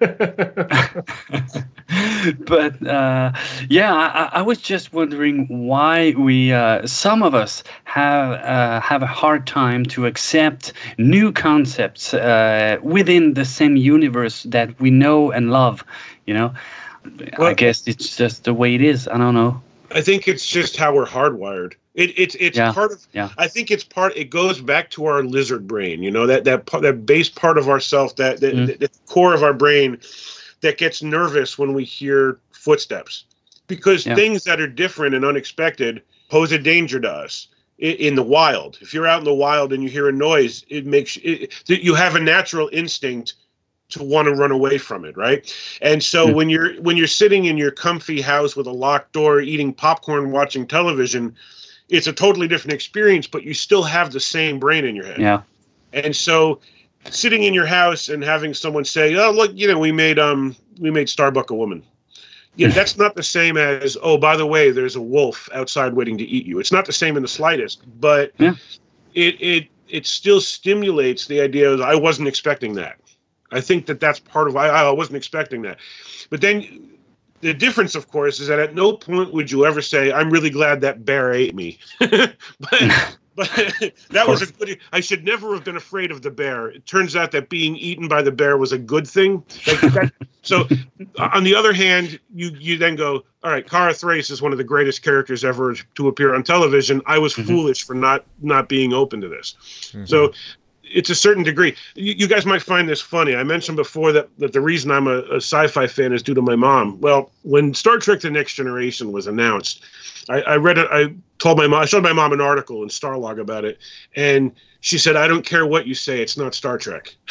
[2.46, 3.32] but uh,
[3.68, 9.02] yeah, I, I was just wondering why we, uh, some of us, have uh, have
[9.02, 15.30] a hard time to accept new concepts uh, within the same universe that we know
[15.30, 15.84] and love.
[16.26, 16.52] You know,
[17.38, 19.08] I guess it's just the way it is.
[19.08, 19.60] I don't know.
[19.92, 21.74] I think it's just how we're hardwired.
[21.94, 23.04] It, it's it's Yeah, part of.
[23.12, 23.30] yeah.
[23.38, 24.16] I think it's part.
[24.16, 26.02] It goes back to our lizard brain.
[26.02, 28.66] You know that that part, that base part of ourself, that that, Mm.
[28.66, 29.98] that the core of our brain,
[30.60, 33.24] that gets nervous when we hear footsteps,
[33.66, 34.14] because Yeah.
[34.14, 37.48] things that are different and unexpected pose a danger to us.
[37.82, 40.66] i- In the wild, if you're out in the wild and you hear a noise,
[40.68, 43.32] it makes it- you have a natural instinct
[43.90, 45.52] to want to run away from it, right?
[45.82, 46.32] And so Hmm.
[46.32, 50.30] when you're when you're sitting in your comfy house with a locked door, eating popcorn,
[50.30, 51.34] watching television,
[51.88, 55.20] it's a totally different experience, but you still have the same brain in your head.
[55.20, 55.42] Yeah,
[55.92, 56.60] And so
[57.10, 60.56] sitting in your house and having someone say, "Oh, look, you know, we made um
[60.80, 61.82] we made Starbuck a woman."
[62.56, 66.18] Yeah, that's not the same as, "Oh, by the way, there's a wolf outside waiting
[66.18, 68.54] to eat you." It's not the same in the slightest, but Yeah.
[69.14, 72.98] it it it still stimulates the idea of I wasn't expecting that.
[73.52, 75.78] I think that that's part of I I wasn't expecting that.
[76.30, 76.90] But then
[77.40, 80.50] the difference, of course, is that at no point would you ever say, "I'm really
[80.50, 82.32] glad that bear ate me." but
[83.36, 83.48] but
[84.10, 84.78] that was a good.
[84.92, 86.68] I should never have been afraid of the bear.
[86.68, 89.42] It turns out that being eaten by the bear was a good thing.
[89.66, 90.12] Like that,
[90.42, 90.68] so,
[91.18, 94.58] on the other hand, you you then go, all right, Kara Thrace is one of
[94.58, 97.00] the greatest characters ever to appear on television.
[97.06, 97.46] I was Mhm.
[97.46, 99.54] foolish for not not being open to this.
[99.94, 100.08] Mhm.
[100.08, 100.32] So
[100.90, 101.74] it's a certain degree.
[101.94, 103.34] You, you guys might find this funny.
[103.34, 106.42] I mentioned before that, that the reason I'm a, a sci-fi fan is due to
[106.42, 107.00] my mom.
[107.00, 109.84] Well, when Star Trek: The Next Generation was announced,
[110.28, 110.88] I, I read it.
[110.90, 111.82] I told my mom.
[111.82, 113.78] I showed my mom an article in Starlog about it,
[114.16, 116.22] and she said, "I don't care what you say.
[116.22, 117.14] It's not Star Trek."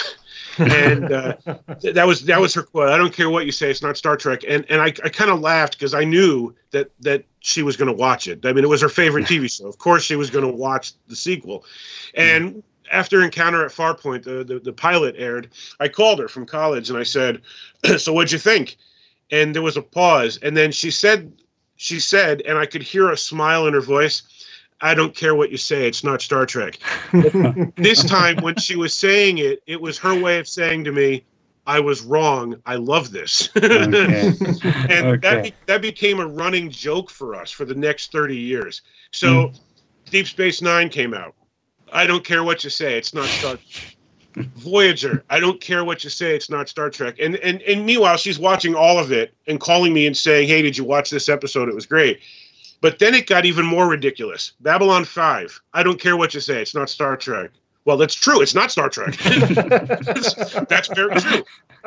[0.57, 1.35] and uh,
[1.81, 2.89] th- that was that was her quote.
[2.89, 3.69] I don't care what you say.
[3.69, 4.41] It's not Star Trek.
[4.47, 7.87] And and I, I kind of laughed because I knew that that she was going
[7.87, 8.45] to watch it.
[8.45, 9.67] I mean, it was her favorite TV show.
[9.67, 11.63] Of course, she was going to watch the sequel.
[12.13, 15.49] And after Encounter at Farpoint, the, the the pilot aired.
[15.79, 17.41] I called her from college and I said,
[17.97, 18.77] "So what'd you think?"
[19.31, 21.31] and there was a pause, and then she said,
[21.75, 24.23] she said, and I could hear a smile in her voice.
[24.81, 25.87] I don't care what you say.
[25.87, 26.79] It's not Star Trek.
[27.75, 31.23] this time, when she was saying it, it was her way of saying to me,
[31.67, 32.55] "I was wrong.
[32.65, 34.35] I love this." Okay.
[34.89, 38.81] and that be, that became a running joke for us for the next 30 years.
[39.11, 39.55] So hmm.
[40.09, 41.35] Deep Space 9 came out.
[41.93, 43.57] I don't care what you say, it's not Star
[44.35, 47.15] Voyager, I don't care what you say, it's not Star Trek.
[47.19, 50.61] And and and meanwhile she's watching all of it and calling me and saying, "Hey,
[50.61, 51.67] did you watch this episode?
[51.67, 52.19] It was great."
[52.81, 54.53] But then it got even more ridiculous.
[54.61, 55.61] Babylon 5.
[55.73, 57.51] I don't care what you say, it's not Star Trek.
[57.85, 58.41] Well, that's true.
[58.41, 59.17] It's not Star Trek.
[60.69, 61.43] that's very true.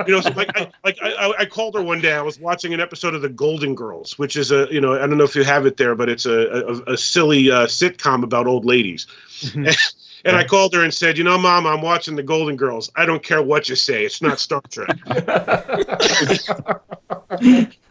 [0.06, 2.12] You know, so like I like I, I- I called her one day.
[2.12, 5.06] I was watching an episode of The Golden Girls, which is a you know I
[5.06, 8.22] don't know if you have it there, but it's a a, a silly uh, sitcom
[8.24, 9.06] about old ladies.
[9.54, 12.90] and I called her and said, you know, Mom, I'm watching The Golden Girls.
[12.96, 14.04] I don't care what you say.
[14.04, 14.96] It's not Star Trek.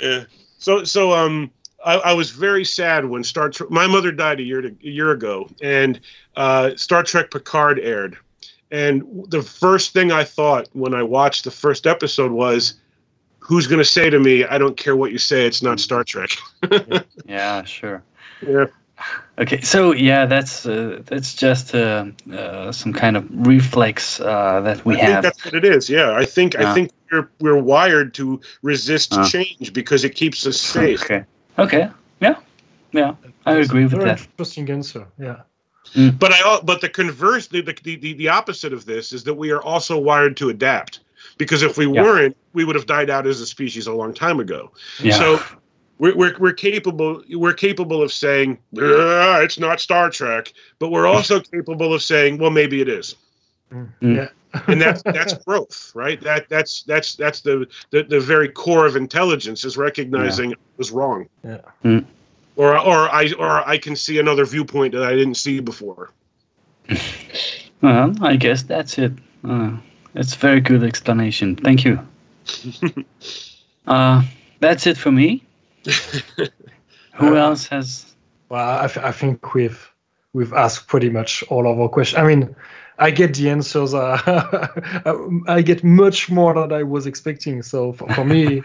[0.00, 0.24] yeah.
[0.58, 1.50] So so um
[1.84, 3.70] I, I was very sad when Star Trek.
[3.70, 6.00] My mother died a year to, a year ago, and
[6.36, 8.16] uh, Star Trek Picard aired.
[8.70, 12.74] And the first thing I thought when I watched the first episode was,
[13.40, 16.04] "Who's going to say to me, I don't care what you say, it's not Star
[16.04, 16.30] Trek."
[17.26, 18.02] Yeah, sure.
[18.46, 18.66] yeah.
[19.38, 24.84] Okay, so yeah, that's uh, that's just uh, uh, some kind of reflex uh, that
[24.84, 25.22] we I think have.
[25.22, 25.88] that's what it is.
[25.88, 29.24] Yeah, I think I think we're we're wired to resist Ah.
[29.28, 31.02] change because it keeps us safe.
[31.04, 31.24] Okay.
[31.58, 31.88] Okay.
[32.20, 32.34] Yeah.
[32.92, 33.14] Yeah.
[33.46, 34.20] I agree with Very that.
[34.20, 35.06] interesting answer.
[35.18, 35.42] Yeah.
[35.94, 39.50] But I but the converse the, the the the opposite of this is that we
[39.50, 41.00] are also wired to adapt
[41.38, 42.02] because if we Yeah.
[42.02, 44.70] weren't, we would have died out as a species a long time ago.
[45.00, 45.14] Yeah.
[45.16, 45.40] So
[45.98, 51.06] we're, we're, we're capable we're capable of saying "Ah, it's not Star Trek, but we're
[51.06, 53.16] also capable of saying, well, maybe it is,
[53.72, 53.88] Mm.
[54.00, 54.16] Mm.
[54.16, 54.28] Yeah.
[54.68, 56.20] and that's that's growth, right?
[56.22, 60.90] That that's that's that's the the, the very core of intelligence is recognizing it was
[60.90, 61.58] wrong, Yeah.
[61.84, 62.04] Mm.
[62.58, 66.10] Or or I or I can see another viewpoint that I didn't see before.
[67.80, 69.12] Well, I guess that's it.
[69.44, 69.76] Uh,
[70.12, 71.54] that's a very good explanation.
[71.54, 72.00] Thank you.
[73.86, 74.24] uh,
[74.58, 75.44] that's it for me.
[77.14, 78.16] Who else has?
[78.48, 79.92] Well, I, th- I think we've
[80.32, 82.18] we've asked pretty much all of our questions.
[82.18, 82.56] I mean,
[82.98, 83.94] I get the answers.
[83.94, 84.66] Uh,
[85.46, 87.62] I get much more than I was expecting.
[87.62, 88.64] So for, for me,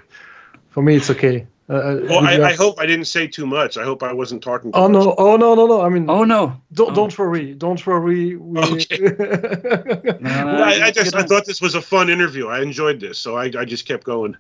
[0.70, 1.46] for me, it's okay.
[1.70, 3.78] Uh, Well, I, I hope I didn't say too much.
[3.78, 4.72] I hope I wasn't talking.
[4.72, 5.06] Too Oh much.
[5.06, 5.16] no!
[5.18, 5.56] Oh no!
[5.56, 5.66] No!
[5.66, 5.82] No!
[5.82, 6.60] I mean, Oh no!
[6.74, 6.96] don't oh.
[6.96, 7.54] don't worry!
[7.54, 8.36] Don't worry.
[8.36, 8.98] We, Okay.
[10.20, 12.48] No, no, Well, I, I just I thought this was a fun interview.
[12.48, 14.36] I enjoyed this, so I, I just kept going.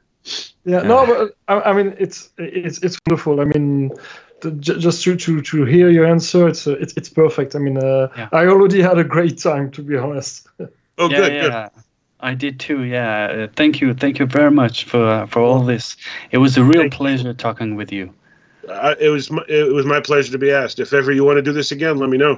[0.65, 3.39] Yeah, no, but I, I mean it's it's it's wonderful.
[3.41, 3.91] I mean,
[4.41, 7.55] the, ju- just to, to to hear your answer, it's uh, it's it's perfect.
[7.55, 8.29] I mean, uh, Yeah.
[8.31, 10.47] I already had a great time to be honest.
[10.99, 11.69] Oh, yeah, good, yeah.
[12.23, 12.83] I did too.
[12.83, 13.25] Yeah.
[13.25, 13.93] Uh, thank you.
[13.93, 15.95] Thank you very much for uh, for all this.
[16.31, 16.97] It was a real Thank you.
[16.97, 18.13] pleasure talking with you.
[18.67, 20.79] Uh, it was my, it was my pleasure to be asked.
[20.79, 22.37] If ever you want to do this again, let me know.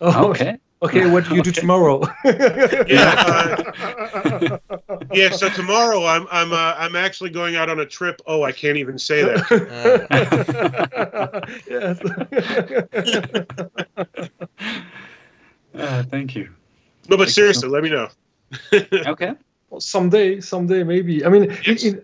[0.00, 0.58] Oh, Okay.
[0.82, 2.02] Okay, what do you do tomorrow?
[2.86, 3.66] Yeah,
[5.12, 5.30] Yeah.
[5.30, 8.20] So tomorrow I'm I'm uh, I'm actually going out on a trip.
[8.26, 9.40] Oh, I can't even say that.
[11.66, 11.98] yes.
[15.74, 16.50] Uh, thank you.
[17.08, 17.32] No, but Thank you.
[17.32, 18.08] seriously, let me know.
[19.06, 19.32] Okay.
[19.70, 21.24] Well, someday, someday, maybe.
[21.24, 21.82] I mean, Yes.
[21.84, 22.02] in, in,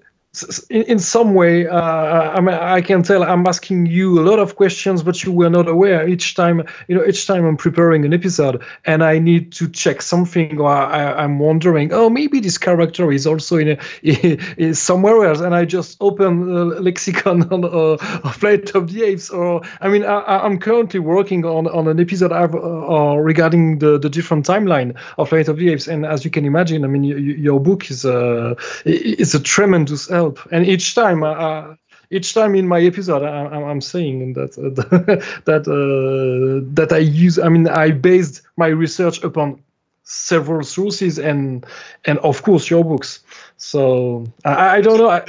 [0.71, 4.57] in some way, uh, I mean, I can tell I'm asking you a lot of
[4.57, 6.09] questions, but you were not aware.
[6.09, 10.01] Each time, you know, each time I'm preparing an episode and I need to check
[10.01, 15.23] something, or I, I'm wondering, oh, maybe this character is also in, a, is somewhere
[15.27, 18.43] else, and I just open uh, lexicon on uh, of
[18.75, 22.55] of the Apes, or I mean, I, I'm currently working on, on an episode I've,
[22.55, 26.31] uh, uh, regarding the, the different timeline of Flight of the Apes, and as you
[26.31, 28.57] can imagine, I mean, your book is a
[28.87, 31.23] is a tremendous help, and each time.
[31.23, 31.75] Uh, uh,
[32.15, 34.69] each time in my episode, I, I'm- I'm saying that uh,
[35.49, 37.39] that uh, that I use.
[37.39, 39.59] I mean, I based my research upon
[40.05, 41.65] several sources and
[42.05, 43.21] and of course your books.
[43.57, 45.09] So I, I don't know.
[45.09, 45.23] I,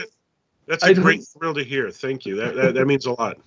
[0.68, 1.90] That's I a don't- great thrill to hear.
[1.92, 2.36] Thank you.
[2.36, 3.38] That that, that means a lot.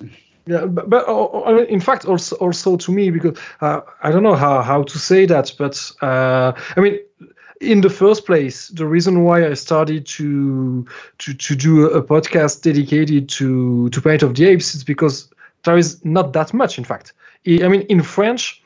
[0.48, 4.10] Yeah, but, but uh, I mean, in fact, also also to me because uh, I
[4.12, 6.98] don't know how how to say that, but uh, I mean,
[7.60, 10.86] in the first place, the reason why I started to
[11.18, 15.28] to to do a podcast dedicated to to Planet of the Apes is because
[15.64, 17.12] there is not that much, in fact.
[17.46, 18.62] I mean, in French.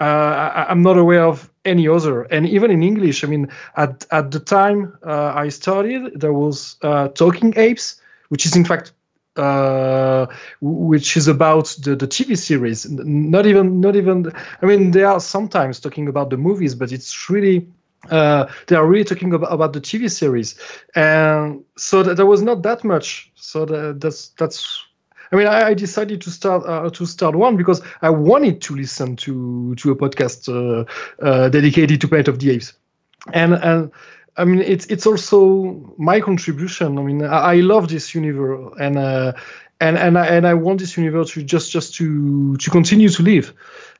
[0.00, 3.22] Uh, I, I'm not aware of any other, and even in English.
[3.22, 3.46] I mean,
[3.76, 8.00] at at the time uh, I started, there was uh, Talking Apes,
[8.30, 8.92] which is in fact
[9.36, 10.26] uh,
[10.60, 12.90] which is about the, the TV series.
[12.90, 14.32] Not even, not even.
[14.60, 17.66] I mean, they are sometimes talking about the movies, but it's really
[18.10, 20.58] uh, they are really talking about, about the TV series,
[20.94, 23.30] and so that there was not that much.
[23.34, 24.84] So that, that's that's.
[25.30, 28.74] I mean, I, I decided to start uh, to start one because I wanted to
[28.74, 30.84] listen to to a podcast uh,
[31.24, 32.74] uh, dedicated to Planet of the Apes,
[33.32, 33.90] and and
[34.36, 36.98] I mean it's it's also my contribution.
[36.98, 39.32] I mean, I, I love this universe, and uh,
[39.80, 43.22] and and I, and I want this universe to just just to to continue to
[43.22, 43.54] live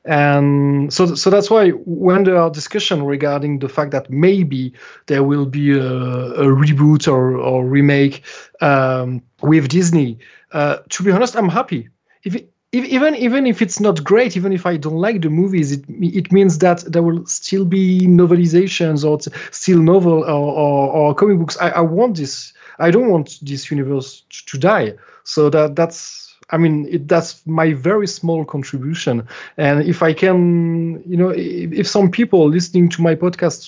[0.05, 4.73] and so so that's why when there are discussion regarding the fact that maybe
[5.05, 8.23] there will be a, a reboot or, or remake
[8.59, 10.19] um, with Disney,
[10.51, 11.89] uh, to be honest, I'm happy.
[12.23, 15.71] If, if even even if it's not great, even if I don't like the movies,
[15.71, 19.19] it it means that there will still be novelizations or
[19.51, 21.57] still novel or, or, or comic books.
[21.61, 22.51] I, I want this.
[22.79, 24.95] I don't want this universe to die.
[25.23, 29.27] So that that's I mean, it, that's my very small contribution.
[29.57, 33.67] And if I can, you know, if, if some people listening to my podcast,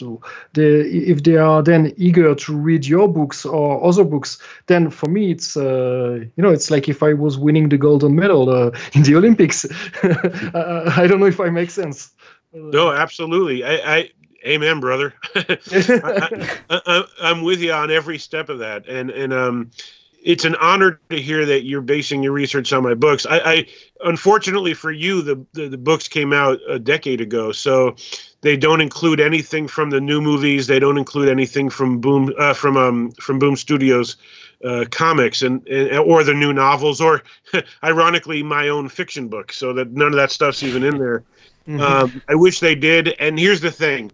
[0.54, 0.82] they,
[1.12, 4.38] if they are then eager to read your books or other books,
[4.68, 8.16] then for me, it's, uh, you know, it's like if I was winning the golden
[8.16, 9.66] medal uh, in the Olympics.
[10.04, 12.14] I don't know if I make sense.
[12.54, 13.66] No, absolutely.
[13.66, 14.10] I, I
[14.46, 15.14] amen, brother.
[15.36, 18.88] I, am with you on every step of that.
[18.88, 19.72] And, and, um,
[20.26, 23.28] it's an honor to hear that you're basing your research on my books.
[23.28, 23.68] I, I
[24.04, 27.96] unfortunately for you, the, the, the books came out a decade ago, so
[28.42, 30.66] they don't include anything from the new movies.
[30.66, 34.18] They don't include anything from Boom uh, from um from Boom Studios.
[34.64, 37.22] Uh, comics and, and or the new novels or
[37.84, 41.24] ironically my own fiction book so that none of that stuff's even in there
[41.68, 41.82] mm-hmm.
[41.82, 44.10] um, i wish they did and here's the thing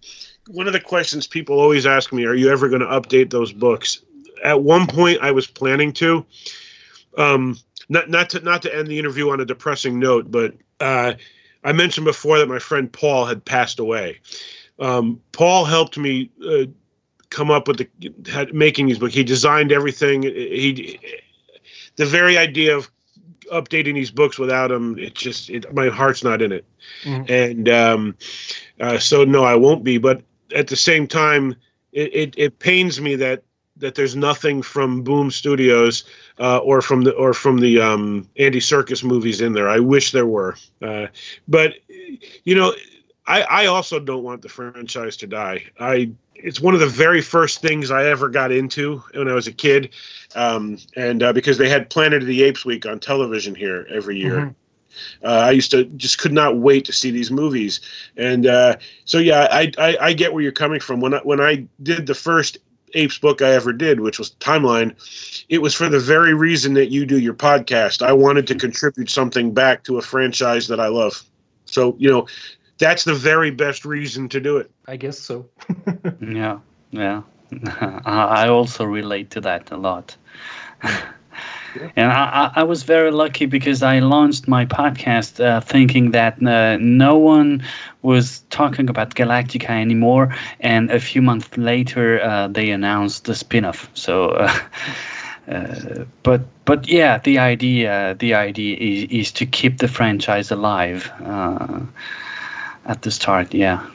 [0.49, 3.53] one of the questions people always ask me are you ever going to update those
[3.53, 4.01] books
[4.43, 6.25] at one point I was planning to.
[7.17, 7.57] Um,
[7.89, 11.13] not not to not to end the interview on a depressing note, but uh,
[11.63, 14.19] I mentioned before that my friend Paul had passed away.
[14.79, 16.65] Um, Paul helped me uh,
[17.29, 19.11] come up with the had, making his book.
[19.11, 20.23] He designed everything.
[20.23, 20.99] He
[21.97, 22.89] the very idea of
[23.51, 26.65] updating these books without him, it just it, my heart's not in it.
[27.03, 27.31] Mm-hmm.
[27.31, 28.15] And um,
[28.79, 29.97] uh, so no, I won't be.
[29.97, 30.23] But
[30.55, 31.55] at the same time,
[31.91, 33.43] it, it, it pains me that
[33.81, 36.05] that there's nothing from Boom Studios
[36.39, 39.69] uh, or from the or from the um, Andy Serkis movies in there.
[39.69, 41.07] I wish there were, uh,
[41.47, 41.75] but
[42.45, 42.73] you know,
[43.27, 45.65] I, I also don't want the franchise to die.
[45.79, 49.47] I it's one of the very first things I ever got into when I was
[49.47, 49.93] a kid,
[50.35, 54.17] um, and uh, because they had Planet of the Apes week on television here every
[54.17, 54.37] year.
[54.37, 55.25] Mm-hmm.
[55.25, 57.79] Uh, I used to just could not wait to see these movies,
[58.17, 58.75] and uh,
[59.05, 60.99] so yeah, I, I, I get where you're coming from.
[60.99, 62.57] When I when I did the first
[62.93, 64.95] Apes book I ever did, which was Timeline,
[65.49, 68.01] it was for the very reason that you do your podcast.
[68.01, 71.23] I wanted to contribute something back to a franchise that I love.
[71.65, 72.27] So, you know,
[72.77, 74.71] that's the very best reason to do it.
[74.87, 75.47] I guess so.
[76.21, 76.59] yeah,
[76.91, 77.21] yeah.
[78.05, 80.15] I also relate to that a lot.
[81.95, 86.77] And I, I, was very lucky because I launched my podcast uh, thinking that uh,
[86.77, 87.63] no one
[88.01, 90.35] was talking about Galactica anymore.
[90.59, 93.89] And a few months later, uh, they announced the spin off.
[93.93, 94.29] So.
[94.29, 94.59] Uh,
[95.51, 101.11] uh, but but yeah, the idea the idea is, is to keep the franchise alive
[101.23, 101.79] uh,
[102.85, 103.53] at the start.
[103.53, 103.85] Yeah.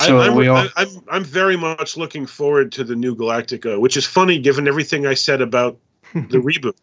[0.00, 0.66] So I, am we all...
[0.76, 5.06] I'm, I'm very much looking forward to the new Galactica, which is funny given everything
[5.06, 5.76] I said about
[6.14, 6.76] the reboot.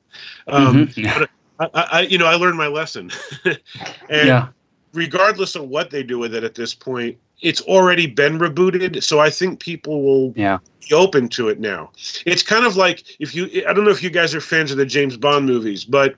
[0.47, 1.23] Um, mm-hmm.
[1.59, 3.11] I, I, you know, I learned my lesson,
[3.45, 4.47] and yeah.
[4.93, 9.01] regardless of what they do with it at this point, it's already been rebooted.
[9.03, 10.59] So I think people will yeah.
[10.87, 11.91] be open to it now.
[12.25, 14.77] It's kind of like if you, I don't know if you guys are fans of
[14.77, 16.15] the James Bond movies, but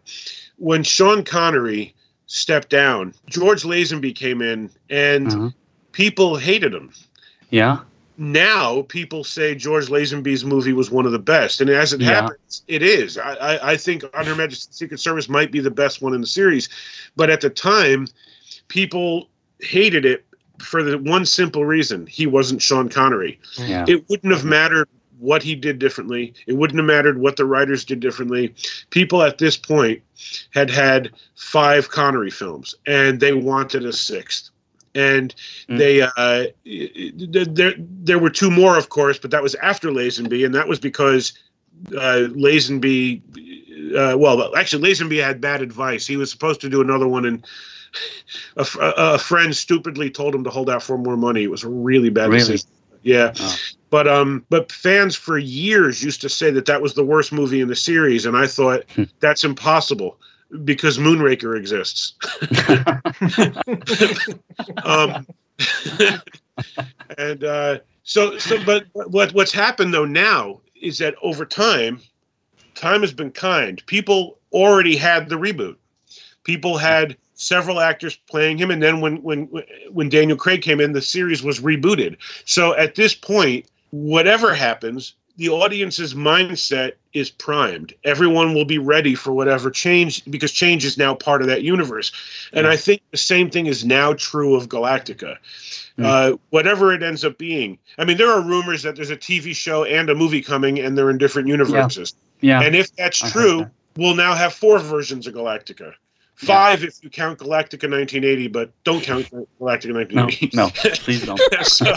[0.57, 1.95] when Sean Connery
[2.26, 5.48] stepped down, George Lazenby came in, and mm-hmm.
[5.94, 6.91] people hated him.
[7.49, 7.80] Yeah
[8.19, 12.21] now people say George Lazenby's movie was one of the best, and as it yeah.
[12.21, 13.17] happens, it is.
[13.17, 16.21] I, I, I think On Her Majesty's Secret Service might be the best one in
[16.21, 16.67] the series,
[17.15, 18.07] but at the time,
[18.67, 19.29] people
[19.61, 20.25] hated it
[20.59, 23.39] for the one simple reason: he wasn't Sean Connery.
[23.57, 23.85] Yeah.
[23.87, 24.89] It wouldn't have mattered
[25.19, 26.33] what he did differently.
[26.45, 28.53] It wouldn't have mattered what the writers did differently.
[28.89, 30.01] People at this point
[30.53, 34.49] had had five Connery films, and they wanted a sixth
[34.99, 35.34] and
[35.69, 35.77] mm.
[35.77, 36.45] they uh,
[37.53, 40.80] there there were two more, of course, but that was after Lazenby, and that was
[40.80, 41.34] because
[41.89, 43.21] uh, Lazenby.
[43.95, 46.05] Uh, well, actually, Lazenby had bad advice.
[46.05, 47.45] He was supposed to do another one, and
[48.57, 51.43] a, a, friend stupidly told him to hold out for more money.
[51.43, 52.39] It was a really bad really?
[52.39, 52.69] decision.
[53.01, 53.34] Yeah.
[53.39, 53.57] Oh.
[53.89, 57.61] But um, but fans for years used to say that that was the worst movie
[57.61, 59.03] in the series, and I thought hmm.
[59.21, 60.19] that's impossible
[60.63, 62.13] because Moonraker exists.
[64.84, 65.26] um,
[67.17, 72.01] and uh, so so but what what's happened though now is that over time,
[72.76, 73.85] time has been kind.
[73.85, 75.76] People already had the reboot.
[76.43, 79.47] People had several actors playing him, and then when when
[79.91, 82.17] when Daniel Craig came in, the series was rebooted.
[82.45, 87.93] So at this point, whatever happens, the audience's mindset is primed.
[88.03, 92.11] Everyone will be ready for whatever change because change is now part of that universe.
[92.51, 95.37] And I think the same thing is now true of Galactica.
[95.97, 96.05] Mm.
[96.05, 97.79] Uh, whatever it ends up being.
[97.97, 100.97] I mean, there are rumors that there's a TV show and a movie coming, and
[100.97, 102.13] they're in different universes.
[102.41, 102.61] Yeah.
[102.61, 103.71] And if that's I true, that.
[103.95, 105.93] we'll now have four versions of Galactica.
[106.35, 109.25] Five if you count Galactica 1980, but don't count
[109.59, 110.51] Galactica No, 1980.
[110.53, 111.39] no, please don't.
[111.63, 111.93] So-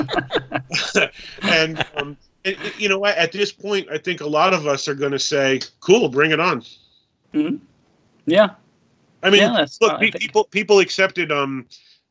[1.43, 3.05] and um, it- it- you know?
[3.07, 6.31] At this point, I think a lot of us are going to say, "Cool, bring
[6.31, 6.63] it on."
[8.27, 8.51] Yeah.
[9.23, 11.67] I mean, Yeah, look, I people people accepted um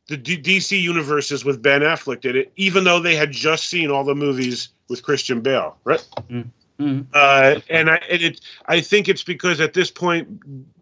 [0.08, 3.90] the D- DC universes with Ben Affleck did it, even though they had just seen
[3.92, 6.06] all the movies with Christian Bale, right?
[6.30, 7.06] Mhm.
[7.14, 10.28] Uh, and I and it I think it's because at this point,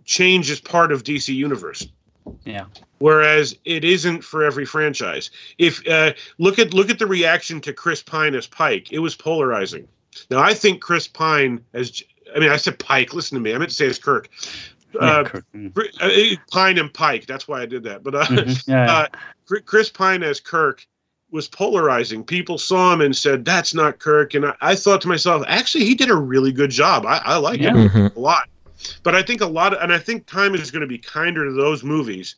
[0.05, 1.87] change is part of DC universe.
[2.45, 2.65] Yeah.
[2.99, 5.29] Whereas it isn't for every franchise.
[5.57, 9.15] If uh, look at look at the reaction to Chris Pine as Pike, it was
[9.15, 9.87] polarizing.
[10.29, 12.03] Now I think Chris Pine as
[12.35, 13.13] I mean I said Pike.
[13.13, 13.53] Listen to me.
[13.53, 14.29] I meant to say as Kirk.
[14.93, 15.45] Yeah, Uh, Kurt.
[15.55, 15.77] Mm.
[16.01, 17.25] Uh, Pine and Pike.
[17.27, 18.03] That's why I did that.
[18.03, 18.67] But uh, Mhm.
[18.67, 18.93] Yeah, yeah.
[18.93, 20.85] uh, Chris Pine as Kirk
[21.31, 22.23] was polarizing.
[22.23, 25.85] People saw him and said, "That's not Kirk." And I, I thought to myself, actually,
[25.85, 27.05] he did a really good job.
[27.05, 27.75] I, I like Yeah.
[27.75, 28.15] him Mhm.
[28.15, 28.49] a lot.
[29.03, 31.45] But I think a lot of, and I think time is going to be kinder
[31.45, 32.35] to those movies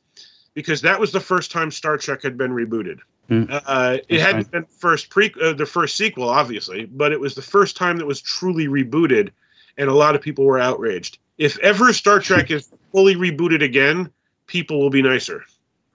[0.54, 3.00] because that was the first time Star Trek had been rebooted.
[3.30, 3.48] Mm.
[3.66, 7.36] Uh, it That's hadn't been first pre uh, the first sequel, obviously, but it was
[7.36, 9.30] the first time that was truly rebooted,
[9.78, 11.20] and a lot of people were outraged.
[11.38, 14.10] If ever Star Trek is fully rebooted again,
[14.48, 15.46] people will be nicer.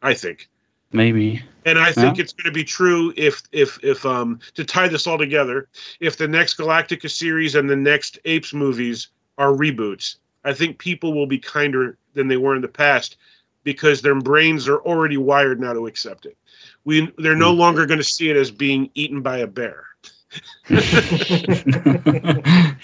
[0.02, 0.48] I think.
[0.92, 1.42] Maybe.
[1.64, 2.22] And I think Yeah.
[2.22, 5.68] it's going to be true if if if um to tie this all together,
[6.00, 10.16] if the next Galactica series and the next Apes movies are reboots,
[10.46, 13.16] I think people will be kinder than they were in the past
[13.64, 16.36] because their brains are already wired now to accept it.
[16.84, 19.84] We they're no longer going to see it as being eaten by a bear.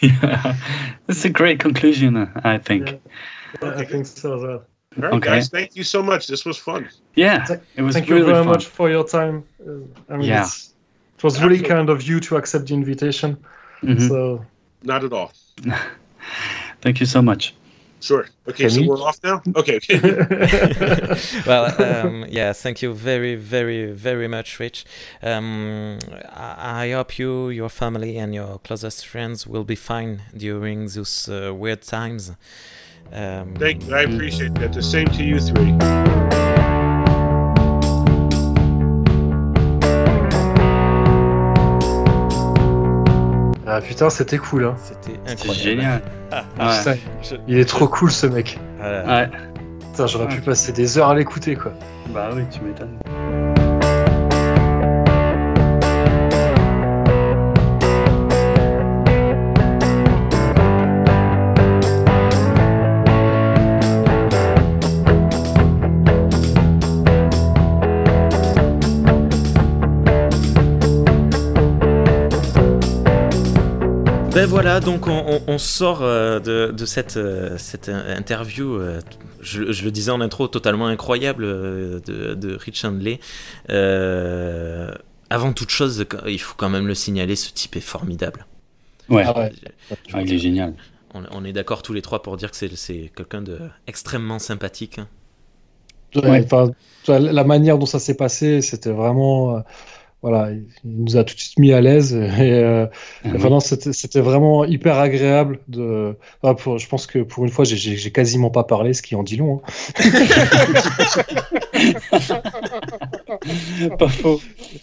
[0.01, 0.57] yeah.
[1.07, 2.89] That's a great conclusion, uh, I think.
[3.63, 3.71] Yeah.
[3.81, 4.65] I think so as well.
[4.97, 5.29] All right, Okay.
[5.31, 6.27] guys, thank you so much.
[6.27, 6.89] This was fun.
[7.15, 7.47] Yeah.
[7.77, 8.53] It was Thank really you very fun.
[8.53, 9.45] much for your time.
[9.67, 9.71] Uh,
[10.13, 10.45] I mean, Yeah.
[10.47, 11.69] it was really Absolutely.
[11.69, 13.37] kind of you to accept the invitation.
[13.83, 14.09] Mhm.
[14.09, 14.45] So
[14.85, 15.33] Not at all.
[16.83, 17.55] Thank you so much.
[18.03, 18.27] Sure.
[18.49, 18.89] Okay, so Kenny?
[18.89, 19.41] we're off now.
[19.55, 19.79] Okay.
[21.47, 24.85] well, um, yeah, thank you very, very, very much, Rich.
[25.23, 30.89] Um, I, I hope you, your family, and your closest friends will be fine during
[30.89, 32.33] those uh, weird times.
[33.13, 33.95] Um, thank you.
[33.95, 34.73] I appreciate that.
[34.73, 36.62] The same to you three.
[43.77, 44.65] Ah putain, c'était cool.
[44.67, 44.75] Hein.
[44.83, 45.59] C'était incroyable.
[45.63, 46.03] génial.
[46.33, 46.39] Ouais.
[46.79, 48.59] Putain, Je- il est trop cool ce mec.
[48.79, 49.05] Voilà.
[49.07, 49.31] Ouais.
[49.93, 51.73] Putain, j'aurais pu passer des heures à l'écouter quoi.
[52.15, 52.99] Bah oui, tu m'étonnes.
[74.43, 79.01] Ben voilà, donc on, on- on sort euh, de, de cette, euh, cette interview, euh,
[79.41, 83.21] je, je le disais en intro, totalement incroyable de, de Rich Handley.
[83.71, 84.91] Euh,
[85.31, 88.47] avant toute chose, il faut quand même le signaler, ce type est formidable.
[89.09, 89.23] Ouais.
[89.25, 89.53] Ah ouais.
[90.13, 90.75] Ah, il est génial.
[91.15, 94.99] On, on est d'accord tous les trois pour dire que c'est- quelqu'un de extrêmement sympathique.
[94.99, 95.07] hein.
[96.17, 96.71] Ouais, enfin,
[97.09, 99.63] la manière dont ça s'est passé, c'était vraiment.
[100.23, 102.15] Voilà, il nous a tout de suite mis à l'aise.
[102.15, 102.87] Et euh,
[103.27, 105.59] enfin, non, c'était vraiment hyper agréable.
[105.69, 106.17] De...
[106.43, 109.23] enfin, pour, je pense que pour une fois, j'ai- quasiment pas parlé, ce qui en
[109.25, 109.63] dit long.
[109.65, 109.71] hein.
[113.99, 114.41] Pas faux.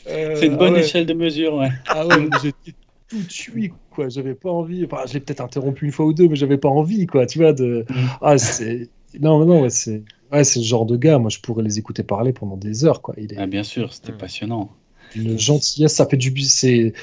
[0.07, 0.81] Euh, C'est une ah bonne ouais.
[0.81, 1.69] échelle de mesure, ouais.
[1.87, 2.73] Ah ouais, mais j'étais
[3.07, 4.09] tout de suite, quoi.
[4.09, 4.85] J'avais pas envie.
[4.85, 7.25] Enfin, j'ai peut-être interrompu une fois ou deux, mais j'avais pas envie, quoi.
[7.25, 7.85] Tu vois, de.
[7.89, 7.93] Mm.
[8.21, 8.89] Ah, c'est.
[9.19, 10.03] Non, non, ouais, c'est.
[10.31, 13.01] Ouais, c'est le genre de gars, moi je pourrais les écouter parler pendant des heures,
[13.01, 13.15] quoi.
[13.17, 14.17] Il est Ah, bien sûr, c'était Mm.
[14.17, 14.69] passionnant.
[15.15, 16.53] D'une gentillesse, ça fait du bis.
[16.53, 16.93] C'est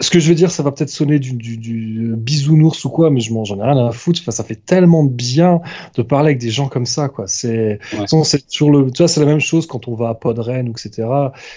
[0.00, 3.10] ce que je veux dire, ça va peut-être sonner du, du, du bisounours ou quoi,
[3.10, 4.20] mais je m'en j'en ai rien à foutre.
[4.22, 5.60] Enfin, ça fait tellement bien
[5.94, 7.26] de parler avec des gens comme ça, quoi.
[7.26, 7.78] C'est,
[8.50, 11.08] toujours le, tu vois, c'est la même chose quand on va à Podren ou etc.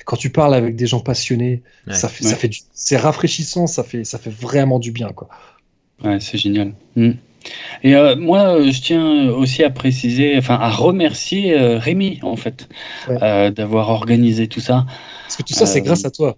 [0.06, 1.94] Quand tu parles avec des gens passionnés, Ouais.
[1.94, 2.32] ça fait, Ouais.
[2.32, 5.30] ça fait, du- c'est rafraîchissant, ça fait, ça fait vraiment du bien, quoi.
[6.04, 6.74] Ouais, c'est génial.
[6.96, 7.12] Mm.
[7.84, 12.36] Et euh, moi, euh, je tiens aussi à préciser, enfin à remercier euh, Rémi, en
[12.36, 12.68] fait,
[13.08, 13.18] Ouais.
[13.22, 14.86] euh, d'avoir organisé tout ça.
[15.24, 16.36] Parce que tout ça, c'est grâce à toi.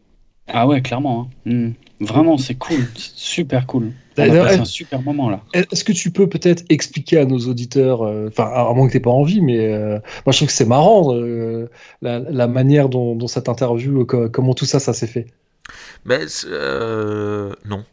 [0.48, 1.30] Ah ouais, clairement.
[1.46, 1.50] hein.
[1.52, 1.72] Hmm.
[2.02, 2.86] Vraiment, c'est cool.
[2.96, 3.92] C'est super cool.
[4.18, 5.42] On a passé un super moment là.
[5.54, 9.00] Est-ce que tu peux peut-être expliquer à nos auditeurs, euh, enfin, à moins que tu
[9.00, 11.70] pas envie, mais euh, moi je trouve que c'est marrant euh,
[12.02, 15.28] la, la manière dont, dont cette interview, euh, co- comment tout ça, ça s'est fait.
[16.06, 17.84] Ben, c'est- euh, non.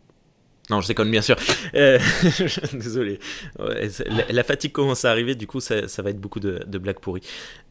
[0.70, 1.36] Non, je déconne bien sûr.
[1.74, 1.98] Euh,
[2.74, 3.18] désolé.
[3.58, 6.62] Ouais, la, la fatigue commence à arriver, du coup, ça, ça va être beaucoup de,
[6.66, 7.22] de blagues pourries.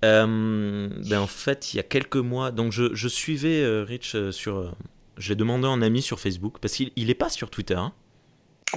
[0.03, 4.15] Euh, ben, en fait, il y a quelques mois, donc je, je suivais euh, Rich
[4.15, 4.75] euh, sur.
[5.17, 7.75] je l'ai demandé en ami sur Facebook, parce qu'il il est pas sur Twitter.
[7.75, 7.93] hein.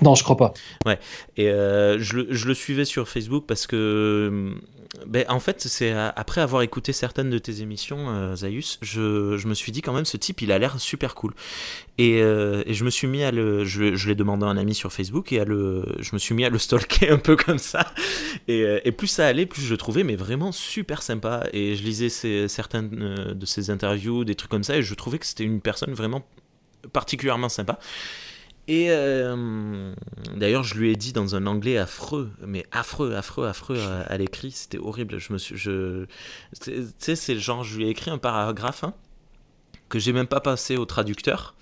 [0.02, 0.52] Non, je crois pas.
[1.36, 4.52] Et je, le, je le suivais sur Facebook parce que,
[5.07, 9.37] ben, en fait, c'est à- après avoir écouté certaines de tes émissions, euh, Zaius, je,
[9.39, 11.33] je me suis dit quand même, ce type, il a l'air super cool.
[11.99, 14.57] Et, euh, et je me suis mis à le, je, je l'ai demandé à un
[14.57, 17.37] ami sur Facebook et à le, je me suis mis à le stalker un peu
[17.37, 17.93] comme ça.
[18.49, 21.47] Et, euh, et plus ça allait, plus je le trouvais, mais vraiment super sympa.
[21.53, 24.95] Et je lisais ses- certaines euh, de ses interviews, des trucs comme ça, et je
[24.95, 26.27] trouvais que c'était une personne vraiment
[26.93, 27.79] particulièrement sympa.
[28.70, 29.92] Et euh,
[30.36, 34.52] d'ailleurs, je lui ai dit dans un anglais affreux, mais affreux, affreux, affreux à, l'écrit,
[34.52, 35.18] c'était horrible.
[35.18, 36.05] Je me suis, je,
[36.62, 38.94] tu sais, c'est genre, je lui ai écrit un paragraphe hein,
[39.88, 41.56] que j'ai même pas passé au traducteur.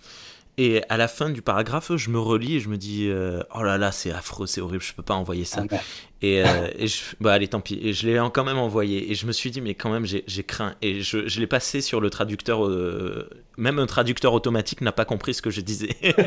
[0.60, 3.62] Et à la fin du paragraphe, je me relis et je me dis, euh, oh
[3.62, 5.62] là là, c'est affreux, c'est horrible, je peux pas envoyer ça.
[5.70, 5.76] Ah.
[6.20, 7.78] Et, euh, et je, bah allez, tant pis.
[7.80, 9.08] Et je l'ai quand même envoyé.
[9.08, 10.74] Et je me suis dit, mais quand même, j'ai craint.
[10.82, 12.66] Et je, je l'ai passé sur le traducteur.
[12.66, 15.96] euh, même un traducteur automatique n'a pas compris ce que je disais.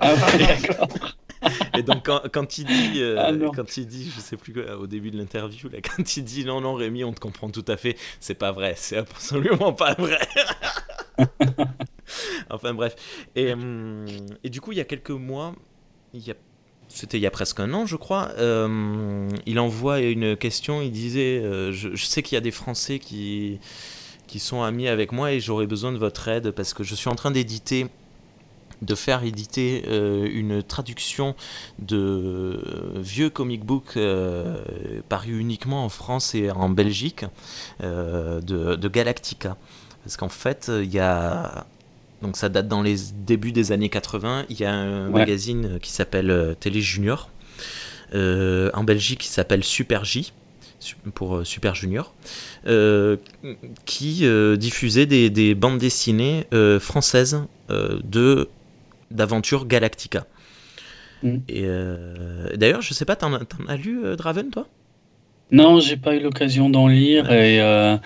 [0.00, 0.88] Ah d'accord.
[1.76, 4.76] et donc, quand, quand il dit, euh, Ah quand il dit, je sais plus quoi,
[4.76, 7.64] au début de l'interview, là, quand il dit, non, non, Rémi, on te comprend tout
[7.68, 8.74] à fait, c'est pas vrai.
[8.76, 10.18] C'est absolument pas vrai.
[12.50, 12.96] enfin, bref.
[13.36, 14.06] Et, hum,
[14.44, 15.54] et du coup, il y a quelques mois,
[16.14, 16.34] il y a
[16.92, 18.30] c'était il y a presque un an, je crois.
[18.38, 20.82] euh, il envoie une question.
[20.82, 23.60] Il disait euh, je, sais qu'il y a des Français qui,
[24.38, 27.14] sont amis avec moi et j'aurais besoin de votre aide parce que je suis en
[27.14, 27.86] train d'éditer,
[28.82, 31.34] de faire éditer euh, une traduction
[31.78, 32.60] de
[32.96, 37.24] vieux comic book euh, paru uniquement en France et en Belgique
[37.82, 39.56] euh, de, de Galactica.
[40.02, 41.66] Parce qu'en fait, il y a
[42.22, 44.46] donc ça date dans les débuts des années 80.
[44.50, 45.20] Il y a un Ouais.
[45.20, 47.30] magazine qui s'appelle euh, Télé Junior
[48.14, 50.32] euh, en Belgique qui s'appelle Super J
[51.14, 52.14] pour euh, Super Junior
[52.66, 53.16] euh,
[53.84, 58.48] qui euh, diffusait des, des bandes dessinées euh, françaises euh, de
[59.10, 60.26] d'aventures Galactica.
[61.48, 64.66] Et euh, d'ailleurs, je sais pas, t'en as, t'en as lu euh, Draven toi?
[65.52, 67.96] Non, j'ai pas eu l'occasion d'en lire et euh,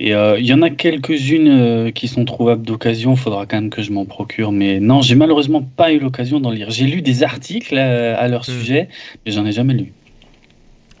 [0.00, 3.14] et, euh, il y en a quelques-unes euh, qui sont trouvables d'occasion.
[3.14, 6.50] Faudra quand même que je m'en procure, mais non, j'ai malheureusement pas eu l'occasion d'en
[6.50, 6.70] lire.
[6.70, 8.58] J'ai lu des articles euh, à leur Hmm.
[8.58, 8.88] sujet,
[9.26, 9.94] mais j'en ai jamais lu.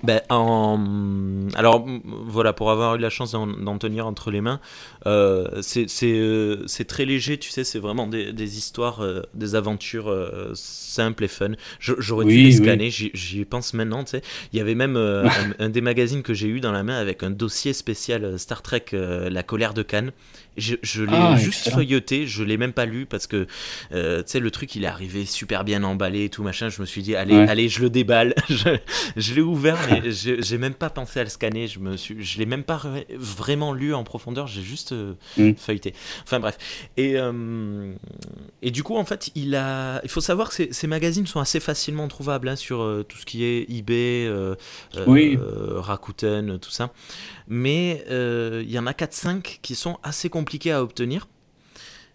[0.04, 1.48] Ben, en...
[1.54, 1.86] Alors
[2.26, 4.60] voilà, pour avoir eu la chance d'en tenir entre les mains,
[5.06, 9.54] euh, c'est euh, c'est très léger, tu sais, c'est vraiment des, des histoires, euh, des
[9.54, 10.14] aventures
[10.54, 11.52] simples et fun.
[11.80, 14.22] J'aurais dû les scanner, j'y j'y pense maintenant, tu sais.
[14.52, 17.22] Il y avait même un, un des magazines que j'ai eu dans la main avec
[17.22, 20.12] un dossier spécial Star Trek, La colère de Cannes.
[20.56, 21.76] Je, je l'ai Ah, juste excellent.
[21.76, 23.46] feuilleté, je l'ai même pas lu parce que
[23.92, 26.68] euh, tu sais le truc il est arrivé super bien emballé et tout machin.
[26.68, 27.48] Je me suis dit allez Ouais.
[27.48, 28.34] allez je le déballe.
[28.48, 28.68] je
[29.16, 31.66] je l'ai ouvert mais je- j'ai même pas pensé à le scanner.
[31.66, 32.80] Je me suis je l'ai même pas
[33.18, 34.46] vraiment lu en profondeur.
[34.46, 35.54] J'ai juste euh, Mm.
[35.56, 35.92] feuilleté.
[36.22, 36.56] Enfin bref
[36.96, 37.92] et euh,
[38.62, 41.40] et du coup en fait il a il faut savoir que ces, ces magazines sont
[41.40, 44.30] assez facilement trouvables hein, sur tout ce qui est eBay,
[45.08, 45.36] Oui.
[45.76, 46.92] Rakuten, tout ça.
[47.48, 51.28] Mais il y en a 4-5 qui sont assez compliqués à obtenir.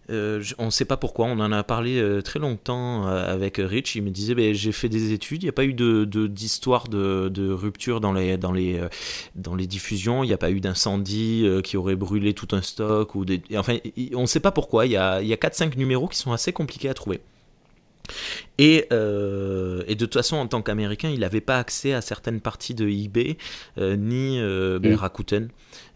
[0.10, 3.58] Euh, on ne sait pas pourquoi, on en a parlé euh, très longtemps euh, avec
[3.64, 3.96] Rich.
[3.96, 6.26] Il me disait ben, J'ai fait des études, il n'y a pas eu de- de-
[6.26, 8.82] d'histoire de, de, rupture dans les, dans, les,
[9.36, 13.14] dans les diffusions, il n'y a pas eu d'incendie qui aurait brûlé tout un stock.
[13.14, 13.78] Ou des, enfin,
[14.16, 16.54] on ne sait pas pourquoi, il y a, y a 4-5 numéros qui sont assez
[16.54, 17.20] compliqués à trouver.
[18.58, 22.42] Et, euh, et de toute façon, en tant qu'Américain, il n'avait pas accès à certaines
[22.42, 23.38] parties de eBay,
[23.78, 24.80] euh, ni euh.
[24.96, 25.50] Rakuten.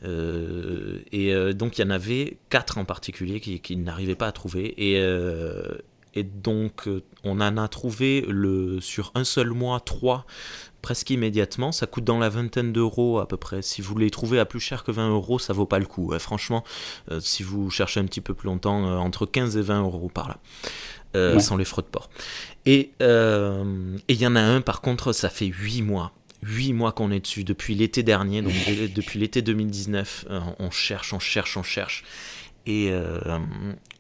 [0.04, 4.28] Euh, et euh, donc, il y en avait quatre en particulier qui, qui n'arrivaient pas
[4.28, 4.74] à trouver.
[4.78, 5.78] Et, euh,
[6.14, 6.88] et donc,
[7.24, 10.26] on en a trouvé le, sur un seul mois trois
[10.82, 11.72] presque immédiatement.
[11.72, 13.62] Ça coûte dans la vingtaine d'euros à peu près.
[13.62, 16.14] Si vous les trouvez à plus cher que 20 euros, ça vaut pas le coup.
[16.20, 16.64] Franchement,
[17.10, 20.10] euh, si vous cherchez un petit peu plus longtemps, euh, entre 15 et 20 euros
[20.14, 20.38] par là.
[21.16, 21.40] Euh, Ouais.
[21.40, 22.10] sans les frais de port.
[22.66, 26.12] Et et il y en a un, par contre, ça fait 8 mois.
[26.44, 30.26] 8 mois qu'on est dessus, depuis l'été dernier, donc de- depuis l'été 2019.
[30.30, 32.04] euh, on cherche, on cherche, on cherche.
[32.66, 33.20] Et, euh,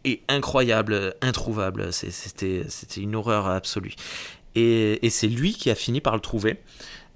[0.06, 1.92] et incroyable, introuvable.
[1.92, 2.66] C'était
[2.98, 3.94] une horreur absolue.
[4.56, 6.58] Et, et c'est lui qui a fini par le trouver.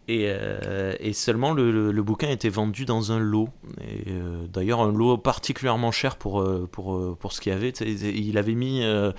[0.09, 3.49] Et, euh, et seulement le, le- le bouquin était vendu dans un lot.
[3.81, 7.55] Et, euh, D'ailleurs, un lot particulièrement cher pour, euh, pour, euh, pour ce qu'il y
[7.55, 7.69] avait.
[7.71, 9.11] Il avait, mis, euh,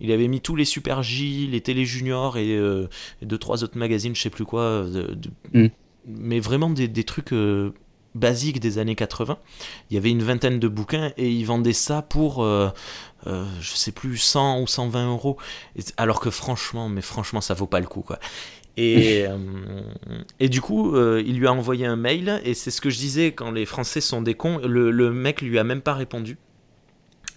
[0.00, 3.78] il avait mis tous les Super J, les Télé Junior et, et deux, trois autres
[3.78, 4.84] magazines, je sais plus quoi.
[4.84, 5.16] de-
[5.54, 5.68] Mm.
[6.06, 7.32] Mais vraiment des, des trucs
[8.14, 9.38] basiques des années 80.
[9.90, 12.44] Il y avait une vingtaine de bouquins et ils vendaient ça pour.
[12.44, 12.68] euh,
[13.26, 15.38] je sais plus 100 ou 120 euros
[15.96, 18.18] alors que franchement mais franchement ça vaut pas le coup quoi
[18.76, 19.36] et, euh,
[20.40, 22.98] et du coup, euh, il lui a envoyé un mail, et c'est ce que je
[22.98, 24.58] disais quand les Français sont des cons.
[24.58, 26.38] Le, le mec lui a même pas répondu.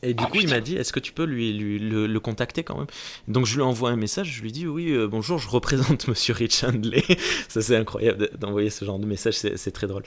[0.03, 2.19] Et du Ah, coup, il m'a dit Est-ce que tu peux lui, lui- le, le
[2.19, 2.87] contacter quand même?
[3.27, 4.31] Donc, je lui envoie un message.
[4.37, 7.03] Je lui dis Oui, euh, bonjour, je représente monsieur Rich Handley.
[7.49, 10.03] Ça, c'est incroyable de- d'envoyer ce genre de message, c'est très drôle.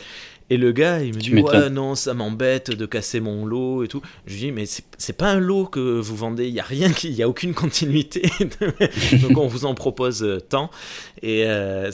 [0.49, 1.35] Et le gars, il me dit.
[1.35, 4.03] Ouais, non, ça m'embête de casser mon lot et tout.
[4.27, 6.91] Je lui dis Mais c'est pas un lot que vous vendez, il y a rien,
[7.05, 8.23] il y a aucune continuité.
[9.23, 10.71] Donc, on vous en propose euh, tant.
[11.23, 11.91] Et euh,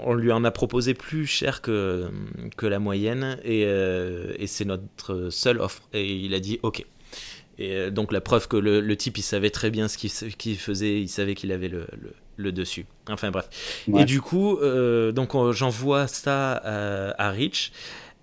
[0.00, 2.08] on lui en a proposé plus cher que,
[2.56, 3.38] que la moyenne.
[3.44, 5.82] Et, euh, et c'est notre seule offre.
[5.92, 6.84] Et il a dit OK.
[7.58, 10.56] Et euh, donc la preuve que le, le type il savait très bien ce qu'il
[10.58, 12.86] faisait, il savait qu'il avait le, le- le dessus.
[13.08, 13.48] Enfin bref.
[13.86, 14.02] Ouais.
[14.02, 17.70] Et du coup, euh, donc on- j'envoie ça à, à Rich.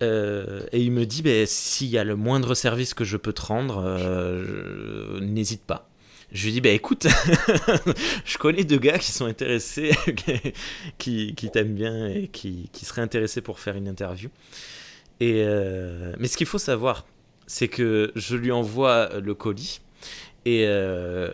[0.04, 3.32] euh, et il me dit, ben, s'il y a le moindre service que je peux
[3.34, 5.88] te rendre, euh, n'hésite pas.
[6.34, 7.08] Je lui dis, bah écoute,
[8.26, 9.92] je connais deux gars qui sont intéressés,
[10.98, 14.30] qui, qui t'aiment bien et qui, qui seraient intéressés pour faire une interview.
[15.20, 15.44] Et
[16.18, 17.06] mais ce qu'il faut savoir,
[17.52, 19.82] c'est que je lui envoie le colis
[20.46, 21.30] et, euh,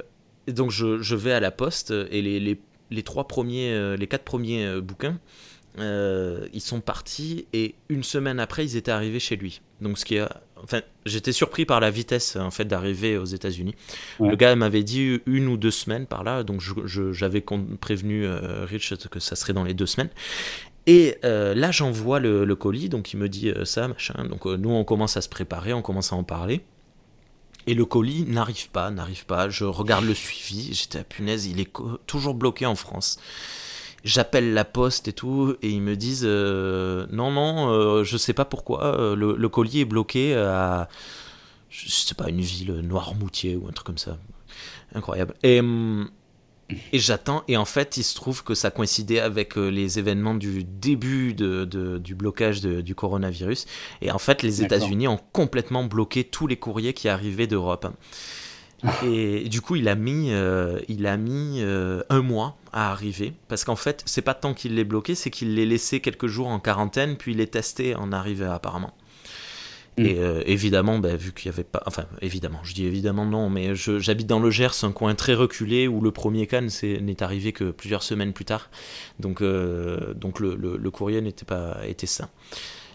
[0.47, 4.07] donc je, je vais à la poste et les, les, les trois premiers, euh, les
[4.07, 5.19] quatre premiers euh, bouquins,
[5.77, 9.61] euh, ils sont partis et une semaine après ils étaient arrivés chez lui.
[9.79, 13.75] Donc ce qui a, enfin, j'étais surpris par la vitesse en fait d'arriver aux États-Unis.
[14.17, 14.31] Ouais.
[14.31, 16.63] Le gars m'avait dit une ou deux semaines par là, donc
[17.11, 17.43] j'avais
[17.79, 20.09] prévenu euh, Rich que ça serait dans les deux semaines.
[20.87, 24.25] Et euh, là, j'envoie le, colis, donc il me dit euh, ça, machin.
[24.25, 26.63] Donc euh, nous, on commence à se préparer, on commence à en parler.
[27.67, 29.49] Et le colis n'arrive pas, n'arrive pas.
[29.49, 31.69] Je regarde le suivi, j'étais à punaise, il est
[32.05, 33.19] toujours bloqué en France.
[34.05, 38.45] J'appelle la poste et tout, et ils me disent non, non, euh, je sais pas
[38.45, 40.87] pourquoi, le, le colis est bloqué à,
[41.69, 44.17] je sais pas, une ville, Noirmoutier ou un truc comme ça.
[44.95, 45.33] Incroyable.
[45.43, 46.09] Et, hum,
[46.91, 50.35] et j'attends, et en fait, il se trouve que ça coïncidait avec euh, les événements
[50.35, 53.65] du début de, de- du blocage de- du coronavirus.
[54.01, 54.61] Et en fait, les.
[54.63, 57.87] États-Unis ont complètement bloqué tous les courriers qui arrivaient d'Europe.
[59.03, 63.33] Et du coup, il a mis, euh, il a mis euh, un mois à arriver.
[63.47, 66.47] Parce qu'en fait, c'est pas tant qu'il l'ait bloqué, c'est qu'il l'ait laissé quelques jours
[66.47, 68.93] en quarantaine, puis il est testé en arrivée apparemment.
[69.97, 70.05] Mm.
[70.05, 71.81] Et euh, évidemment, bah, vu qu'il n'y avait pas.
[71.87, 75.87] Enfin, évidemment, je dis évidemment non, mais j'habite dans le Gers, un coin très reculé
[75.87, 78.69] où le premier can c'est- n'est arrivé que plusieurs semaines plus tard.
[79.19, 82.29] Donc, euh, donc le, le- le courrier n'était pas était sain.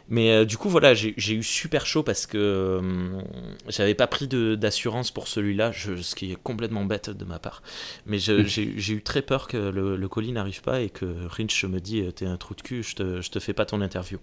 [0.09, 3.21] Mais euh, du coup, voilà, j'ai eu super chaud parce que euh,
[3.69, 7.39] j'avais pas pris de- d'assurance pour celui-là, je- ce qui est complètement bête de ma
[7.39, 7.63] part.
[8.07, 11.07] Mais je- j'ai j'ai eu très peur que le, le colis n'arrive pas et que
[11.29, 13.81] Rich me dit T'es un trou de cul, je te, je te fais pas ton
[13.81, 14.19] interview.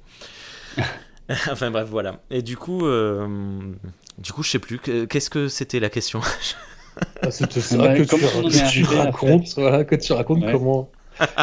[1.52, 2.20] enfin bref, voilà.
[2.32, 3.28] Et du coup, euh,
[4.18, 4.80] du coup, je sais plus.
[4.80, 6.22] que- Qu'est-ce que c'était la question
[7.22, 10.52] Ah, C'était ça Bah, que, tu, que tu racontes, voilà, que tu racontes Ouais.
[10.52, 10.90] comment,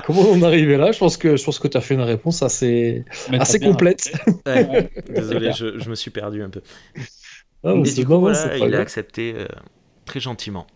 [0.04, 0.92] comment on est arrivé là.
[0.92, 4.12] Je pense que, je pense que tu as fait une réponse assez, assez complète.
[4.46, 6.60] Ouais, Ouais, Désolé, je, je me suis perdu un peu.
[7.64, 9.46] Ah, mais du coup, voilà, il a accepté euh,
[10.04, 10.66] très gentiment.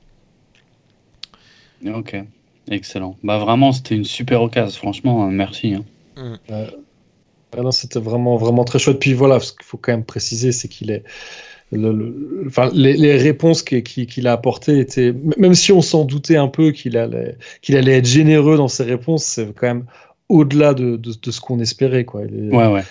[1.86, 2.16] Ok,
[2.68, 3.16] excellent.
[3.22, 5.74] Bah vraiment, c'était une super occasion, franchement, euh, merci.
[5.74, 5.84] hein.
[7.58, 8.98] Ah c'était vraiment, vraiment très chouette.
[9.00, 11.02] Puis voilà, ce qu'il faut quand même préciser, c'est qu'il est.
[11.72, 15.14] le- le- enfin, les, les réponses qu'il a apportées étaient.
[15.38, 18.84] Même si on s'en doutait un peu qu'il allait, qu'il allait être généreux dans ses
[18.84, 19.84] réponses, c'est quand même
[20.28, 22.04] au-delà de, de- de ce qu'on espérait.
[22.04, 22.22] Quoi.
[22.22, 22.82] Est- Ouais, ouais.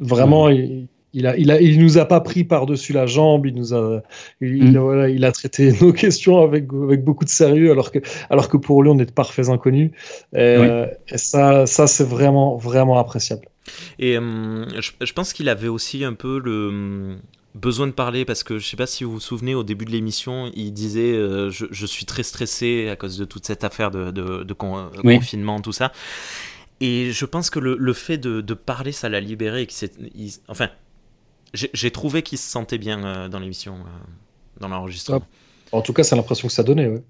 [0.00, 3.54] Vraiment, il, il, a, il, a, il nous a pas pris par-dessus la jambe, il
[3.54, 4.02] nous a,
[4.40, 4.78] il, Mm.
[4.78, 7.98] voilà, il a traité nos questions avec, avec beaucoup de sérieux, alors que,
[8.30, 9.90] alors que pour lui, on est de parfaits inconnus.
[10.34, 10.56] Et
[11.16, 13.46] ça, ça c'est vraiment, vraiment appréciable.
[13.98, 17.20] Et hum, je, je pense qu'il avait aussi un peu le hum,
[17.54, 19.90] besoin de parler parce que je sais pas si vous vous souvenez au début de
[19.90, 23.90] l'émission, il disait euh, je, je suis très stressé à cause de toute cette affaire
[23.90, 25.16] de, de, de con- euh, Oui.
[25.16, 25.92] confinement, tout ça.
[26.80, 29.62] Et je pense que le, le fait de, de parler, ça l'a libéré.
[29.62, 30.68] et qu'il s'est- il- enfin,
[31.54, 35.26] j'ai trouvé qu'il se sentait bien euh, dans l'émission, euh, dans l'enregistrement.
[35.72, 36.86] En tout cas, c'est l'impression que ça donnait.
[36.88, 37.02] Ouais.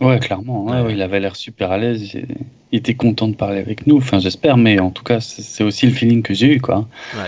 [0.00, 0.64] Ouais, clairement.
[0.64, 0.80] ouais, Ouais.
[0.82, 2.02] ouais, il avait l'air super à l'aise.
[2.72, 3.96] Il était content de parler avec nous.
[3.98, 6.86] Enfin, j'espère, mais en tout cas, c'est aussi le feeling que j'ai eu, quoi.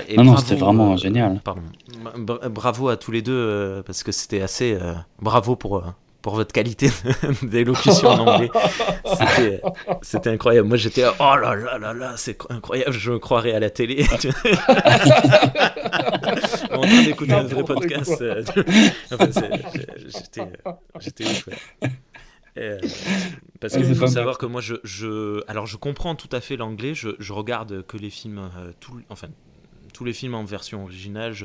[0.08, 1.40] Et Non, non, c'était vraiment génial.
[1.44, 1.62] Pardon.
[2.16, 4.72] Bra- Bravo à tous les deux euh, parce que c'était assez.
[4.80, 5.84] euh, bravo pour, euh,
[6.22, 6.88] pour votre qualité
[7.42, 8.50] d'élocution en anglais.
[10.02, 10.68] C'était- incroyable.
[10.68, 14.04] Moi, j'étais oh là là là là, c'est incroyable, je me croirais à la télé.
[16.72, 18.20] en train d'écouter un vrai podcast.
[18.20, 18.42] euh,
[19.12, 19.26] enfin,
[20.10, 20.42] j'étais,
[21.00, 21.46] j'étais ouf.
[21.82, 21.88] ouais.
[22.58, 22.78] Euh,
[23.60, 26.94] parce qu'il faut savoir que moi, je, je, alors je comprends tout à fait l'anglais.
[26.94, 29.28] Je, je regarde que les films, euh, tout- enfin
[29.94, 31.32] tous les films en version originale.
[31.32, 31.44] Je,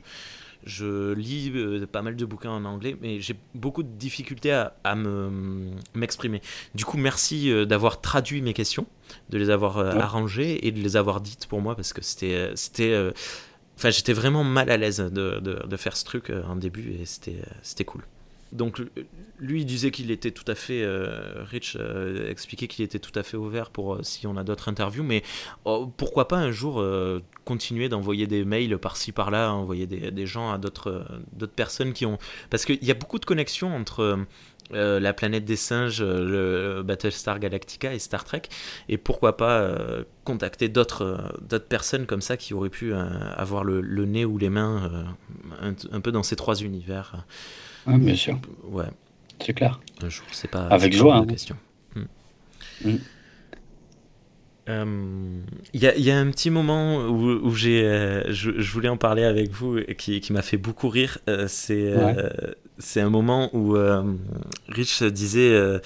[0.66, 4.76] je lis euh, pas mal de bouquins en anglais, mais j'ai beaucoup de difficultés à,
[4.86, 6.42] à me m'exprimer.
[6.74, 8.86] Du coup, merci euh, d'avoir traduit mes questions,
[9.30, 10.02] de les avoir euh, Ouais.
[10.02, 12.96] arrangées et de les avoir dites pour moi parce que c'était c'était
[13.76, 17.06] Enfin, j'étais vraiment mal à l'aise de, de, de faire ce truc en début et
[17.06, 18.04] c'était c'était cool.
[18.54, 19.06] Donc l-
[19.40, 23.24] lui disait qu'il était tout à fait euh, Rich euh, expliquait qu'il était tout à
[23.24, 25.24] fait ouvert pour euh, si on a d'autres interviews mais
[25.66, 30.52] oh, pourquoi pas un jour euh, continuer d'envoyer des mails par-ci par-là envoyer des, gens
[30.52, 31.04] à d'autres euh,
[31.34, 32.18] d'autres personnes qui ont
[32.50, 34.26] parce qu'il y a beaucoup de connexions entre
[34.72, 38.44] euh, la planète des singes, euh, le Battlestar Galactica et Star Trek,
[38.88, 41.20] et pourquoi pas euh, contacter d'autres
[41.52, 43.04] euh, personnes comme ça qui auraient pu euh,
[43.36, 45.06] avoir le, nez ou les mains
[45.62, 47.26] euh, un peu dans ces trois univers.
[47.88, 48.40] Ouais, bien sûr,
[48.70, 48.86] Ouais,
[49.46, 49.80] c'est clair.
[50.02, 50.68] un jour, c'est pas.
[50.68, 51.26] Avec c'est joie, hein.
[51.26, 51.56] question.
[51.96, 52.04] Hmm.
[52.86, 52.96] Mm.
[54.70, 55.42] Euh,
[55.74, 58.72] Il y, a, il y a un petit moment où, où j'ai, euh, je, je
[58.72, 61.18] voulais en parler avec vous et qui, qui m'a fait beaucoup rire.
[61.28, 62.30] Euh, c'est, euh,
[62.78, 64.04] c'est un moment où euh,
[64.70, 65.80] Rich disait euh,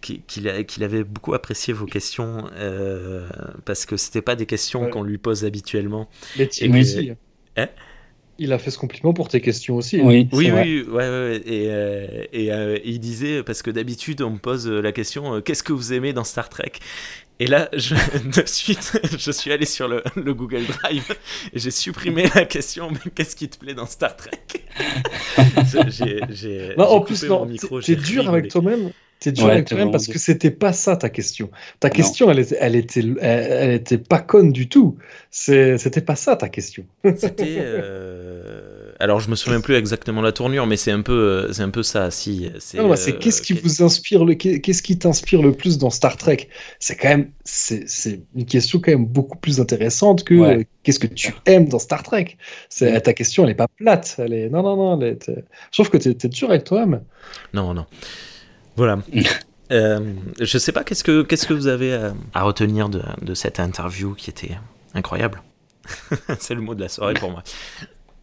[0.00, 0.48] qu'il,
[0.82, 3.28] avait beaucoup apprécié vos questions euh,
[3.66, 4.90] parce que c'était pas des questions Ouais.
[4.90, 6.08] qu'on lui pose habituellement.
[6.36, 7.12] Tim Et- aussi.
[7.58, 7.68] Hein?
[8.38, 10.00] Il a fait ce compliment pour tes questions aussi.
[10.00, 11.42] Oui, Oui, oui, ouais, ouais, ouais.
[11.46, 15.36] Et, euh, et euh, il disait, parce que d'habitude, on me pose euh, la question
[15.36, 16.72] euh, qu'est-ce que vous aimez dans Star Trek?
[17.38, 17.94] Et là, je,
[18.40, 21.14] de suite, je suis allé sur le, le Google Drive
[21.52, 24.38] et j'ai supprimé la question mais qu'est-ce qui te plaît dans Star Trek?
[26.30, 28.90] J'ai- en plus, non, micro, t'es dur avec toi-même.
[29.18, 31.50] T'es dur Ouais, avec toi-même parce que c'était pas ça ta question.
[31.80, 31.94] Ta Non.
[31.94, 34.98] question, elle était, elle était, elle, elle était pas conne du tout.
[35.30, 36.84] C'était pas ça ta question.
[37.16, 37.56] C'était.
[37.58, 41.62] euh, Alors, je me souviens plus exactement la tournure, mais c'est un peu, euh, c'est
[41.62, 42.10] un peu ça.
[42.10, 42.78] Si, c'est.
[42.78, 45.76] Non, bah, c'est euh, qu'est-ce qui quel- vous inspire le, qu'est-ce qui t'inspire le plus
[45.76, 46.48] dans Star Trek?
[46.78, 50.56] C'est quand même, c'est, c'est une question quand même beaucoup plus intéressante que Ouais.
[50.60, 52.36] euh, qu'est-ce que tu aimes dans Star Trek?
[52.70, 54.14] C'est, ta question, elle est pas plate.
[54.18, 55.00] Elle est, non, non, non.
[55.00, 55.42] Elle est, je
[55.72, 57.02] trouve que t'es, t'es dur avec toi-même.
[57.52, 57.86] Non, non.
[58.76, 58.98] Voilà.
[59.72, 59.98] Euh,
[60.40, 63.58] je sais pas, qu'est-ce que, qu'est-ce que vous avez à, à retenir de, de cette
[63.58, 64.52] interview qui était
[64.94, 65.42] incroyable?
[66.38, 67.42] C'est le mot de la soirée pour moi.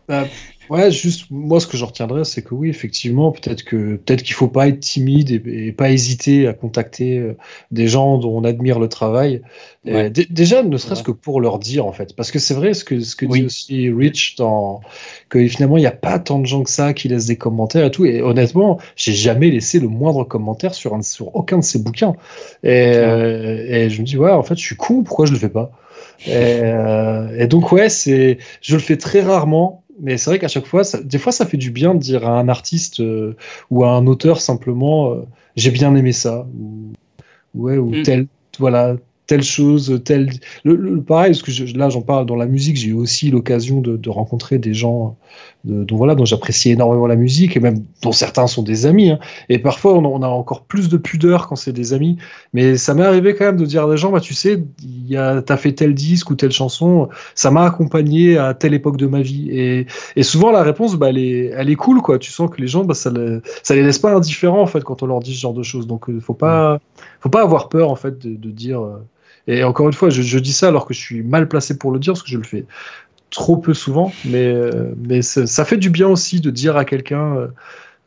[0.10, 0.36] Bah,
[0.70, 4.34] ouais, juste moi ce que je retiendrai, c'est que oui, effectivement, peut-être que peut-être qu'il
[4.34, 7.38] faut pas être timide et, et pas hésiter à contacter euh,
[7.72, 9.42] des gens dont on admire le travail.
[9.86, 10.10] Ouais.
[10.10, 11.04] dé- déjà, ne serait-ce Ouais.
[11.04, 13.40] que pour leur dire en fait, parce que c'est vrai ce que ce que Oui.
[13.40, 14.82] dit aussi Rich dans
[15.30, 17.86] que finalement il n'y a pas tant de gens que ça qui laissent des commentaires
[17.86, 18.06] et tout.
[18.06, 22.16] Et honnêtement, j'ai jamais laissé le moindre commentaire sur un, sur aucun de ces bouquins.
[22.64, 25.04] Et, euh, et je me dis ouais, en fait, je suis con.
[25.04, 25.72] Pourquoi je le fais pas?
[26.26, 26.32] Et,
[26.64, 30.66] euh, et donc ouais, c'est, je le fais très rarement, mais c'est vrai qu'à chaque
[30.66, 33.36] fois, ça, des fois, ça fait du bien de dire à un artiste euh,
[33.70, 35.22] ou à un auteur simplement, euh,
[35.56, 36.94] j'ai bien aimé ça, ou
[37.56, 38.02] ouais, ou Mm.
[38.04, 38.28] tel,
[38.60, 38.98] voilà,
[39.28, 40.32] telle chose, tel,
[40.66, 43.32] le, le- pareil, parce que je- là, j'en parle dans la musique, j'ai eu aussi
[43.32, 45.18] l'occasion de, de rencontrer des gens,
[45.64, 49.12] dont voilà, dont j'apprécie énormément la musique et même dont certains sont des amis.
[49.12, 49.20] hein.
[49.48, 52.18] Et parfois, on, a- encore plus de pudeur quand c'est des amis.
[52.54, 55.16] Mais ça m'est arrivé quand même de dire à des gens, bah, tu sais, y
[55.16, 59.08] a, t'as fait tel disque ou telle chanson, ça m'a accompagné à telle époque de
[59.08, 59.50] ma vie.
[59.52, 59.88] Et,
[60.18, 62.20] et souvent, la réponse, bah, elle est, elle cool, quoi.
[62.20, 64.84] Tu sens que les gens, bah, ça, le- ça les laisse pas indifférents, en fait,
[64.84, 65.88] quand on leur dit ce genre de choses.
[65.88, 66.80] Donc, euh, faut pas,
[67.22, 68.82] faut pas avoir peur, en fait, de, de dire.
[68.82, 68.98] euh,
[69.48, 71.92] Et encore une fois, je, je dis ça alors que je suis mal placé pour
[71.92, 72.66] le dire, parce que je le fais
[73.34, 74.14] trop peu souvent.
[74.24, 77.48] Mais, euh, mais ça fait du bien aussi de dire à quelqu'un, euh,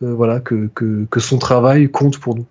[0.03, 2.47] euh, voilà, que, que, son travail compte pour nous.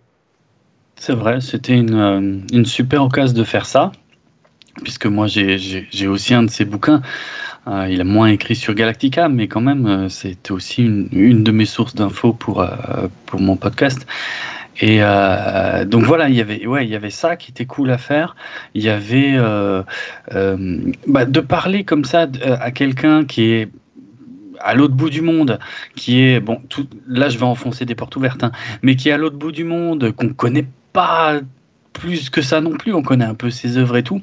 [0.98, 3.92] C'est vrai, c'était une, une super occasion de faire ça,
[4.84, 7.02] puisque moi j'ai- aussi un de ses bouquins.
[7.68, 11.66] Il a moins écrit sur Galactica, mais quand même, c'était aussi une, une de mes
[11.66, 12.66] sources d'infos pour,
[13.26, 14.06] pour mon podcast.
[14.82, 18.36] Et euh, donc voilà, il y avait, ça qui était cool à faire.
[18.74, 19.84] Il y avait euh,
[20.34, 20.78] euh,
[21.08, 23.70] bah, de parler comme ça à quelqu'un qui est
[24.60, 25.60] à l'autre bout du monde,
[25.96, 29.12] qui est bon, tout, là je vais enfoncer des portes ouvertes, hein, mais qui est
[29.12, 31.40] à l'autre bout du monde, qu'on connaît pas
[31.94, 32.94] plus que ça non plus.
[32.94, 34.22] On connaît un peu ses œuvres et tout.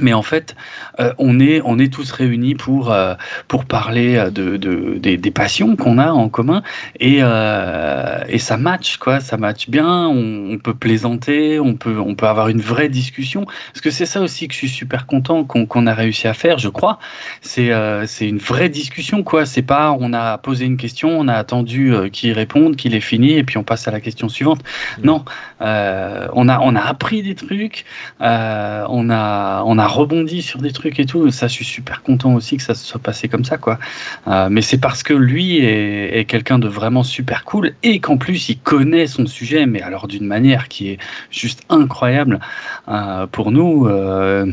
[0.00, 0.56] Mais en fait,
[1.00, 3.14] euh, on, est, on est tous réunis pour, euh,
[3.48, 6.62] pour parler de, de, des, des passions qu'on a en commun.
[7.00, 9.20] Et, euh, et ça match, quoi.
[9.20, 10.06] Ça match bien.
[10.08, 13.44] On, on peut plaisanter, on peut, on peut avoir une vraie discussion.
[13.44, 16.34] Parce que c'est ça aussi que je suis super content qu'on qu'on a réussi à
[16.34, 16.98] faire, je crois.
[17.40, 19.46] C'est euh, c'est une vraie discussion, quoi.
[19.46, 23.00] C'est pas on a posé une question, on a attendu euh, qu'il réponde, qu'il ait
[23.00, 24.60] fini, et puis on passe à la question suivante.
[25.02, 25.24] Non,
[25.60, 27.84] euh, on, a, on a appris des trucs,
[28.20, 31.30] euh, on, a, on a rebondi sur des trucs et tout.
[31.30, 33.78] Ça, je suis super content aussi que ça se soit passé comme ça, quoi.
[34.28, 38.48] Euh, mais c'est parce que lui est, quelqu'un de vraiment super cool et qu'en plus
[38.48, 40.98] il connaît son sujet, mais alors d'une manière qui est
[41.30, 42.40] juste incroyable
[42.88, 43.86] euh, pour nous.
[43.86, 44.50] euh,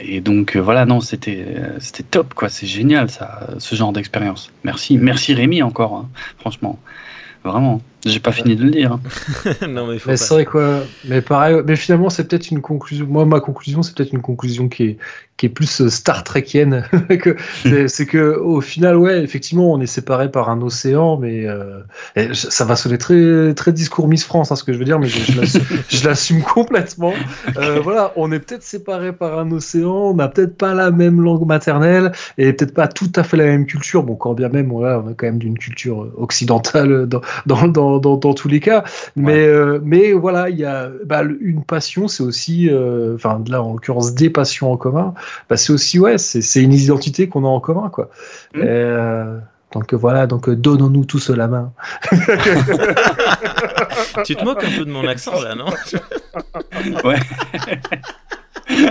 [0.00, 1.46] et donc voilà, non, c'était
[1.78, 2.48] c'était top, quoi.
[2.48, 4.50] C'est génial, ça, ce genre d'expérience.
[4.64, 6.78] Merci, merci Rémi encore, hein, franchement,
[7.44, 7.80] vraiment.
[8.04, 8.92] J'ai pas fini de le dire.
[8.92, 9.00] hein.
[9.68, 10.80] non, mais faut Mais c'est vrai quoi.
[11.06, 13.06] Mais pareil, mais finalement c'est peut-être une conclusion.
[13.08, 14.96] Moi ma conclusion c'est peut-être une conclusion qui est
[15.36, 16.84] qui est plus euh, Star Trekienne
[17.20, 17.36] que
[17.88, 21.80] c'est que au final ouais effectivement on est séparés par un océan mais euh,
[22.32, 25.08] ça va sonner très très discours Miss France hein, ce que je veux dire mais
[25.08, 27.14] je, je l'assume- je l'assume complètement.
[27.56, 31.20] Euh, voilà on est peut-être séparés par un océan, on n'a peut-être pas la même
[31.20, 34.04] langue maternelle et peut-être pas tout à fait la même culture.
[34.04, 37.93] Bon quand bien même voilà, on a quand même d'une culture occidentale dans dans, dans,
[37.98, 38.84] dans, dans tous les cas.
[39.16, 43.62] Mais, euh, mais voilà, il y a bah, une passion, c'est aussi, euh, enfin là
[43.62, 45.14] en l'occurrence des passions en commun,
[45.48, 48.10] bah, c'est aussi, ouais, c'est une identité qu'on a en commun, quoi.
[48.54, 48.60] Mm.
[48.60, 49.38] Et, euh,
[49.72, 51.72] donc voilà, donc donnons-nous tous la main.
[54.24, 55.66] Tu te moques un peu de mon accent là, non?
[57.04, 57.18] Ouais.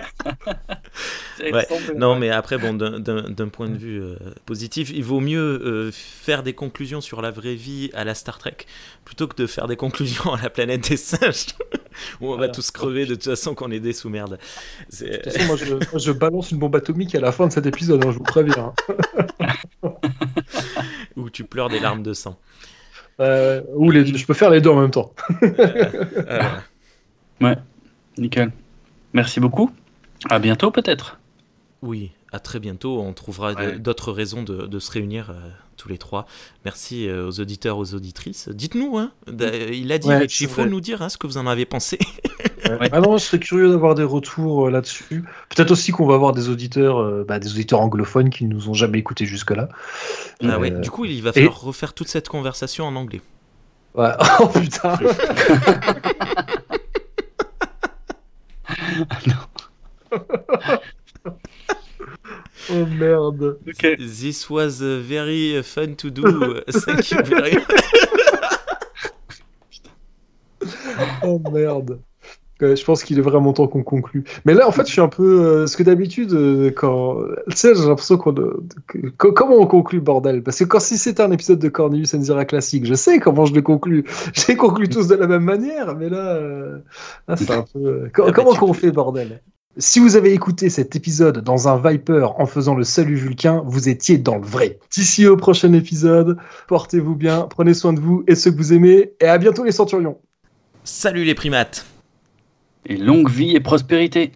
[1.51, 1.67] Ouais.
[1.97, 4.15] Non, mais après, bon, d'un- point de vue euh,
[4.45, 8.37] positif, il vaut mieux euh, faire des conclusions sur la vraie vie à la Star
[8.37, 8.55] Trek
[9.03, 11.47] plutôt que de faire des conclusions à la planète des singes
[12.21, 14.37] où on va tous crever de toute façon qu'on est des sous-merdes.
[15.01, 17.51] De toute façon, moi je, moi, je balance une bombe atomique à la fin de
[17.51, 18.71] cet épisode, hein, je vous préviens.
[19.81, 19.89] hein.
[21.17, 22.37] Où tu pleures des larmes de sang.
[23.19, 25.13] Euh, ou les, je peux faire les deux en même temps.
[27.39, 27.61] Voilà.
[28.17, 28.51] Nickel.
[29.13, 29.71] Merci beaucoup.
[30.29, 31.19] À bientôt peut-être.
[31.81, 32.99] Oui, à très bientôt.
[33.01, 33.77] On trouvera Ouais.
[33.77, 35.33] d'autres raisons de, de se réunir euh,
[35.75, 36.25] tous les trois.
[36.65, 38.47] Merci euh, aux auditeurs, aux auditrices.
[38.49, 40.69] Dites-nous, hein, d'a- il a dit, Ouais, Rich, il faut vrai.
[40.69, 41.99] nous dire hein, ce que vous en avez pensé.
[42.79, 42.87] Ouais.
[42.93, 45.25] Ah non, je serais curieux d'avoir des retours euh, là-dessus.
[45.49, 48.73] Peut-être aussi qu'on va avoir des auditeurs, euh, bah, des auditeurs anglophones qui nous ont
[48.73, 49.67] jamais écoutés jusque-là.
[50.41, 50.71] Ah Euh, ouais.
[50.71, 53.21] Du coup, il va et- falloir refaire toute cette conversation en anglais.
[53.95, 54.11] Ouais.
[54.39, 54.97] Oh putain.
[62.69, 63.57] oh merde.
[63.67, 63.97] Ok.
[63.97, 66.61] This was uh, very uh, fun to do.
[66.71, 67.57] Thank you very
[71.23, 71.99] Oh merde.
[72.75, 74.23] Je pense qu'il est vraiment temps qu'on conclue.
[74.45, 75.41] Mais là, en fait, je suis un peu.
[75.41, 77.17] euh, parce que d'habitude, euh, quand.
[77.49, 78.33] Tu sais, j'ai l'impression qu'on.
[79.17, 80.43] comment on conclut, bordel?
[80.43, 83.53] Parce que quand si c'était un épisode de Cornelius Enzira classique, je sais comment je
[83.53, 84.03] le conclus.
[84.33, 86.35] J'ai conclu tous de la même manière, mais là.
[86.35, 86.79] euh,
[87.27, 88.09] là, c'est un peu.
[88.17, 89.41] Ah, comment tu qu'on fait, bordel?
[89.77, 93.89] Si vous avez écouté cet épisode dans un Viper en faisant le salut Vulcain, vous
[93.89, 94.77] étiez dans le vrai.
[94.91, 96.37] D'ici au prochain épisode,
[96.67, 99.71] portez-vous bien, prenez soin de vous et ceux que vous aimez, et à bientôt les
[99.71, 100.19] centurions.
[100.83, 101.87] Salut les primates
[102.85, 104.31] Et longue vie et prospérité.